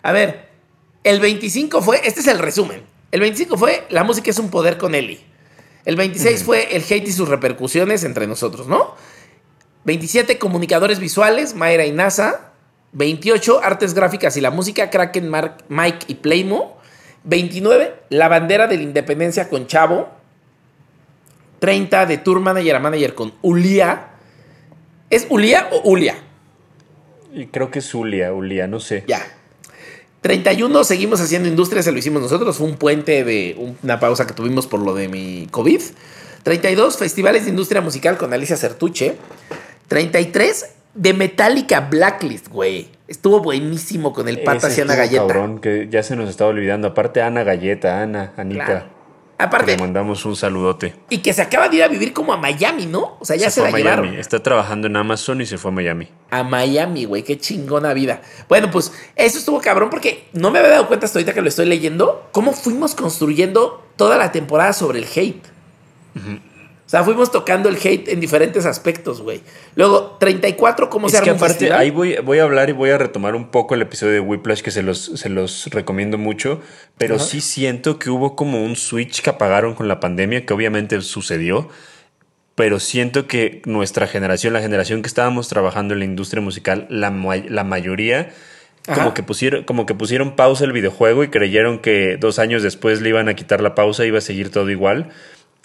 A 0.04 0.12
ver, 0.12 0.50
el 1.04 1.20
25 1.20 1.82
fue, 1.82 2.02
este 2.06 2.20
es 2.20 2.28
el 2.28 2.40
resumen. 2.40 2.84
El 3.12 3.22
25 3.22 3.58
fue 3.58 3.86
La 3.90 4.04
música 4.04 4.30
es 4.30 4.40
un 4.40 4.50
poder 4.50 4.78
con 4.78 4.94
Eli. 4.96 5.22
El 5.86 5.96
26 5.96 6.44
fue 6.44 6.76
El 6.76 6.84
hate 6.84 7.08
y 7.08 7.12
sus 7.12 7.30
repercusiones 7.30 8.04
entre 8.04 8.28
nosotros, 8.28 8.68
¿no? 8.68 8.96
27 9.86 10.38
Comunicadores 10.38 11.00
visuales, 11.00 11.56
Mayra 11.56 11.86
y 11.86 11.91
NASA. 11.91 12.52
28 12.93 13.62
Artes 13.63 13.93
gráficas 13.93 14.38
y 14.38 14.41
la 14.41 14.52
música, 14.52 14.89
Kraken, 14.89 15.30
Mark, 15.30 15.63
Mike 15.69 16.06
y 16.08 16.15
Playmo. 16.15 16.78
29 17.24 17.93
La 18.10 18.28
bandera 18.28 18.67
de 18.67 18.78
la 18.78 18.84
independencia 18.84 19.50
con 19.50 19.67
Chavo. 19.67 20.10
30 21.60 22.06
de 22.06 22.17
Tour 22.17 22.39
Manager 22.39 22.76
a 22.76 22.80
Manager 22.80 23.15
con 23.15 23.34
Ulia. 23.41 24.10
¿Es 25.10 25.28
Ulia 25.30 25.69
o 25.71 25.89
Ulia? 25.89 26.15
Y 27.34 27.48
creo 27.48 27.69
que 27.69 27.80
es 27.80 27.93
Ulia, 27.93 28.34
Ulia, 28.34 28.67
no 28.67 28.80
sé. 28.80 29.04
Ya. 29.08 29.21
31, 30.21 30.84
seguimos 30.84 31.21
haciendo 31.21 31.48
industria, 31.48 31.84
se 31.84 31.91
lo 31.91 32.00
hicimos 32.00 32.21
nosotros. 32.21 32.58
Fue 32.58 32.65
un 32.65 32.78
puente 32.78 33.24
de 33.24 33.76
una 33.84 34.00
pausa 34.00 34.26
que 34.26 34.34
tuvimos 34.34 34.65
por 34.65 34.80
lo 34.80 34.95
de 34.95 35.08
mi 35.08 35.48
COVID. 35.52 35.82
32, 36.43 36.98
festivales 36.98 37.43
de 37.45 37.52
industria 37.52 37.82
musical 37.82 38.17
con 38.17 38.34
Alicia 38.34 38.58
Certuche. 38.58 39.17
33, 39.88 40.76
de 40.95 41.13
Metallica 41.13 41.82
Blacklist, 41.82 42.48
güey. 42.48 42.89
Estuvo 43.08 43.39
buenísimo 43.39 44.13
con 44.13 44.28
el 44.28 44.41
pata 44.41 44.69
y 44.76 44.82
Ana 44.82 44.95
Galleta. 44.95 45.28
cabrón, 45.28 45.60
que 45.60 45.88
ya 45.91 46.02
se 46.02 46.15
nos 46.15 46.30
estaba 46.30 46.50
olvidando. 46.50 46.88
Aparte, 46.88 47.21
Ana 47.21 47.43
Galleta, 47.43 48.02
Ana, 48.02 48.34
Anita. 48.36 48.65
Claro. 48.65 48.95
Aparte. 49.38 49.74
Le 49.74 49.78
mandamos 49.78 50.26
un 50.26 50.36
saludote. 50.36 50.95
Y 51.10 51.17
que 51.17 51.34
se 51.34 51.41
acaba 51.41 51.67
de 51.67 51.78
ir 51.78 51.84
a 51.84 51.89
vivir 51.89 52.13
como 52.13 52.34
a 52.34 52.38
Miami, 52.38 52.86
¿no? 52.86 53.17
O 53.19 53.26
sea, 53.26 53.36
ya 53.36 53.50
se, 53.50 53.60
fue 53.60 53.69
la 53.69 53.69
a 53.69 53.71
Miami. 53.71 54.02
llevaron. 54.02 54.19
Está 54.19 54.41
trabajando 54.41 54.88
en 54.88 54.95
Amazon 54.95 55.41
y 55.41 55.45
se 55.45 55.58
fue 55.58 55.71
a 55.71 55.74
Miami. 55.74 56.08
A 56.32 56.43
Miami, 56.43 57.04
güey, 57.04 57.24
qué 57.24 57.38
chingona 57.38 57.93
vida. 57.93 58.21
Bueno, 58.48 58.71
pues 58.71 58.93
eso 59.15 59.38
estuvo 59.38 59.60
cabrón 59.60 59.89
porque 59.89 60.30
no 60.32 60.52
me 60.52 60.60
había 60.60 60.71
dado 60.71 60.88
cuenta 60.88 61.06
hasta 61.06 61.19
ahorita 61.19 61.34
que 61.34 61.41
lo 61.41 61.50
estoy 61.50 61.65
leyendo. 61.65 62.30
Cómo 62.32 62.54
fuimos 62.54 62.95
construyendo 62.95 63.86
toda 63.98 64.17
la 64.17 64.32
temporada 64.32 64.71
sobre 64.71 65.00
el 65.00 65.08
hate. 65.13 65.45
O 66.15 66.55
sea, 66.95 67.03
fuimos 67.03 67.31
tocando 67.31 67.67
el 67.67 67.75
hate 67.75 68.08
en 68.10 68.19
diferentes 68.19 68.65
aspectos, 68.65 69.21
güey. 69.21 69.41
Luego, 69.75 70.17
34, 70.19 70.89
¿cómo 70.89 71.08
Es 71.08 71.12
se 71.12 71.17
arma 71.17 71.25
que 71.25 71.38
aparte, 71.38 71.73
ahí 71.73 71.91
voy, 71.91 72.15
voy 72.23 72.39
a 72.39 72.43
hablar 72.43 72.69
y 72.69 72.71
voy 72.71 72.89
a 72.89 72.97
retomar 72.97 73.36
un 73.36 73.51
poco 73.51 73.75
el 73.75 73.81
episodio 73.81 74.13
de 74.13 74.19
Whiplash 74.21 74.62
que 74.62 74.71
se 74.71 74.81
los, 74.81 75.03
se 75.15 75.29
los 75.29 75.67
recomiendo 75.67 76.17
mucho, 76.17 76.62
pero 76.97 77.15
Ajá. 77.15 77.25
sí 77.25 77.41
siento 77.41 77.99
que 77.99 78.10
hubo 78.10 78.36
como 78.36 78.63
un 78.63 78.75
switch 78.75 79.21
que 79.21 79.29
apagaron 79.29 79.73
con 79.73 79.88
la 79.88 79.99
pandemia, 79.99 80.45
que 80.45 80.53
obviamente 80.53 80.99
sucedió, 81.01 81.69
pero 82.55 82.79
siento 82.79 83.27
que 83.27 83.62
nuestra 83.65 84.08
generación, 84.08 84.53
la 84.53 84.62
generación 84.62 85.01
que 85.01 85.08
estábamos 85.08 85.49
trabajando 85.49 85.93
en 85.93 85.99
la 85.99 86.05
industria 86.05 86.41
musical, 86.41 86.88
la, 86.89 87.10
la 87.49 87.63
mayoría... 87.63 88.31
Ajá. 88.88 89.01
Como 89.01 89.15
que, 89.15 89.23
pusieron, 89.23 89.63
como 89.63 89.88
que 89.88 89.95
pusieron 89.95 90.36
pausa 90.36 90.63
el 90.63 90.71
videojuego 90.71 91.23
y 91.23 91.29
creyeron 91.29 91.79
que 91.79 92.17
dos 92.17 92.38
años 92.38 92.62
después 92.62 93.01
le 93.01 93.10
iban 93.10 93.27
a 93.29 93.34
quitar 93.34 93.60
la 93.60 93.73
pausa 93.73 94.05
y 94.05 94.10
iba 94.10 94.19
a 94.19 94.21
seguir 94.21 94.51
todo 94.51 94.69
igual. 94.69 95.10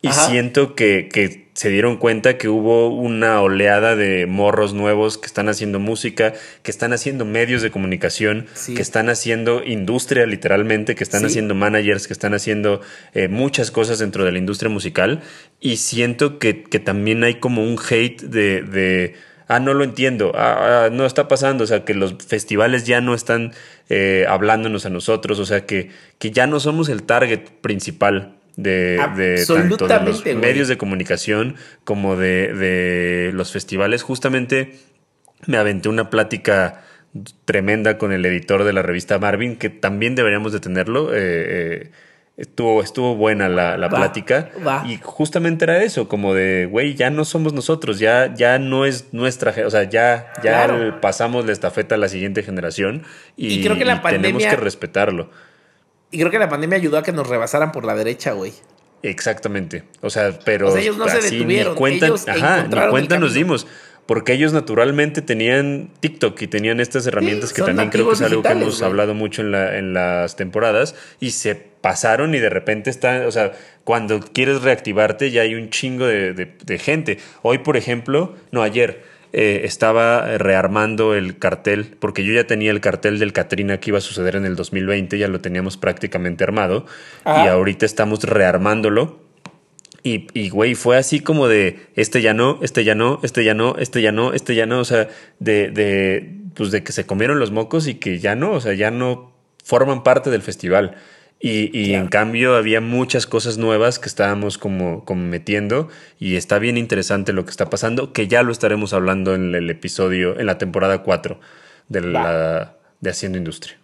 Y 0.02 0.08
Ajá. 0.08 0.28
siento 0.28 0.74
que, 0.74 1.08
que 1.12 1.48
se 1.52 1.68
dieron 1.68 1.98
cuenta 1.98 2.38
que 2.38 2.48
hubo 2.48 2.88
una 2.88 3.42
oleada 3.42 3.96
de 3.96 4.24
morros 4.26 4.72
nuevos 4.72 5.18
que 5.18 5.26
están 5.26 5.50
haciendo 5.50 5.78
música, 5.78 6.32
que 6.62 6.70
están 6.70 6.94
haciendo 6.94 7.26
medios 7.26 7.60
de 7.60 7.70
comunicación, 7.70 8.46
Sí. 8.54 8.74
que 8.74 8.80
están 8.80 9.10
haciendo 9.10 9.62
industria 9.62 10.24
literalmente, 10.24 10.94
que 10.94 11.04
están 11.04 11.20
Sí. 11.20 11.26
haciendo 11.26 11.54
managers, 11.54 12.06
que 12.06 12.14
están 12.14 12.32
haciendo 12.32 12.80
eh, 13.12 13.28
muchas 13.28 13.70
cosas 13.70 13.98
dentro 13.98 14.24
de 14.24 14.32
la 14.32 14.38
industria 14.38 14.70
musical. 14.70 15.20
Y 15.60 15.76
siento 15.76 16.38
que, 16.38 16.62
que 16.62 16.78
también 16.78 17.22
hay 17.24 17.34
como 17.34 17.62
un 17.62 17.78
hate 17.78 18.22
de... 18.22 18.62
de 18.62 19.14
Ah, 19.52 19.58
no 19.58 19.74
lo 19.74 19.82
entiendo. 19.82 20.30
Ah, 20.36 20.84
ah, 20.86 20.90
no 20.92 21.04
está 21.04 21.26
pasando. 21.26 21.64
O 21.64 21.66
sea, 21.66 21.84
que 21.84 21.92
los 21.92 22.14
festivales 22.24 22.86
ya 22.86 23.00
no 23.00 23.14
están 23.14 23.52
eh, 23.88 24.24
hablándonos 24.28 24.86
a 24.86 24.90
nosotros. 24.90 25.40
O 25.40 25.44
sea, 25.44 25.66
que, 25.66 25.90
que 26.20 26.30
ya 26.30 26.46
no 26.46 26.60
somos 26.60 26.88
el 26.88 27.02
target 27.02 27.40
principal 27.60 28.36
de, 28.62 28.98
de 29.16 29.44
tanto 29.46 29.86
de 29.88 30.00
los 30.00 30.24
medios 30.36 30.68
de 30.68 30.76
comunicación 30.78 31.56
como 31.84 32.16
de, 32.16 32.52
de 32.54 33.30
los 33.32 33.52
festivales. 33.52 34.02
Justamente 34.02 34.72
me 35.46 35.56
aventé 35.56 35.88
una 35.88 36.10
plática 36.10 36.82
tremenda 37.44 37.98
con 37.98 38.12
el 38.12 38.24
editor 38.24 38.64
de 38.64 38.72
la 38.72 38.82
revista 38.82 39.18
Marvin, 39.18 39.56
que 39.56 39.68
también 39.70 40.14
deberíamos 40.14 40.52
de 40.52 40.60
tenerlo. 40.60 41.12
eh, 41.12 41.18
eh, 41.18 41.90
estuvo, 42.36 42.82
estuvo 42.82 43.16
buena 43.16 43.48
la, 43.50 43.76
la 43.76 43.88
Va, 43.88 43.98
plática. 43.98 44.48
va. 44.66 44.82
Y 44.88 44.98
justamente 45.02 45.64
era 45.64 45.82
eso, 45.82 46.08
como 46.08 46.32
de, 46.32 46.66
güey, 46.70 46.94
ya 46.94 47.10
no 47.10 47.24
somos 47.26 47.52
nosotros, 47.52 47.98
ya, 47.98 48.32
ya 48.34 48.58
no 48.58 48.86
es 48.86 49.12
nuestra, 49.12 49.52
o 49.66 49.70
sea, 49.70 49.82
ya, 49.84 50.32
ya 50.36 50.40
Claro. 50.40 51.00
pasamos 51.02 51.44
la 51.44 51.52
estafeta 51.52 51.96
a 51.96 51.98
la 51.98 52.08
siguiente 52.08 52.42
generación 52.42 53.02
y, 53.36 53.54
Y 53.54 53.62
creo 53.62 53.76
que 53.76 53.84
la 53.84 53.96
y 54.02 54.08
tenemos 54.10 54.42
que 54.44 54.56
respetarlo. 54.56 55.30
Y 56.10 56.18
creo 56.18 56.30
que 56.30 56.38
la 56.38 56.48
pandemia 56.48 56.76
ayudó 56.76 56.98
a 56.98 57.02
que 57.02 57.12
nos 57.12 57.28
rebasaran 57.28 57.72
por 57.72 57.84
la 57.84 57.94
derecha, 57.94 58.32
güey. 58.32 58.52
Exactamente. 59.02 59.84
O 60.02 60.10
sea, 60.10 60.38
pero 60.44 60.68
O 60.68 60.72
sea, 60.72 60.80
ellos 60.82 60.96
no 60.96 61.08
se 61.08 61.18
así 61.18 61.36
detuvieron, 61.36 61.72
ni 61.74 61.78
cuenta, 61.78 62.06
ellos 62.06 62.28
ajá, 62.28 62.64
ni 62.68 62.90
cuenta 62.90 63.18
nos 63.18 63.34
dimos. 63.34 63.66
Porque 64.06 64.32
ellos 64.32 64.52
naturalmente 64.52 65.22
tenían 65.22 65.90
TikTok 66.00 66.40
y 66.42 66.48
tenían 66.48 66.80
estas 66.80 67.06
herramientas 67.06 67.52
que 67.52 67.62
también 67.62 67.90
creo 67.90 68.08
que 68.08 68.14
es 68.14 68.22
algo 68.22 68.42
que 68.42 68.48
hemos 68.48 68.82
hablado 68.82 69.14
mucho 69.14 69.40
en, 69.42 69.52
la, 69.52 69.78
en 69.78 69.94
las 69.94 70.34
temporadas 70.34 70.96
y 71.20 71.30
se 71.30 71.54
pasaron 71.54 72.34
y 72.34 72.40
de 72.40 72.50
repente 72.50 72.90
están, 72.90 73.24
o 73.24 73.30
sea, 73.30 73.52
cuando 73.84 74.18
quieres 74.18 74.62
reactivarte 74.62 75.30
ya 75.30 75.42
hay 75.42 75.54
un 75.54 75.70
chingo 75.70 76.06
de, 76.06 76.34
de- 76.34 76.56
de 76.64 76.78
gente. 76.78 77.18
Hoy, 77.42 77.58
por 77.58 77.76
ejemplo, 77.76 78.34
no, 78.50 78.62
ayer 78.64 79.04
eh, 79.32 79.62
estaba 79.64 80.38
rearmando 80.38 81.14
el 81.14 81.38
cartel, 81.38 81.96
porque 81.98 82.24
yo 82.24 82.32
ya 82.32 82.46
tenía 82.46 82.70
el 82.70 82.80
cartel 82.80 83.18
del 83.18 83.32
Katrina 83.32 83.78
que 83.78 83.90
iba 83.90 83.98
a 83.98 84.00
suceder 84.00 84.36
en 84.36 84.44
el 84.44 84.56
2020, 84.56 85.18
ya 85.18 85.28
lo 85.28 85.40
teníamos 85.40 85.76
prácticamente 85.76 86.44
armado 86.44 86.86
Ajá. 87.24 87.44
y 87.44 87.48
ahorita 87.48 87.86
estamos 87.86 88.24
rearmándolo. 88.24 89.20
Y, 90.02 90.28
y, 90.32 90.48
güey, 90.48 90.74
fue 90.74 90.96
así 90.96 91.20
como 91.20 91.46
de 91.46 91.86
este 91.94 92.22
ya 92.22 92.32
no, 92.32 92.58
este 92.62 92.84
ya 92.84 92.94
no, 92.94 93.20
este 93.22 93.44
ya 93.44 93.54
no, 93.54 93.76
este 93.76 94.00
ya 94.02 94.12
no, 94.12 94.32
este 94.32 94.54
ya 94.54 94.66
no. 94.66 94.80
O 94.80 94.84
sea, 94.84 95.08
de, 95.38 95.70
de, 95.70 96.36
pues 96.54 96.70
de 96.70 96.82
que 96.82 96.92
se 96.92 97.04
comieron 97.04 97.38
los 97.38 97.50
mocos 97.50 97.86
y 97.86 97.96
que 97.96 98.18
ya 98.18 98.34
no, 98.34 98.52
o 98.52 98.60
sea, 98.60 98.72
ya 98.72 98.90
no 98.90 99.32
forman 99.62 100.02
parte 100.02 100.30
del 100.30 100.42
festival. 100.42 100.96
Y, 101.42 101.70
y 101.72 101.88
Claro. 101.88 102.04
en 102.04 102.08
cambio 102.08 102.54
había 102.56 102.82
muchas 102.82 103.26
cosas 103.26 103.56
nuevas 103.56 103.98
que 103.98 104.08
estábamos 104.08 104.58
como, 104.58 105.04
como 105.06 105.24
metiendo 105.26 105.88
y 106.18 106.36
está 106.36 106.58
bien 106.58 106.76
interesante 106.76 107.32
lo 107.32 107.44
que 107.46 107.50
está 107.50 107.70
pasando, 107.70 108.12
que 108.12 108.28
ya 108.28 108.42
lo 108.42 108.52
estaremos 108.52 108.92
hablando 108.92 109.34
en 109.34 109.54
el 109.54 109.70
episodio, 109.70 110.38
en 110.38 110.44
la 110.46 110.58
temporada 110.58 111.02
4 111.02 111.40
de, 111.88 112.00
la, 112.02 112.76
de 113.00 113.10
Haciendo 113.10 113.38
Industria. 113.38 113.78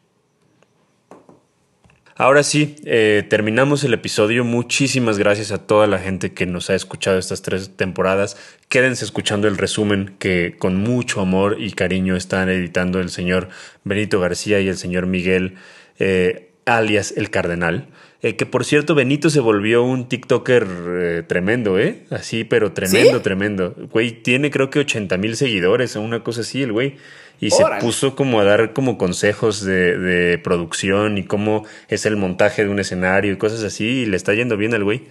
Ahora 2.18 2.42
sí, 2.42 2.76
eh, 2.86 3.24
terminamos 3.28 3.84
el 3.84 3.92
episodio. 3.92 4.42
Muchísimas 4.42 5.18
gracias 5.18 5.52
a 5.52 5.58
toda 5.66 5.86
la 5.86 5.98
gente 5.98 6.32
que 6.32 6.46
nos 6.46 6.70
ha 6.70 6.74
escuchado 6.74 7.18
estas 7.18 7.42
tres 7.42 7.76
temporadas. 7.76 8.38
Quédense 8.70 9.04
escuchando 9.04 9.48
el 9.48 9.58
resumen 9.58 10.14
que 10.18 10.56
con 10.58 10.76
mucho 10.76 11.20
amor 11.20 11.56
y 11.60 11.72
cariño 11.72 12.16
están 12.16 12.48
editando 12.48 13.00
el 13.00 13.10
señor 13.10 13.50
Benito 13.84 14.18
García 14.18 14.60
y 14.60 14.68
el 14.68 14.78
señor 14.78 15.04
Miguel, 15.04 15.56
eh, 15.98 16.52
alias 16.66 17.14
el 17.16 17.30
Cardenal. 17.30 17.86
Eh, 18.22 18.34
que 18.36 18.44
por 18.46 18.64
cierto, 18.64 18.94
Benito 18.94 19.30
se 19.30 19.40
volvió 19.40 19.82
un 19.84 20.08
TikToker 20.08 20.66
eh, 20.88 21.22
tremendo, 21.26 21.78
¿eh? 21.78 22.02
Así, 22.10 22.44
pero 22.44 22.72
tremendo, 22.72 23.18
¿Sí? 23.18 23.22
tremendo. 23.22 23.74
Güey, 23.92 24.10
tiene 24.22 24.50
creo 24.50 24.68
que 24.70 24.80
80 24.80 25.16
mil 25.16 25.36
seguidores 25.36 25.96
o 25.96 26.00
una 26.00 26.22
cosa 26.22 26.40
así, 26.40 26.62
el 26.62 26.72
güey. 26.72 26.96
Y 27.40 27.52
Órale. 27.52 27.80
se 27.80 27.86
puso 27.86 28.16
como 28.16 28.40
a 28.40 28.44
dar 28.44 28.72
como 28.72 28.96
consejos 28.96 29.62
de, 29.62 29.98
de 29.98 30.38
producción 30.38 31.18
y 31.18 31.24
cómo 31.24 31.64
es 31.88 32.06
el 32.06 32.16
montaje 32.16 32.64
de 32.64 32.70
un 32.70 32.78
escenario 32.80 33.32
y 33.32 33.36
cosas 33.36 33.62
así. 33.62 33.84
Y 33.84 34.06
le 34.06 34.16
está 34.16 34.32
yendo 34.34 34.56
bien 34.56 34.72
al 34.74 34.84
güey. 34.84 35.02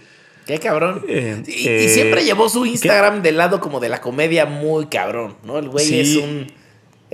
Qué 0.44 0.58
cabrón. 0.58 1.02
Eh, 1.08 1.42
y, 1.46 1.68
y 1.68 1.88
siempre 1.88 2.24
llevó 2.24 2.48
su 2.48 2.66
Instagram 2.66 3.22
del 3.22 3.36
lado 3.36 3.60
como 3.60 3.78
de 3.80 3.88
la 3.88 4.00
comedia 4.00 4.44
muy 4.46 4.86
cabrón, 4.86 5.36
¿no? 5.44 5.58
El 5.58 5.68
güey 5.68 5.84
Sí. 5.86 6.00
es 6.00 6.16
un 6.16 6.46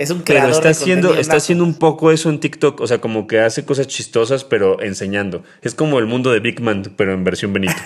es 0.03 0.09
un 0.09 0.21
Pero 0.21 0.39
creador 0.39 0.51
está 0.51 0.63
de 0.63 0.71
haciendo, 0.71 1.15
está 1.15 1.35
haciendo 1.37 1.63
un 1.63 1.75
poco 1.75 2.11
eso 2.11 2.29
en 2.29 2.39
TikTok. 2.39 2.81
O 2.81 2.87
sea, 2.87 2.99
como 2.99 3.27
que 3.27 3.39
hace 3.39 3.65
cosas 3.65 3.87
chistosas, 3.87 4.43
pero 4.43 4.81
enseñando. 4.81 5.43
Es 5.61 5.73
como 5.75 5.99
el 5.99 6.05
mundo 6.05 6.31
de 6.31 6.39
Big 6.39 6.61
Man, 6.61 6.93
pero 6.95 7.13
en 7.13 7.23
versión 7.23 7.53
Benito. 7.53 7.73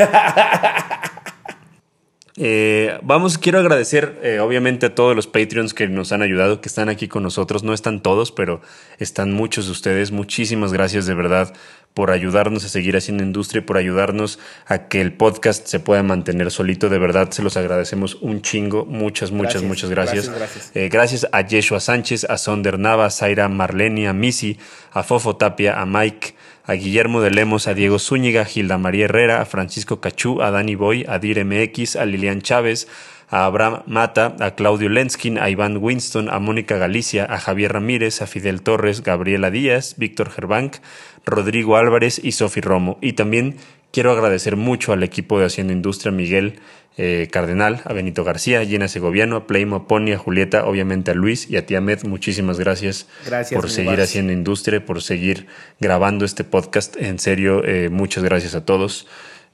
Eh, 2.40 3.00
vamos, 3.02 3.40
quiero 3.40 3.58
agradecer 3.58 4.20
eh, 4.22 4.40
obviamente 4.40 4.86
a 4.86 4.94
todos 4.94 5.16
los 5.16 5.26
Patreons 5.26 5.74
que 5.74 5.88
nos 5.88 6.12
han 6.12 6.22
ayudado, 6.22 6.62
que 6.62 6.70
están 6.70 6.88
aquí 6.88 7.08
con 7.08 7.24
nosotros. 7.24 7.64
No 7.64 7.74
están 7.74 8.04
todos, 8.04 8.32
pero 8.32 8.62
están 9.00 9.34
muchos 9.34 9.66
de 9.66 9.72
ustedes. 9.72 10.12
Muchísimas 10.12 10.72
gracias 10.72 11.08
de 11.08 11.16
verdad 11.16 11.56
por 11.98 12.12
ayudarnos 12.12 12.64
a 12.64 12.70
seguir 12.70 12.96
haciendo 12.96 13.24
industria, 13.24 13.66
por 13.66 13.76
ayudarnos 13.76 14.38
a 14.68 14.88
que 14.88 15.02
el 15.02 15.14
podcast 15.14 15.66
se 15.66 15.80
pueda 15.80 16.04
mantener 16.04 16.52
solito. 16.52 16.90
De 16.90 17.00
verdad, 17.00 17.32
se 17.32 17.42
los 17.42 17.58
agradecemos 17.58 18.20
un 18.22 18.44
chingo. 18.44 18.86
Muchas, 18.86 19.32
muchas, 19.32 19.64
Gracias, 19.64 19.68
muchas 19.68 19.90
gracias. 19.90 20.30
gracias, 20.30 20.54
gracias. 20.54 20.72
Eh, 20.76 20.90
gracias 20.90 21.28
a 21.32 21.42
Yeshua 21.42 21.80
Sánchez, 21.80 22.26
a 22.26 22.38
Sonder 22.38 22.78
Nava, 22.78 23.08
a 23.08 23.10
Zaira 23.10 23.50
Marleni, 23.50 24.06
a 24.06 24.14
Missy, 24.14 24.60
a 24.92 25.02
Fofo 25.02 25.38
Tapia, 25.38 25.82
a 25.82 25.88
Mike, 25.88 26.36
a 26.66 26.74
Guillermo 26.74 27.20
de 27.20 27.32
Lemos, 27.32 27.68
a 27.68 27.74
Diego 27.74 27.98
Zúñiga, 27.98 28.42
a 28.42 28.46
Gilda 28.46 28.78
María 28.78 29.06
Herrera, 29.06 29.42
a 29.42 29.46
Francisco 29.46 30.00
Cachú, 30.00 30.44
a 30.44 30.52
Dani 30.52 30.76
Boy, 30.76 31.04
a 31.10 31.18
Dir 31.18 31.44
MX, 31.44 31.96
a 31.96 32.06
Lilian 32.06 32.44
Chávez, 32.44 32.88
a 33.30 33.46
Abraham 33.46 33.84
Mata, 33.86 34.36
a 34.40 34.52
Claudio 34.52 34.90
Lenskin, 34.90 35.38
a 35.38 35.50
Iván 35.50 35.78
Winston, 35.78 36.30
a 36.30 36.40
Mónica 36.40 36.78
Galicia, 36.78 37.26
a 37.26 37.40
Javier 37.40 37.74
Ramírez, 37.74 38.22
a 38.22 38.28
Fidel 38.28 38.62
Torres, 38.62 39.04
Gabriela 39.04 39.52
Díaz, 39.52 39.96
Víctor 39.98 40.30
Gerbank, 40.30 40.78
Rodrigo 41.26 41.78
Álvarez 41.78 42.22
y 42.24 42.32
Sofi 42.32 42.62
Romo. 42.62 42.98
Y 43.02 43.14
también 43.14 43.58
quiero 43.92 44.12
agradecer 44.12 44.56
mucho 44.56 44.94
al 44.94 45.04
equipo 45.04 45.40
de 45.40 45.46
Haciendo 45.46 45.74
Industria, 45.74 46.12
Miguel 46.12 46.60
eh, 47.00 47.28
Cardenal, 47.32 47.82
a 47.86 47.94
Benito 47.94 48.24
García, 48.24 48.62
a 48.62 48.66
Gina 48.66 48.88
Segoviano, 48.88 49.36
a 49.36 49.46
Playmo, 49.46 49.76
a 49.76 49.88
Pony, 49.88 50.14
a 50.14 50.18
Julieta, 50.18 50.66
obviamente 50.66 51.12
a 51.12 51.14
Luis 51.14 51.50
y 51.50 51.58
a 51.58 51.66
ti, 51.66 51.76
Ahmed. 51.76 52.06
Muchísimas 52.06 52.58
gracias, 52.60 53.08
Gracias, 53.26 53.60
por 53.60 53.70
seguir 53.70 54.02
haciendo 54.02 54.34
industria, 54.34 54.84
por 54.84 55.04
seguir 55.04 55.46
grabando 55.80 56.26
este 56.26 56.44
podcast. 56.44 56.96
En 56.98 57.20
serio, 57.20 57.64
eh, 57.64 57.90
muchas 57.90 58.24
gracias 58.24 58.56
a 58.56 58.66
todos. 58.66 59.06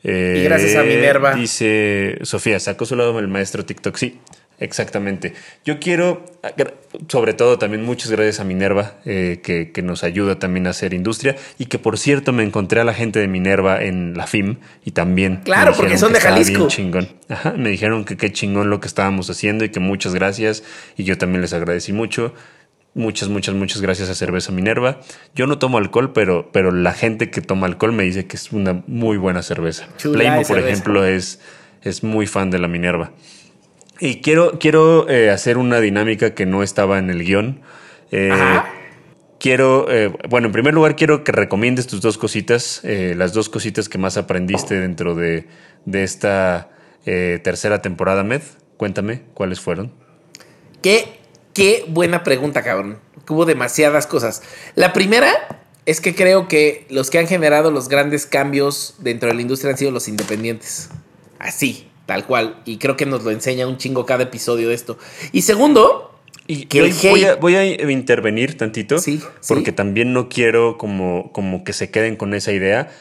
Eh, 0.03 0.39
Y 0.41 0.43
gracias 0.43 0.75
a 0.75 0.83
Minerva. 0.83 1.33
Dice 1.33 2.17
Sofía, 2.23 2.59
sacó 2.59 2.85
su 2.85 2.95
lado 2.95 3.17
el 3.19 3.27
maestro 3.27 3.65
TikTok. 3.65 3.95
Sí, 3.95 4.19
exactamente. 4.59 5.33
Yo 5.65 5.79
quiero, 5.79 6.25
sobre 7.07 7.33
todo 7.33 7.57
también 7.57 7.83
muchas 7.83 8.11
gracias 8.11 8.39
a 8.39 8.43
Minerva, 8.43 8.95
eh, 9.05 9.39
que, 9.43 9.71
que 9.71 9.81
nos 9.81 10.03
ayuda 10.03 10.39
también 10.39 10.67
a 10.67 10.71
hacer 10.71 10.93
industria. 10.93 11.35
Y 11.57 11.65
que 11.67 11.79
por 11.79 11.97
cierto 11.97 12.33
me 12.33 12.43
encontré 12.43 12.81
a 12.81 12.83
la 12.83 12.93
gente 12.93 13.19
de 13.19 13.27
Minerva 13.27 13.81
en 13.83 14.15
la 14.15 14.27
FIM 14.27 14.57
y 14.83 14.91
también. 14.91 15.37
Claro, 15.43 15.73
porque 15.75 15.97
son 15.97 16.13
de 16.13 16.19
Jalisco. 16.19 16.67
chingón. 16.67 17.07
Ajá, 17.29 17.53
me 17.57 17.69
dijeron 17.69 18.03
que 18.05 18.17
qué 18.17 18.31
chingón 18.31 18.69
lo 18.69 18.79
que 18.79 18.87
estábamos 18.87 19.29
haciendo 19.29 19.63
y 19.65 19.69
que 19.69 19.79
muchas 19.79 20.13
gracias. 20.13 20.63
Y 20.97 21.03
yo 21.05 21.17
también 21.17 21.41
les 21.41 21.53
agradecí 21.53 21.93
mucho. 21.93 22.33
Muchas, 22.95 23.29
muchas, 23.29 23.55
muchas 23.55 23.81
gracias 23.81 24.09
a 24.09 24.15
Cerveza 24.15 24.51
Minerva. 24.51 24.99
Yo 25.33 25.47
no 25.47 25.57
tomo 25.57 25.79
alcohol, 25.79 26.13
pero, 26.13 26.51
pero 26.51 26.71
la 26.71 26.93
gente 26.93 27.31
que 27.31 27.41
toma 27.41 27.65
alcohol 27.67 27.91
me 27.91 28.03
dice 28.03 28.27
que 28.27 28.37
es 28.37 28.51
una 28.51 28.83
muy 28.85 29.17
buena 29.17 29.41
cerveza. 29.41 29.87
Chula 29.97 30.19
Playmo, 30.19 30.37
por 30.37 30.45
cerveza. 30.45 30.67
ejemplo, 30.69 31.05
es, 31.05 31.39
es 31.81 32.03
muy 32.03 32.27
fan 32.27 32.51
de 32.51 32.59
la 32.59 32.67
Minerva. 32.67 33.11
Y 33.99 34.21
quiero, 34.21 34.59
quiero 34.59 35.09
eh, 35.09 35.31
hacer 35.31 35.57
una 35.57 35.79
dinámica 35.79 36.35
que 36.35 36.45
no 36.45 36.61
estaba 36.61 36.99
en 36.99 37.09
el 37.09 37.23
guion. 37.23 37.61
Eh, 38.11 38.29
Ajá. 38.31 38.69
Quiero, 39.43 39.91
eh, 39.91 40.09
bueno, 40.29 40.47
en 40.47 40.53
primer 40.53 40.73
lugar 40.73 40.95
quiero 40.95 41.25
que 41.25 41.33
recomiendes 41.33 41.85
tus 41.85 41.99
dos 41.99 42.17
cositas, 42.17 42.79
eh, 42.85 43.13
las 43.17 43.33
dos 43.33 43.49
cositas 43.49 43.89
que 43.89 43.97
más 43.97 44.15
aprendiste 44.15 44.79
dentro 44.79 45.15
de, 45.15 45.47
de 45.83 46.03
esta 46.05 46.69
eh, 47.05 47.41
tercera 47.43 47.81
temporada, 47.81 48.23
Med. 48.23 48.41
Cuéntame 48.77 49.23
cuáles 49.33 49.59
fueron. 49.59 49.91
Qué, 50.81 51.19
qué 51.53 51.85
buena 51.87 52.23
pregunta, 52.23 52.63
cabrón. 52.63 52.99
Hubo 53.29 53.45
demasiadas 53.45 54.07
cosas. 54.07 54.41
La 54.75 54.91
primera 54.93 55.31
es 55.85 56.01
que 56.01 56.15
creo 56.15 56.47
que 56.47 56.85
los 56.89 57.09
que 57.09 57.19
han 57.19 57.27
generado 57.27 57.71
los 57.71 57.89
grandes 57.89 58.25
cambios 58.25 58.95
dentro 58.99 59.29
de 59.29 59.35
la 59.35 59.41
industria 59.41 59.71
han 59.71 59.77
sido 59.77 59.91
los 59.91 60.07
independientes. 60.07 60.89
Así, 61.39 61.87
tal 62.05 62.25
cual. 62.25 62.61
Y 62.65 62.77
creo 62.77 62.97
que 62.97 63.05
nos 63.05 63.23
lo 63.23 63.31
enseña 63.31 63.67
un 63.67 63.77
chingo 63.77 64.05
cada 64.05 64.23
episodio 64.23 64.69
de 64.69 64.75
esto. 64.75 64.97
Y 65.31 65.43
segundo, 65.43 66.09
Y 66.47 66.65
Que 66.65 66.81
voy, 67.09 67.23
a, 67.23 67.35
voy 67.35 67.55
a 67.55 67.91
intervenir 67.91 68.57
tantito, 68.57 68.97
Sí, 68.99 69.21
porque 69.47 69.71
sí. 69.71 69.75
también 69.75 70.11
no 70.11 70.27
quiero 70.27 70.77
como, 70.77 71.31
como 71.31 71.63
que 71.63 71.71
se 71.71 71.89
queden 71.89 72.17
con 72.17 72.33
esa 72.33 72.51
idea. 72.51 72.91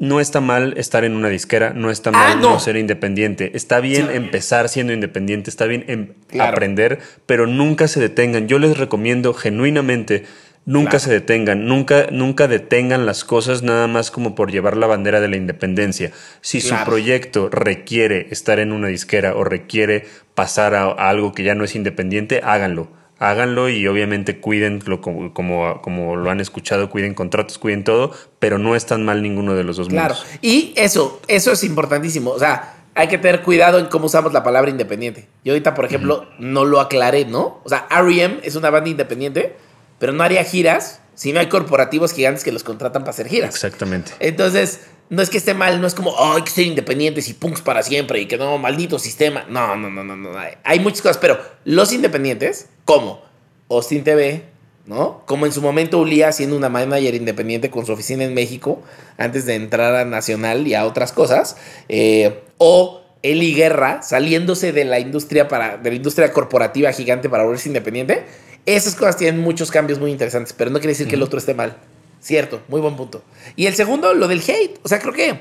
No 0.00 0.18
está 0.20 0.40
mal 0.40 0.74
estar 0.76 1.04
en 1.04 1.14
una 1.14 1.28
disquera, 1.28 1.72
no 1.72 1.90
está 1.90 2.10
Ah, 2.10 2.30
mal 2.30 2.40
no. 2.40 2.50
no. 2.54 2.60
ser 2.60 2.76
independiente. 2.76 3.52
Está 3.54 3.78
bien 3.80 4.08
Sí. 4.08 4.16
empezar 4.16 4.68
siendo 4.68 4.92
independiente, 4.92 5.50
está 5.50 5.66
bien 5.66 5.84
em- 5.88 6.08
Claro. 6.28 6.52
aprender, 6.52 6.98
pero 7.26 7.46
nunca 7.46 7.86
se 7.86 8.00
detengan. 8.00 8.48
Yo 8.48 8.58
les 8.58 8.76
recomiendo 8.76 9.32
genuinamente, 9.34 10.24
nunca 10.66 10.90
Claro. 10.90 11.04
se 11.04 11.10
detengan, 11.12 11.66
nunca, 11.66 12.06
nunca 12.10 12.48
detengan 12.48 13.06
las 13.06 13.24
cosas 13.24 13.62
nada 13.62 13.86
más 13.86 14.10
como 14.10 14.34
por 14.34 14.50
llevar 14.50 14.76
la 14.76 14.86
bandera 14.88 15.20
de 15.20 15.28
la 15.28 15.36
independencia. 15.36 16.10
Si 16.40 16.60
su 16.60 16.74
proyecto 16.84 17.48
requiere 17.50 18.26
estar 18.30 18.58
en 18.58 18.72
una 18.72 18.88
disquera 18.88 19.36
o 19.36 19.44
requiere 19.44 20.06
pasar 20.34 20.74
a, 20.74 20.84
a 20.86 21.08
algo 21.08 21.32
que 21.32 21.44
ya 21.44 21.54
no 21.54 21.62
es 21.64 21.76
independiente, 21.76 22.40
háganlo. 22.42 22.88
Háganlo 23.18 23.68
y 23.68 23.86
obviamente 23.86 24.40
cuídenlo 24.40 25.00
como, 25.00 25.32
como, 25.32 25.80
como 25.82 26.16
lo 26.16 26.30
han 26.30 26.40
escuchado, 26.40 26.90
cuiden 26.90 27.14
contratos, 27.14 27.58
cuiden 27.58 27.84
todo, 27.84 28.12
pero 28.38 28.58
no 28.58 28.74
es 28.74 28.86
tan 28.86 29.04
mal 29.04 29.22
ninguno 29.22 29.54
de 29.54 29.64
los 29.64 29.76
dos 29.76 29.88
claro. 29.88 30.14
mundos. 30.14 30.38
Y 30.42 30.72
eso, 30.76 31.20
eso 31.28 31.52
es 31.52 31.62
importantísimo. 31.62 32.30
O 32.30 32.38
sea, 32.38 32.74
hay 32.94 33.08
que 33.08 33.18
tener 33.18 33.42
cuidado 33.42 33.78
en 33.78 33.86
cómo 33.86 34.06
usamos 34.06 34.32
la 34.32 34.42
palabra 34.42 34.70
independiente. 34.70 35.28
Yo 35.44 35.52
ahorita, 35.52 35.74
por 35.74 35.84
ejemplo, 35.84 36.26
no 36.38 36.64
lo 36.64 36.80
aclaré, 36.80 37.24
¿no? 37.24 37.60
O 37.64 37.68
sea, 37.68 37.86
R.E.M. 37.90 38.38
es 38.42 38.56
una 38.56 38.70
banda 38.70 38.90
independiente, 38.90 39.56
pero 39.98 40.12
no 40.12 40.22
haría 40.22 40.42
giras 40.44 41.00
si 41.14 41.32
no 41.32 41.40
hay 41.40 41.48
corporativos 41.48 42.12
gigantes 42.12 42.44
que 42.44 42.52
los 42.52 42.64
contratan 42.64 43.02
para 43.02 43.10
hacer 43.10 43.28
giras. 43.28 43.54
Exactamente. 43.54 44.12
Entonces, 44.20 44.80
no 45.10 45.22
es 45.22 45.30
que 45.30 45.38
esté 45.38 45.54
mal, 45.54 45.80
no 45.80 45.86
es 45.86 45.94
como, 45.94 46.10
oh, 46.10 46.34
hay 46.34 46.42
que 46.42 46.50
ser 46.50 46.66
independientes 46.66 47.28
y 47.28 47.34
punks 47.34 47.60
para 47.60 47.82
siempre 47.82 48.20
y 48.20 48.26
que 48.26 48.36
no, 48.36 48.58
maldito 48.58 48.98
sistema. 48.98 49.44
No, 49.48 49.76
no, 49.76 49.90
no, 49.90 50.02
no, 50.04 50.16
no. 50.16 50.30
Hay, 50.64 50.80
muchas 50.80 51.02
cosas, 51.02 51.18
pero 51.18 51.38
los 51.64 51.92
independientes, 51.92 52.68
como 52.84 53.22
Austin 53.68 54.04
TV, 54.04 54.44
¿no? 54.86 55.22
Como 55.26 55.46
en 55.46 55.52
su 55.52 55.62
momento 55.62 55.98
Ulia 55.98 56.32
siendo 56.32 56.56
una 56.56 56.68
manager 56.68 57.14
independiente 57.14 57.70
con 57.70 57.86
su 57.86 57.92
oficina 57.92 58.24
en 58.24 58.34
México 58.34 58.82
antes 59.16 59.46
de 59.46 59.54
entrar 59.54 59.94
a 59.94 60.04
Nacional 60.04 60.66
y 60.66 60.74
a 60.74 60.84
otras 60.84 61.12
cosas. 61.12 61.56
eh, 61.88 62.40
o 62.58 63.04
Eli 63.24 63.54
Guerra 63.54 64.02
saliéndose 64.02 64.72
de 64.72 64.84
la 64.84 65.00
industria 65.00 65.48
para 65.48 65.78
de 65.78 65.90
la 65.90 65.96
industria 65.96 66.30
corporativa 66.30 66.92
gigante 66.92 67.30
para 67.30 67.42
volverse 67.42 67.68
independiente. 67.68 68.24
Esas 68.66 68.94
cosas 68.94 69.16
tienen 69.16 69.40
muchos 69.40 69.70
cambios 69.70 69.98
muy 69.98 70.10
interesantes, 70.10 70.52
pero 70.52 70.70
no 70.70 70.78
quiere 70.78 70.92
decir 70.92 71.08
que 71.08 71.16
el 71.16 71.22
otro 71.22 71.38
esté 71.38 71.54
mal. 71.54 71.76
Cierto, 72.20 72.62
muy 72.68 72.80
buen 72.80 72.96
punto. 72.96 73.22
Y 73.54 73.66
el 73.66 73.74
segundo, 73.74 74.14
lo 74.14 74.28
del 74.28 74.40
hate. 74.40 74.78
O 74.82 74.88
sea, 74.88 74.98
creo 74.98 75.12
que 75.12 75.40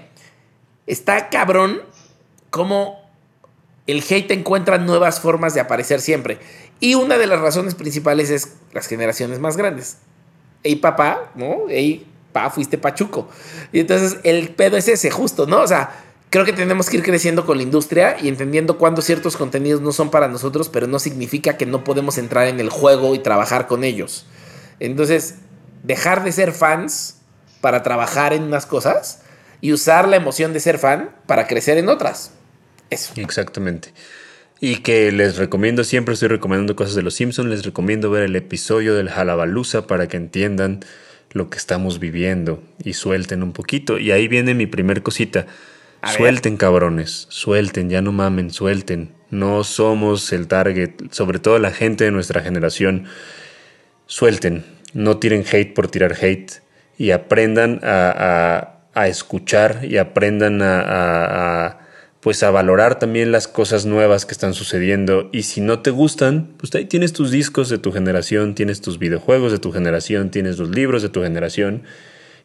está 0.85 1.29
cabrón 1.29 1.81
cómo 2.49 3.01
el 3.87 4.03
hate 4.07 4.31
encuentra 4.31 4.77
nuevas 4.77 5.21
formas 5.21 5.53
de 5.53 5.61
aparecer 5.61 6.01
siempre. 6.01 6.39
Y 6.81 6.95
una 6.95 7.17
de 7.17 7.27
las 7.27 7.39
razones 7.39 7.75
principales 7.75 8.29
es 8.29 8.55
las 8.73 8.87
generaciones 8.87 9.39
más 9.39 9.55
grandes. 9.55 9.97
Ey, 10.63 10.75
papá, 10.75 11.31
¿no? 11.35 11.69
Ey, 11.69 12.05
pa, 12.33 12.49
fuiste 12.49 12.77
pachuco. 12.77 13.29
Y 13.71 13.79
entonces 13.79 14.17
el 14.23 14.49
pedo 14.49 14.75
es 14.75 14.89
ese, 14.89 15.09
justo, 15.09 15.45
¿no? 15.45 15.61
O 15.61 15.67
sea, 15.67 16.03
creo 16.33 16.45
que 16.45 16.53
tenemos 16.53 16.89
que 16.89 16.97
ir 16.97 17.03
creciendo 17.03 17.45
con 17.45 17.57
la 17.57 17.63
industria 17.63 18.17
y 18.19 18.27
entendiendo 18.27 18.79
cuándo 18.79 19.03
ciertos 19.03 19.37
contenidos 19.37 19.81
no 19.81 19.91
son 19.91 20.09
para 20.09 20.27
nosotros, 20.27 20.67
pero 20.67 20.87
no 20.87 20.97
significa 20.97 21.57
que 21.57 21.67
no 21.67 21.83
podemos 21.83 22.17
entrar 22.17 22.47
en 22.47 22.59
el 22.59 22.71
juego 22.71 23.13
y 23.13 23.19
trabajar 23.19 23.67
con 23.67 23.83
ellos. 23.83 24.25
Entonces, 24.79 25.35
dejar 25.83 26.23
de 26.23 26.31
ser 26.31 26.51
fans 26.51 27.19
para 27.61 27.83
trabajar 27.83 28.33
en 28.33 28.41
unas 28.41 28.65
cosas 28.65 29.21
y 29.61 29.73
usar 29.73 30.07
la 30.07 30.15
emoción 30.15 30.53
de 30.53 30.59
ser 30.59 30.79
fan 30.79 31.11
para 31.27 31.45
crecer 31.45 31.77
en 31.77 31.87
otras. 31.87 32.31
Eso. 32.89 33.13
Exactamente. 33.17 33.93
Y 34.59 34.77
que 34.77 35.11
les 35.11 35.37
recomiendo, 35.37 35.83
siempre 35.83 36.15
estoy 36.15 36.29
recomendando 36.29 36.75
cosas 36.75 36.95
de 36.95 37.03
los 37.03 37.13
Simpsons, 37.13 37.47
les 37.47 37.63
recomiendo 37.63 38.09
ver 38.09 38.23
el 38.23 38.35
episodio 38.35 38.95
del 38.95 39.11
Jalabalusa 39.11 39.85
para 39.85 40.07
que 40.07 40.17
entiendan 40.17 40.79
lo 41.31 41.51
que 41.51 41.59
estamos 41.59 41.99
viviendo 41.99 42.63
y 42.83 42.93
suelten 42.93 43.43
un 43.43 43.53
poquito. 43.53 43.99
Y 43.99 44.09
ahí 44.09 44.27
viene 44.27 44.55
mi 44.55 44.65
primer 44.65 45.03
cosita. 45.03 45.45
Suelten, 46.11 46.57
cabrones, 46.57 47.27
suelten, 47.29 47.89
ya 47.89 48.01
no 48.01 48.11
mamen, 48.11 48.51
suelten. 48.51 49.11
No 49.29 49.63
somos 49.63 50.31
el 50.33 50.47
target, 50.47 50.91
sobre 51.11 51.39
todo 51.39 51.57
la 51.59 51.71
gente 51.71 52.03
de 52.03 52.11
nuestra 52.11 52.41
generación. 52.41 53.05
Suelten, 54.05 54.65
no 54.93 55.17
tiren 55.17 55.43
hate 55.49 55.73
por 55.73 55.87
tirar 55.89 56.13
hate 56.19 56.61
y 56.97 57.11
aprendan 57.11 57.79
a, 57.83 58.11
a- 58.11 58.69
a 58.95 59.07
escuchar 59.07 59.79
y 59.83 59.97
aprendan 59.97 60.61
a- 60.61 60.81
a, 61.65 61.79
pues 62.19 62.43
a 62.43 62.51
valorar 62.51 62.99
también 62.99 63.31
las 63.31 63.47
cosas 63.47 63.85
nuevas 63.85 64.25
que 64.25 64.33
están 64.33 64.53
sucediendo 64.53 65.29
y 65.33 65.43
si 65.43 65.61
no 65.61 65.79
te 65.79 65.89
gustan, 65.89 66.53
pues 66.57 66.73
ahí 66.75 66.85
tienes 66.85 67.11
tus 67.11 67.31
discos 67.31 67.69
de 67.69 67.79
tu 67.79 67.91
generación, 67.91 68.53
tienes 68.55 68.81
tus 68.81 68.99
videojuegos 68.99 69.51
de 69.51 69.57
tu 69.59 69.71
generación, 69.71 70.29
tienes 70.29 70.59
los 70.59 70.69
libros 70.69 71.01
de 71.01 71.09
tu 71.09 71.23
generación 71.23 71.83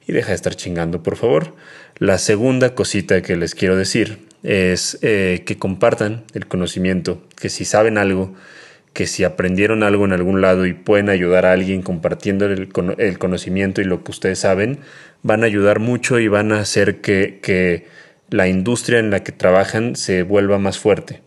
y 0.06 0.12
deja 0.12 0.28
de 0.30 0.36
estar 0.36 0.54
chingando, 0.54 1.02
por 1.02 1.16
favor. 1.16 1.54
La 1.98 2.18
segunda 2.18 2.74
cosita 2.74 3.22
que 3.22 3.36
les 3.36 3.54
quiero 3.54 3.76
decir 3.76 4.28
es 4.44 4.98
eh, 5.02 5.42
que 5.44 5.58
compartan 5.58 6.24
el 6.32 6.46
conocimiento, 6.46 7.20
que 7.40 7.48
si 7.48 7.64
saben 7.64 7.98
algo, 7.98 8.34
que 8.92 9.08
si 9.08 9.24
aprendieron 9.24 9.82
algo 9.82 10.04
en 10.04 10.12
algún 10.12 10.40
lado 10.40 10.64
y 10.66 10.74
pueden 10.74 11.08
ayudar 11.08 11.44
a 11.44 11.52
alguien 11.52 11.82
compartiendo 11.82 12.46
el, 12.46 12.68
el 12.98 13.18
conocimiento 13.18 13.80
y 13.80 13.84
lo 13.84 14.04
que 14.04 14.12
ustedes 14.12 14.38
saben, 14.38 14.78
van 15.22 15.42
a 15.42 15.46
ayudar 15.46 15.80
mucho 15.80 16.20
y 16.20 16.28
van 16.28 16.52
a 16.52 16.60
hacer 16.60 17.00
que, 17.00 17.40
que 17.42 17.86
la 18.30 18.46
industria 18.46 19.00
en 19.00 19.10
la 19.10 19.24
que 19.24 19.32
trabajan 19.32 19.96
se 19.96 20.22
vuelva 20.22 20.58
más 20.58 20.78
fuerte. 20.78 21.22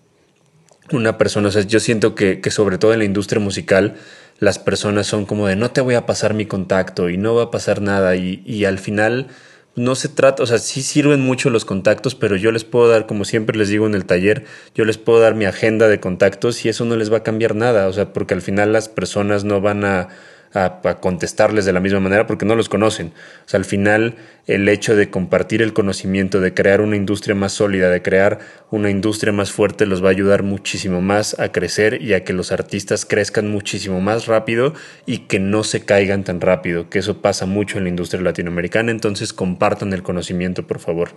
Una 0.94 1.18
persona, 1.18 1.50
o 1.50 1.52
sea, 1.52 1.64
yo 1.64 1.82
siento 1.82 2.16
que, 2.16 2.40
que 2.40 2.52
sobre 2.52 2.78
todo 2.78 2.94
en 2.94 3.00
la 3.00 3.06
industria 3.06 3.42
musical, 3.42 3.96
las 4.40 4.58
personas 4.58 5.06
son 5.06 5.26
como 5.26 5.48
de 5.48 5.56
no 5.56 5.72
te 5.72 5.82
voy 5.82 5.96
a 5.96 6.06
pasar 6.06 6.34
mi 6.34 6.46
contacto 6.46 7.10
y 7.10 7.18
no 7.18 7.36
va 7.36 7.44
a 7.44 7.52
pasar 7.52 7.82
nada 7.82 8.16
y, 8.16 8.42
y 8.46 8.66
al 8.66 8.80
final 8.80 9.28
no 9.76 9.96
se 9.96 10.10
trata, 10.10 10.44
o 10.44 10.46
sea, 10.46 10.58
sí 10.60 10.82
sirven 10.82 11.22
mucho 11.22 11.50
los 11.50 11.66
contactos, 11.66 12.16
pero 12.16 12.36
yo 12.36 12.52
les 12.52 12.64
puedo 12.64 12.90
dar, 12.90 13.06
como 13.06 13.24
siempre 13.24 13.58
les 13.58 13.70
digo 13.70 13.86
en 13.86 13.96
el 13.96 14.06
taller, 14.06 14.46
yo 14.76 14.86
les 14.86 14.98
puedo 14.98 15.20
dar 15.20 15.36
mi 15.36 15.46
agenda 15.46 15.88
de 15.88 16.00
contactos 16.00 16.66
y 16.66 16.70
eso 16.70 16.86
no 16.86 16.98
les 16.98 17.12
va 17.12 17.18
a 17.18 17.24
cambiar 17.24 17.56
nada, 17.56 17.88
o 17.88 17.94
sea, 17.94 18.12
porque 18.12 18.34
al 18.34 18.42
final 18.42 18.74
las 18.74 18.90
personas 18.90 19.44
no 19.44 19.62
van 19.62 19.86
a, 19.86 20.10
a, 20.54 20.82
contestarles 21.00 21.66
de 21.66 21.74
la 21.74 21.80
misma 21.80 22.00
manera 22.00 22.28
porque 22.28 22.46
no 22.46 22.56
los 22.56 22.70
conocen. 22.70 23.14
O 23.46 23.50
sea, 23.50 23.58
al 23.58 23.66
final 23.66 24.16
el 24.48 24.68
hecho 24.68 24.96
de 24.96 25.10
compartir 25.10 25.62
el 25.62 25.74
conocimiento, 25.74 26.42
de 26.42 26.54
crear 26.54 26.82
una 26.82 26.96
industria 26.96 27.36
más 27.36 27.54
sólida, 27.54 27.90
de 27.90 28.02
crear 28.02 28.40
una 28.70 28.90
industria 28.90 29.32
más 29.32 29.52
fuerte, 29.52 29.86
los 29.86 30.04
va 30.04 30.08
a 30.08 30.12
ayudar 30.12 30.44
muchísimo 30.44 31.02
más 31.02 31.40
a 31.40 31.52
crecer 31.52 32.02
y 32.02 32.14
a 32.14 32.24
que 32.24 32.34
los 32.34 32.52
artistas 32.52 33.06
crezcan 33.06 33.50
muchísimo 33.50 34.02
más 34.02 34.28
rápido 34.28 34.74
y 35.06 35.20
que 35.20 35.40
no 35.40 35.64
se 35.64 35.86
caigan 35.86 36.24
tan 36.24 36.42
rápido, 36.42 36.90
que 36.90 37.00
eso 37.00 37.22
pasa 37.22 37.46
mucho 37.46 37.78
en 37.78 37.84
la 37.86 37.90
industria 37.90 38.22
latinoamericana. 38.22 38.92
Entonces 38.92 39.34
compartan 39.34 39.94
el 39.94 40.04
conocimiento, 40.04 40.66
por 40.68 40.80
favor. 40.80 41.12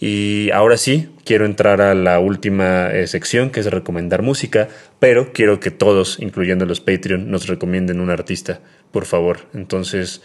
Y 0.00 0.50
ahora 0.50 0.76
sí, 0.76 1.10
quiero 1.24 1.44
entrar 1.44 1.80
a 1.80 1.94
la 1.94 2.18
última 2.18 2.90
eh, 2.90 3.06
sección, 3.06 3.50
que 3.50 3.60
es 3.60 3.66
recomendar 3.66 4.22
música, 4.22 4.68
pero 4.98 5.32
quiero 5.32 5.60
que 5.60 5.70
todos, 5.70 6.18
incluyendo 6.20 6.66
los 6.66 6.80
Patreon, 6.80 7.30
nos 7.30 7.46
recomienden 7.46 8.00
un 8.00 8.10
artista, 8.10 8.60
por 8.90 9.04
favor. 9.04 9.40
Entonces, 9.54 10.22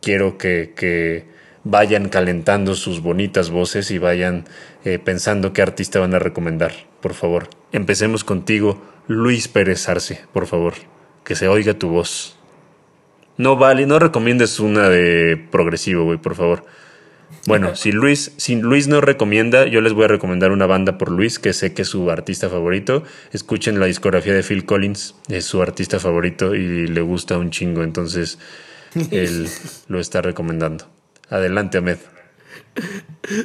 quiero 0.00 0.38
que, 0.38 0.72
que 0.76 1.26
vayan 1.64 2.08
calentando 2.08 2.74
sus 2.74 3.02
bonitas 3.02 3.50
voces 3.50 3.90
y 3.90 3.98
vayan 3.98 4.44
eh, 4.84 4.98
pensando 4.98 5.52
qué 5.52 5.62
artista 5.62 5.98
van 5.98 6.14
a 6.14 6.18
recomendar, 6.18 6.72
por 7.00 7.14
favor. 7.14 7.48
Empecemos 7.72 8.24
contigo, 8.24 8.80
Luis 9.06 9.48
Pérez 9.48 9.88
Arce, 9.88 10.20
por 10.32 10.46
favor. 10.46 10.74
Que 11.24 11.34
se 11.34 11.48
oiga 11.48 11.74
tu 11.74 11.88
voz. 11.88 12.38
No 13.36 13.56
vale, 13.56 13.86
no 13.86 13.98
recomiendes 13.98 14.60
una 14.60 14.88
de 14.88 15.36
progresivo, 15.50 16.04
güey, 16.04 16.18
por 16.18 16.34
favor. 16.34 16.64
Bueno, 17.46 17.74
si 17.76 17.92
Luis, 17.92 18.32
si 18.36 18.56
Luis 18.56 18.88
no 18.88 19.00
recomienda, 19.00 19.66
yo 19.66 19.80
les 19.80 19.92
voy 19.92 20.04
a 20.04 20.08
recomendar 20.08 20.52
una 20.52 20.66
banda 20.66 20.98
por 20.98 21.10
Luis, 21.10 21.38
que 21.38 21.52
sé 21.52 21.72
que 21.74 21.82
es 21.82 21.88
su 21.88 22.10
artista 22.10 22.48
favorito. 22.48 23.04
Escuchen 23.32 23.80
la 23.80 23.86
discografía 23.86 24.34
de 24.34 24.42
Phil 24.42 24.64
Collins, 24.64 25.14
es 25.28 25.44
su 25.44 25.62
artista 25.62 25.98
favorito 25.98 26.54
y 26.54 26.86
le 26.86 27.00
gusta 27.00 27.38
un 27.38 27.50
chingo, 27.50 27.82
entonces 27.82 28.38
él 29.10 29.48
lo 29.88 30.00
está 30.00 30.22
recomendando. 30.22 30.86
Adelante, 31.30 31.78
Ahmed. 31.78 31.98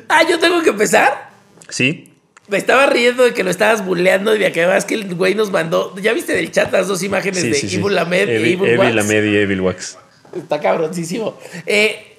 Ah, 0.10 0.24
yo 0.30 0.40
tengo 0.40 0.62
que 0.62 0.70
empezar. 0.70 1.30
¿Sí? 1.70 2.14
Me 2.48 2.58
estaba 2.58 2.86
riendo 2.88 3.24
de 3.24 3.34
que 3.34 3.44
lo 3.44 3.50
estabas 3.50 3.86
bulleando 3.86 4.36
y 4.36 4.40
de 4.40 4.52
que 4.52 4.64
además 4.64 4.86
que 4.86 4.96
el 4.96 5.16
güey 5.16 5.34
nos 5.34 5.50
mandó. 5.52 5.96
¿Ya 5.98 6.14
viste 6.14 6.34
del 6.34 6.52
chat 6.52 6.72
las 6.72 6.88
dos 6.88 7.02
imágenes 7.04 7.42
Sí, 7.42 7.50
de 7.50 7.54
sí, 7.56 7.70
sí. 7.70 7.76
Evil 7.78 7.98
Ahmed 7.98 8.30
e 8.30 8.36
Evil, 8.36 8.66
Evil 8.66 8.70
Evil 8.70 8.98
Wax? 8.98 9.14
Y 9.14 9.38
Evil 9.38 9.62
Wax. 9.62 9.98
Está 10.36 10.60
cabroncísimo. 10.60 11.38
Eh, 11.66 12.13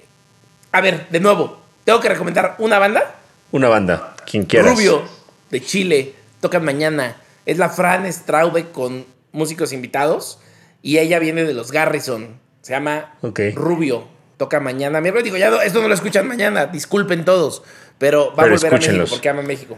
a 0.77 0.81
ver, 0.81 1.07
de 1.09 1.19
nuevo, 1.19 1.61
tengo 1.83 1.99
que 1.99 2.09
recomendar 2.09 2.55
una 2.59 2.79
banda. 2.79 3.15
Una 3.51 3.69
banda, 3.69 4.15
quien 4.25 4.43
quieras. 4.45 4.71
Rubio, 4.71 5.03
de 5.49 5.61
Chile, 5.61 6.13
tocan 6.41 6.65
mañana. 6.65 7.17
Es 7.45 7.57
la 7.57 7.69
Fran 7.69 8.11
Straube 8.11 8.71
con 8.71 9.05
músicos 9.31 9.71
invitados. 9.71 10.39
Y 10.81 10.97
ella 10.97 11.19
viene 11.19 11.43
de 11.45 11.53
los 11.53 11.71
Garrison. 11.71 12.39
Se 12.61 12.73
llama 12.73 13.15
Ok. 13.21 13.39
Rubio. 13.55 14.07
Toca 14.37 14.59
mañana. 14.59 14.99
Me 15.01 15.11
digo, 15.23 15.37
ya 15.37 15.49
no- 15.49 15.61
esto 15.61 15.81
no 15.81 15.87
lo 15.87 15.93
escuchan 15.93 16.27
mañana. 16.27 16.65
Disculpen 16.65 17.23
todos. 17.23 17.63
Pero 17.97 18.29
va 18.35 18.43
Pero 18.43 18.55
a 18.55 18.59
volver 18.59 18.73
a. 18.73 18.77
México 18.77 19.05
porque 19.09 19.29
ama 19.29 19.41
México. 19.41 19.77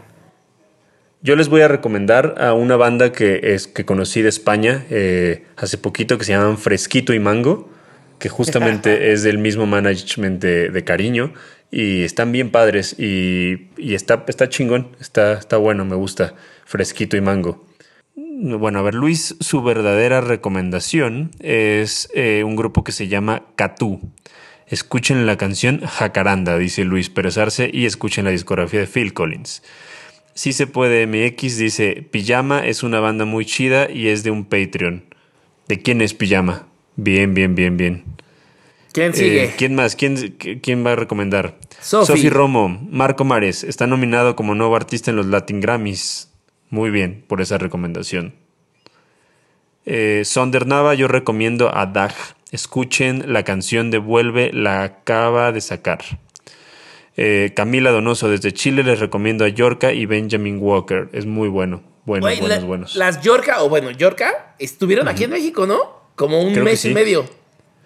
Yo 1.20 1.34
les 1.36 1.48
voy 1.48 1.60
a 1.62 1.68
recomendar 1.68 2.36
a 2.38 2.52
una 2.54 2.76
banda 2.76 3.12
que, 3.12 3.40
es, 3.54 3.66
que 3.66 3.84
conocí 3.84 4.22
de 4.22 4.28
España 4.28 4.86
eh, 4.90 5.44
hace 5.56 5.76
poquito 5.78 6.16
que 6.18 6.24
se 6.24 6.32
llaman 6.32 6.58
Fresquito 6.58 7.12
y 7.12 7.18
Mango, 7.18 7.68
que 8.18 8.28
justamente 8.28 9.12
es 9.12 9.22
del 9.22 9.38
mismo 9.38 9.66
management 9.66 10.42
de, 10.42 10.70
de 10.70 10.84
Cariño 10.84 11.32
y 11.70 12.02
están 12.02 12.32
bien 12.32 12.50
padres 12.50 12.94
y, 12.98 13.68
y 13.76 13.94
está, 13.94 14.24
está 14.28 14.48
chingón, 14.48 14.96
está, 15.00 15.34
está 15.34 15.56
bueno, 15.56 15.84
me 15.84 15.96
gusta 15.96 16.34
Fresquito 16.64 17.16
y 17.16 17.20
Mango. 17.20 17.66
Bueno, 18.14 18.78
a 18.78 18.82
ver, 18.82 18.94
Luis, 18.94 19.36
su 19.40 19.62
verdadera 19.62 20.20
recomendación 20.20 21.30
es 21.40 22.08
eh, 22.14 22.44
un 22.44 22.56
grupo 22.56 22.84
que 22.84 22.92
se 22.92 23.08
llama 23.08 23.42
Catú. 23.56 24.00
Escuchen 24.66 25.26
la 25.26 25.36
canción 25.36 25.80
Jacaranda, 25.80 26.58
dice 26.58 26.84
Luis 26.84 27.10
Pérez 27.10 27.38
Arce, 27.38 27.70
y 27.72 27.86
escuchen 27.86 28.24
la 28.24 28.30
discografía 28.30 28.80
de 28.80 28.86
Phil 28.86 29.12
Collins. 29.12 29.62
Si 30.34 30.52
se 30.52 30.66
puede 30.66 31.06
MX 31.06 31.58
dice, 31.58 32.06
Pijama 32.10 32.66
es 32.66 32.82
una 32.82 33.00
banda 33.00 33.24
muy 33.24 33.44
chida 33.44 33.90
y 33.90 34.08
es 34.08 34.22
de 34.22 34.30
un 34.30 34.44
Patreon. 34.44 35.04
¿De 35.66 35.82
quién 35.82 36.00
es 36.00 36.14
Pijama? 36.14 36.68
Bien, 37.00 37.32
bien, 37.32 37.54
bien, 37.54 37.76
bien. 37.76 38.04
¿Quién 38.92 39.12
Eh, 39.12 39.14
sigue? 39.14 39.54
¿Quién 39.56 39.76
más? 39.76 39.94
¿Quién, 39.94 40.36
¿Quién 40.62 40.84
va 40.84 40.92
a 40.92 40.96
recomendar? 40.96 41.56
Sofi. 41.80 42.28
Romo, 42.28 42.68
Marco 42.90 43.24
Mares, 43.24 43.62
está 43.62 43.86
nominado 43.86 44.34
como 44.34 44.56
nuevo 44.56 44.74
artista 44.74 45.12
en 45.12 45.16
los 45.16 45.26
Latin 45.26 45.60
Grammys. 45.60 46.32
Muy 46.70 46.90
bien 46.90 47.24
por 47.28 47.40
esa 47.40 47.56
recomendación. 47.56 48.34
Eh, 49.86 50.22
Sonder 50.24 50.66
Nava, 50.66 50.94
yo 50.94 51.06
recomiendo 51.06 51.74
a 51.74 51.86
Dag. 51.86 52.12
Escuchen 52.50 53.32
la 53.32 53.44
canción 53.44 53.92
de 53.92 53.98
Vuelve, 53.98 54.50
la 54.52 54.82
acaba 54.82 55.52
de 55.52 55.60
sacar. 55.60 56.00
Eh, 57.16 57.52
Camila 57.54 57.90
Donoso, 57.92 58.28
desde 58.28 58.52
Chile 58.52 58.82
les 58.82 58.98
recomiendo 58.98 59.44
a 59.44 59.48
Yorka 59.48 59.92
y 59.92 60.04
Benjamin 60.06 60.58
Walker. 60.60 61.08
Es 61.12 61.26
muy 61.26 61.48
bueno. 61.48 61.82
Buenos, 62.04 62.24
Güey, 62.24 62.40
buenos, 62.40 62.58
la- 62.60 62.66
buenos. 62.66 62.96
Las 62.96 63.20
Yorka, 63.22 63.62
o 63.62 63.68
bueno, 63.68 63.90
Yorka, 63.90 64.54
estuvieron 64.58 65.08
aquí 65.08 65.24
en 65.24 65.30
México, 65.30 65.66
¿no? 65.66 65.97
Como 66.18 66.42
un 66.42 66.52
Creo 66.52 66.64
mes 66.64 66.80
sí. 66.80 66.90
y 66.90 66.94
medio. 66.94 67.24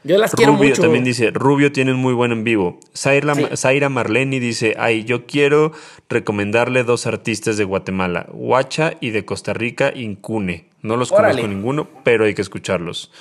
Yo 0.04 0.18
las 0.18 0.32
quiero 0.34 0.54
mucho. 0.54 0.82
también 0.82 1.04
dice, 1.04 1.30
Rubio 1.30 1.70
tiene 1.70 1.92
un 1.92 1.98
muy 1.98 2.12
buen 2.12 2.32
en 2.32 2.42
vivo. 2.42 2.80
Zaira, 2.96 3.36
Sí. 3.36 3.46
Zaira 3.54 3.88
Marleni 3.88 4.40
dice, 4.40 4.74
ay, 4.76 5.04
yo 5.04 5.26
quiero 5.26 5.70
recomendarle 6.08 6.82
dos 6.82 7.06
artistas 7.06 7.56
de 7.56 7.62
Guatemala, 7.62 8.26
Huacha 8.32 8.94
y 9.00 9.10
de 9.10 9.24
Costa 9.24 9.52
Rica, 9.52 9.92
Incune. 9.94 10.66
No 10.80 10.96
los 10.96 11.12
Órale. 11.12 11.34
conozco 11.42 11.48
ninguno, 11.54 11.88
pero 12.02 12.24
hay 12.24 12.34
que 12.34 12.42
escucharlos. 12.42 13.12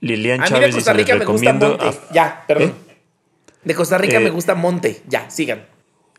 Lilian 0.00 0.40
A 0.40 0.44
mí 0.44 0.48
de 0.50 0.54
Chávez 0.54 0.74
Costa 0.74 0.92
dice, 0.92 0.98
les 0.98 1.06
Rica 1.06 1.18
me 1.18 1.32
gusta 1.32 1.52
recomiendo... 1.52 1.68
Monte. 1.84 1.98
a- 2.10 2.12
Ya, 2.12 2.44
perdón. 2.46 2.68
¿Eh? 2.68 2.94
De 3.64 3.74
Costa 3.74 3.96
Rica 3.96 4.16
Eh, 4.18 4.20
me 4.20 4.30
gusta 4.30 4.54
Monte. 4.54 5.00
Ya, 5.08 5.30
sigan. 5.30 5.64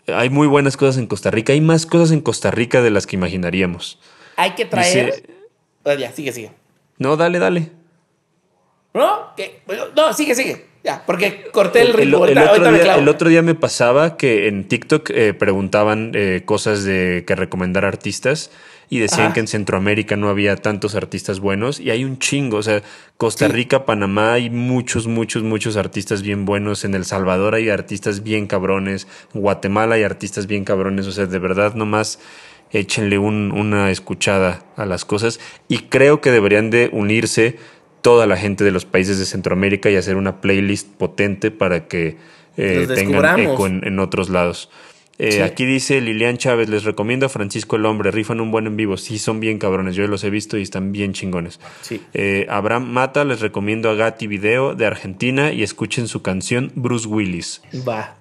Hay 0.08 0.32
muy 0.32 0.48
buenas 0.48 0.76
cosas 0.76 0.98
en 0.98 1.06
Costa 1.06 1.30
Rica. 1.30 1.54
Hay 1.54 1.62
más 1.62 1.86
cosas 1.86 2.12
en 2.12 2.22
Costa 2.22 2.50
Rica 2.50 2.82
de 2.82 2.90
las 2.90 3.06
que 3.06 3.16
imaginaríamos. 3.16 4.00
Hay 4.38 4.56
que 4.56 4.66
traer. 4.66 5.06
Dice- 5.06 5.24
Ah, 5.86 5.94
ya, 5.94 6.12
sigue, 6.12 6.32
sigue. 6.34 6.52
No, 6.98 7.16
dale, 7.16 7.38
dale. 7.38 7.72
¿No? 8.94 9.34
¿Qué? 9.38 9.62
No, 9.96 10.14
sigue, 10.14 10.36
sigue. 10.36 10.66
Ya, 10.84 11.04
porque 11.06 11.44
corté 11.52 11.82
el 11.82 11.88
El, 11.90 11.94
ritmo. 11.94 12.26
el 12.26 12.38
ahorita 12.38 12.54
otro 12.54 12.72
día, 12.84 12.96
el 12.96 13.08
otro 13.10 13.30
día 13.30 13.42
me 13.42 13.54
pasaba 13.54 14.16
que 14.16 14.48
en 14.48 14.68
TikTok 14.68 15.10
eh, 15.10 15.34
preguntaban 15.34 16.12
eh, 16.16 16.44
cosas 16.46 16.86
de 16.86 17.26
que 17.28 17.36
recomendar 17.36 17.84
artistas 17.84 18.50
y 18.90 19.00
decían 19.00 19.26
Ajá. 19.28 19.34
que 19.34 19.40
en 19.42 19.48
Centroamérica 19.48 20.16
no 20.16 20.30
había 20.30 20.56
tantos 20.56 20.96
artistas 20.96 21.42
buenos 21.42 21.82
y 21.82 21.92
hay 21.92 22.06
un 22.06 22.18
chingo. 22.18 22.58
O 22.58 22.64
sea, 22.64 22.82
Costa 23.18 23.48
Sí. 23.48 23.52
Rica, 23.52 23.86
Panamá 23.86 24.34
hay 24.34 24.50
muchos, 24.50 25.06
muchos, 25.06 25.44
muchos 25.44 25.76
artistas 25.76 26.22
bien 26.22 26.46
buenos. 26.46 26.86
En 26.86 26.96
El 26.96 27.04
Salvador 27.06 27.56
hay 27.56 27.70
artistas 27.70 28.24
bien 28.24 28.48
cabrones. 28.48 29.06
En 29.36 29.42
Guatemala 29.42 29.96
hay 29.96 30.04
artistas 30.04 30.48
bien 30.48 30.64
cabrones. 30.64 31.06
O 31.08 31.12
sea, 31.12 31.26
de 31.26 31.40
verdad, 31.40 31.76
nomás 31.76 32.20
échenle 32.72 33.18
un- 33.18 33.52
una 33.52 33.92
escuchada 33.92 34.64
a 34.78 34.86
las 34.86 35.04
cosas 35.04 35.40
y 35.68 35.80
creo 35.90 36.22
que 36.22 36.32
deberían 36.32 36.70
de 36.70 36.90
unirse 36.94 37.58
toda 38.02 38.28
la 38.28 38.38
gente 38.38 38.64
de 38.64 38.72
los 38.72 38.86
países 38.86 39.20
de 39.20 39.26
Centroamérica 39.26 39.90
y 39.90 39.96
hacer 39.96 40.16
una 40.16 40.42
playlist 40.42 40.88
potente 40.90 41.52
para 41.52 41.88
que 41.88 42.18
eh, 42.58 42.88
tengan 42.94 43.40
eco 43.40 43.68
en, 43.68 43.86
en 43.86 44.00
otros 44.00 44.30
lados. 44.30 44.70
Eh, 45.18 45.34
Sí. 45.34 45.40
Aquí 45.42 45.66
dice 45.66 46.00
Lilian 46.00 46.38
Chávez, 46.38 46.70
les 46.70 46.86
recomiendo 46.86 47.26
a 47.26 47.30
Francisco 47.30 47.76
el 47.76 47.86
Hombre, 47.86 48.10
rifan 48.10 48.40
un 48.40 48.52
buen 48.52 48.68
en 48.68 48.78
vivo, 48.78 48.96
sí 48.96 49.20
son 49.20 49.42
bien 49.42 49.58
cabrones, 49.60 49.96
yo 49.96 50.08
los 50.08 50.24
he 50.24 50.30
visto 50.30 50.58
y 50.58 50.62
están 50.62 50.94
bien 50.94 51.12
chingones. 51.12 51.60
Sí. 51.82 52.02
Eh, 52.14 52.48
Abraham 52.50 52.86
Mata, 52.90 53.26
les 53.26 53.42
recomiendo 53.42 53.90
a 53.90 53.96
Gatti 53.96 54.28
Video 54.28 54.76
de 54.76 54.86
Argentina 54.86 55.52
y 55.52 55.62
escuchen 55.62 56.08
su 56.08 56.22
canción 56.22 56.72
Bruce 56.76 57.06
Willis. 57.06 57.62
Va. 57.86 58.16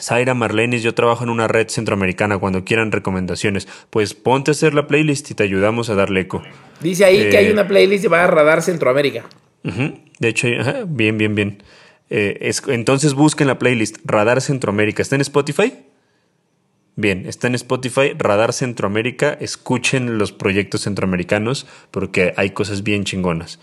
Zaira 0.00 0.34
Marlenis, 0.34 0.82
yo 0.82 0.94
trabajo 0.94 1.24
en 1.24 1.30
una 1.30 1.48
red 1.48 1.68
centroamericana. 1.68 2.38
Cuando 2.38 2.64
quieran 2.64 2.92
recomendaciones, 2.92 3.66
pues 3.90 4.14
ponte 4.14 4.50
a 4.50 4.52
hacer 4.52 4.74
la 4.74 4.86
playlist 4.86 5.30
y 5.30 5.34
te 5.34 5.42
ayudamos 5.42 5.88
a 5.90 5.94
darle 5.94 6.20
eco. 6.20 6.42
Dice 6.80 7.04
ahí 7.04 7.18
que 7.30 7.36
Eh, 7.36 7.38
hay 7.38 7.50
una 7.50 7.66
playlist 7.66 8.04
llamada 8.04 8.26
Radar 8.26 8.62
Centroamérica. 8.62 9.24
De 9.62 10.28
hecho, 10.28 10.48
ajá, 10.60 10.84
bien, 10.86 11.18
bien, 11.18 11.34
bien. 11.34 11.62
Eh, 12.10 12.38
es- 12.42 12.62
entonces 12.68 13.14
busquen 13.14 13.46
la 13.48 13.58
playlist 13.58 13.96
Radar 14.04 14.40
Centroamérica. 14.40 15.02
¿Está 15.02 15.16
en 15.16 15.22
Spotify? 15.22 15.72
Bien, 16.94 17.26
está 17.26 17.46
en 17.48 17.54
Spotify, 17.56 18.12
Radar 18.16 18.52
Centroamérica. 18.52 19.36
Escuchen 19.40 20.16
los 20.18 20.32
proyectos 20.32 20.82
centroamericanos 20.82 21.66
porque 21.90 22.32
hay 22.36 22.50
cosas 22.50 22.82
bien 22.84 23.04
chingonas. 23.04 23.58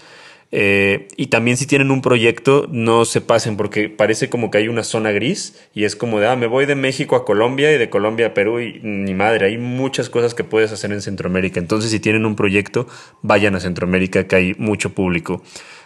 Eh, 0.56 1.08
y 1.18 1.28
también 1.28 1.58
si 1.58 1.66
tienen 1.66 1.90
un 1.90 2.04
proyecto, 2.04 2.68
no 2.70 3.06
se 3.06 3.22
pasen 3.22 3.58
porque 3.58 3.90
parece 3.90 4.30
como 4.30 4.52
que 4.52 4.60
hay 4.60 4.68
una 4.68 4.84
zona 4.84 5.12
gris 5.12 5.60
y 5.74 5.86
es 5.86 5.96
como 5.96 6.20
de, 6.20 6.28
ah, 6.28 6.36
me 6.36 6.46
voy 6.46 6.68
de 6.68 6.76
México 6.76 7.16
a 7.16 7.26
Colombia 7.26 7.74
y 7.74 7.80
de 7.80 7.90
Colombia 7.90 8.28
a 8.28 8.34
Perú 8.36 8.60
y 8.60 8.80
ni 8.84 9.16
madre, 9.16 9.48
hay 9.48 9.58
muchas 9.58 10.12
cosas 10.12 10.36
que 10.36 10.44
puedes 10.44 10.72
hacer 10.72 10.92
en 10.92 11.02
Centroamérica. 11.02 11.60
Entonces 11.60 11.90
si 11.90 12.00
tienen 12.00 12.24
un 12.28 12.36
proyecto, 12.36 12.86
vayan 13.24 13.56
a 13.56 13.60
Centroamérica 13.60 14.28
que 14.28 14.36
hay 14.36 14.54
mucho 14.60 14.94
público. 14.94 15.42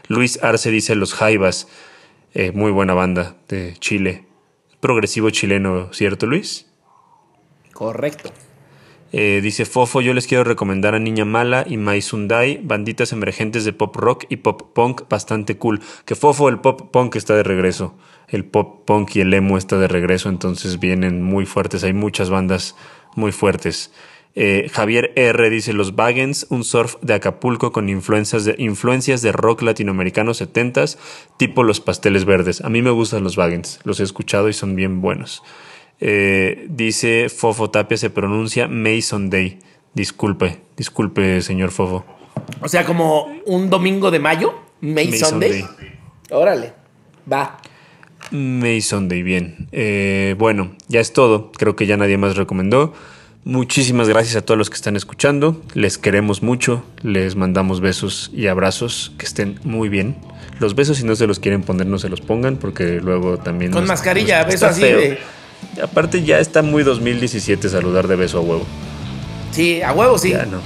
Luis 0.09 0.38
Arce 0.43 0.70
dice 0.70 0.95
Los 0.95 1.13
Jaivas, 1.13 1.70
eh, 2.34 2.51
muy 2.51 2.72
buena 2.72 2.93
banda 2.93 3.38
de 3.47 3.76
Chile. 3.80 4.26
Progresivo 4.82 5.30
chileno, 5.30 5.93
¿cierto 5.93 6.26
Luis? 6.26 6.68
Correcto. 7.72 8.34
Eh, 9.14 9.39
dice 9.41 9.66
Fofo, 9.66 10.01
yo 10.01 10.14
les 10.14 10.28
quiero 10.28 10.43
recomendar 10.43 10.93
a 10.93 10.99
Niña 10.99 11.24
Mala 11.24 11.66
y 11.68 11.78
Mai 11.78 12.01
Sundai, 12.01 12.60
banditas 12.62 13.14
emergentes 13.14 13.64
de 13.64 13.74
pop 13.74 13.95
rock 13.95 14.26
y 14.30 14.38
pop 14.38 14.74
punk 14.74 15.08
bastante 15.10 15.58
cool. 15.58 15.82
Que 16.05 16.16
Fofo, 16.16 16.49
el 16.49 16.60
pop 16.60 16.91
punk 16.91 17.16
está 17.16 17.36
de 17.36 17.43
regreso. 17.43 17.95
El 18.28 18.43
pop 18.43 18.86
punk 18.86 19.16
y 19.16 19.22
el 19.22 19.34
emo 19.34 19.58
está 19.58 19.78
de 19.78 19.88
regreso, 19.88 20.30
entonces 20.30 20.80
vienen 20.80 21.24
muy 21.24 21.45
fuertes. 21.45 21.84
Hay 21.84 21.93
muchas 21.93 22.30
bandas 22.30 22.76
muy 23.16 23.32
fuertes. 23.32 23.91
Eh, 24.39 24.70
Javier 24.72 25.14
R. 25.16 25.49
dice 25.49 25.74
Los 25.74 25.95
Baggins, 25.95 26.45
un 26.49 26.64
surf 26.64 26.97
de 27.01 27.16
Acapulco 27.16 27.72
con 27.72 27.89
influencias 27.89 28.45
de, 28.45 28.53
influencias 28.60 29.24
de 29.24 29.32
rock 29.32 29.64
latinoamericano 29.64 30.32
70s, 30.34 30.99
tipo 31.38 31.64
los 31.64 31.80
pasteles 31.80 32.26
verdes. 32.26 32.62
A 32.62 32.70
mí 32.70 32.84
me 32.84 32.91
gustan 32.91 33.24
los 33.24 33.36
Baggins, 33.36 33.80
los 33.84 33.99
he 33.99 34.03
escuchado 34.03 34.47
y 34.47 34.53
son 34.53 34.76
bien 34.76 35.01
buenos. 35.01 35.41
Eh, 35.99 36.67
dice 36.69 37.29
Fofo 37.29 37.69
Tapia, 37.69 37.97
se 37.97 38.09
pronuncia 38.09 38.67
Mason 38.67 39.29
Day. 39.29 39.59
Disculpe, 39.93 40.61
disculpe, 40.77 41.41
señor 41.41 41.71
Fofo. 41.71 42.05
O 42.61 42.67
sea, 42.67 42.85
como 42.85 43.27
un 43.45 43.69
domingo 43.69 44.11
de 44.11 44.19
mayo. 44.19 44.53
May 44.81 45.07
May 45.09 45.17
Sunday. 45.19 45.65
Órale. 46.29 46.73
Va. 47.31 47.57
Mason 48.31 49.07
Day, 49.09 49.23
bien. 49.23 49.67
Eh, 49.71 50.35
bueno, 50.37 50.75
ya 50.87 50.99
es 50.99 51.13
todo. 51.13 51.51
Creo 51.57 51.75
que 51.75 51.87
ya 51.87 51.97
nadie 51.97 52.17
más 52.17 52.35
recomendó. 52.35 52.93
Muchísimas 53.43 54.09
gracias 54.09 54.35
a 54.35 54.41
todos 54.43 54.57
los 54.57 54.69
que 54.69 54.75
están 54.75 54.95
escuchando. 54.97 55.61
Les 55.73 55.97
queremos 55.97 56.43
mucho. 56.43 56.83
Les 57.01 57.35
mandamos 57.35 57.79
besos 57.79 58.29
y 58.33 58.47
abrazos. 58.47 59.13
Que 59.17 59.25
estén 59.25 59.59
muy 59.63 59.87
bien. 59.89 60.15
Los 60.59 60.75
besos, 60.75 60.97
si 60.97 61.05
no 61.05 61.15
se 61.15 61.25
los 61.27 61.39
quieren 61.39 61.63
poner, 61.63 61.87
no 61.87 61.97
se 61.97 62.09
los 62.09 62.19
pongan, 62.21 62.57
porque 62.57 62.99
luego 63.01 63.37
también. 63.37 63.71
Con 63.71 63.81
nos- 63.81 63.87
mascarilla, 63.87 64.39
nos- 64.43 64.47
beso 64.47 64.55
está 64.55 64.69
así 64.69 64.81
feo. 64.81 64.97
de. 64.99 65.17
Aparte 65.82 66.23
ya 66.23 66.39
está 66.39 66.61
muy 66.61 66.84
2017 66.84 67.69
saludar 67.69 68.07
de 68.07 68.15
beso 68.15 68.39
a 68.39 68.41
huevo. 68.41 68.65
Sí, 69.51 69.82
a 69.82 69.93
huevo 69.93 70.17
sí. 70.17 70.32
Ya 70.32 70.45
no. 70.45 70.59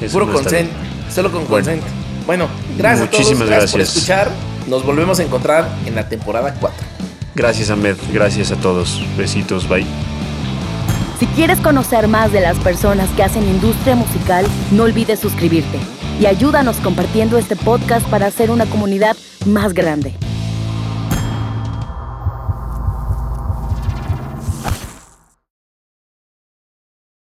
Eso 0.00 0.12
Puro 0.12 0.26
no 0.26 0.32
consent. 0.32 0.70
Solo 1.12 1.30
con 1.30 1.46
Bueno. 1.46 1.66
consent. 1.66 1.82
Bueno, 2.26 2.48
gracias 2.76 3.08
a 3.08 3.10
Muchísimas 3.10 3.38
todos. 3.38 3.50
Gracias, 3.50 3.72
por 3.72 3.80
escuchar. 3.80 4.30
Nos 4.66 4.84
volvemos 4.84 5.20
a 5.20 5.22
encontrar 5.22 5.68
en 5.86 5.94
la 5.94 6.08
temporada 6.08 6.54
4. 6.60 6.86
Gracias 7.34 7.70
Ahmed, 7.70 7.96
gracias 8.12 8.50
a 8.50 8.56
todos. 8.56 9.00
Besitos, 9.16 9.68
bye. 9.68 9.86
Si 11.20 11.26
quieres 11.28 11.58
conocer 11.60 12.08
más 12.08 12.32
de 12.32 12.40
las 12.40 12.58
personas 12.58 13.08
que 13.10 13.22
hacen 13.22 13.44
industria 13.44 13.94
musical, 13.94 14.46
no 14.72 14.82
olvides 14.82 15.20
suscribirte 15.20 15.78
y 16.20 16.26
ayúdanos 16.26 16.76
compartiendo 16.78 17.38
este 17.38 17.56
podcast 17.56 18.06
para 18.08 18.26
hacer 18.26 18.50
una 18.50 18.66
comunidad 18.66 19.16
más 19.46 19.72
grande. 19.72 20.14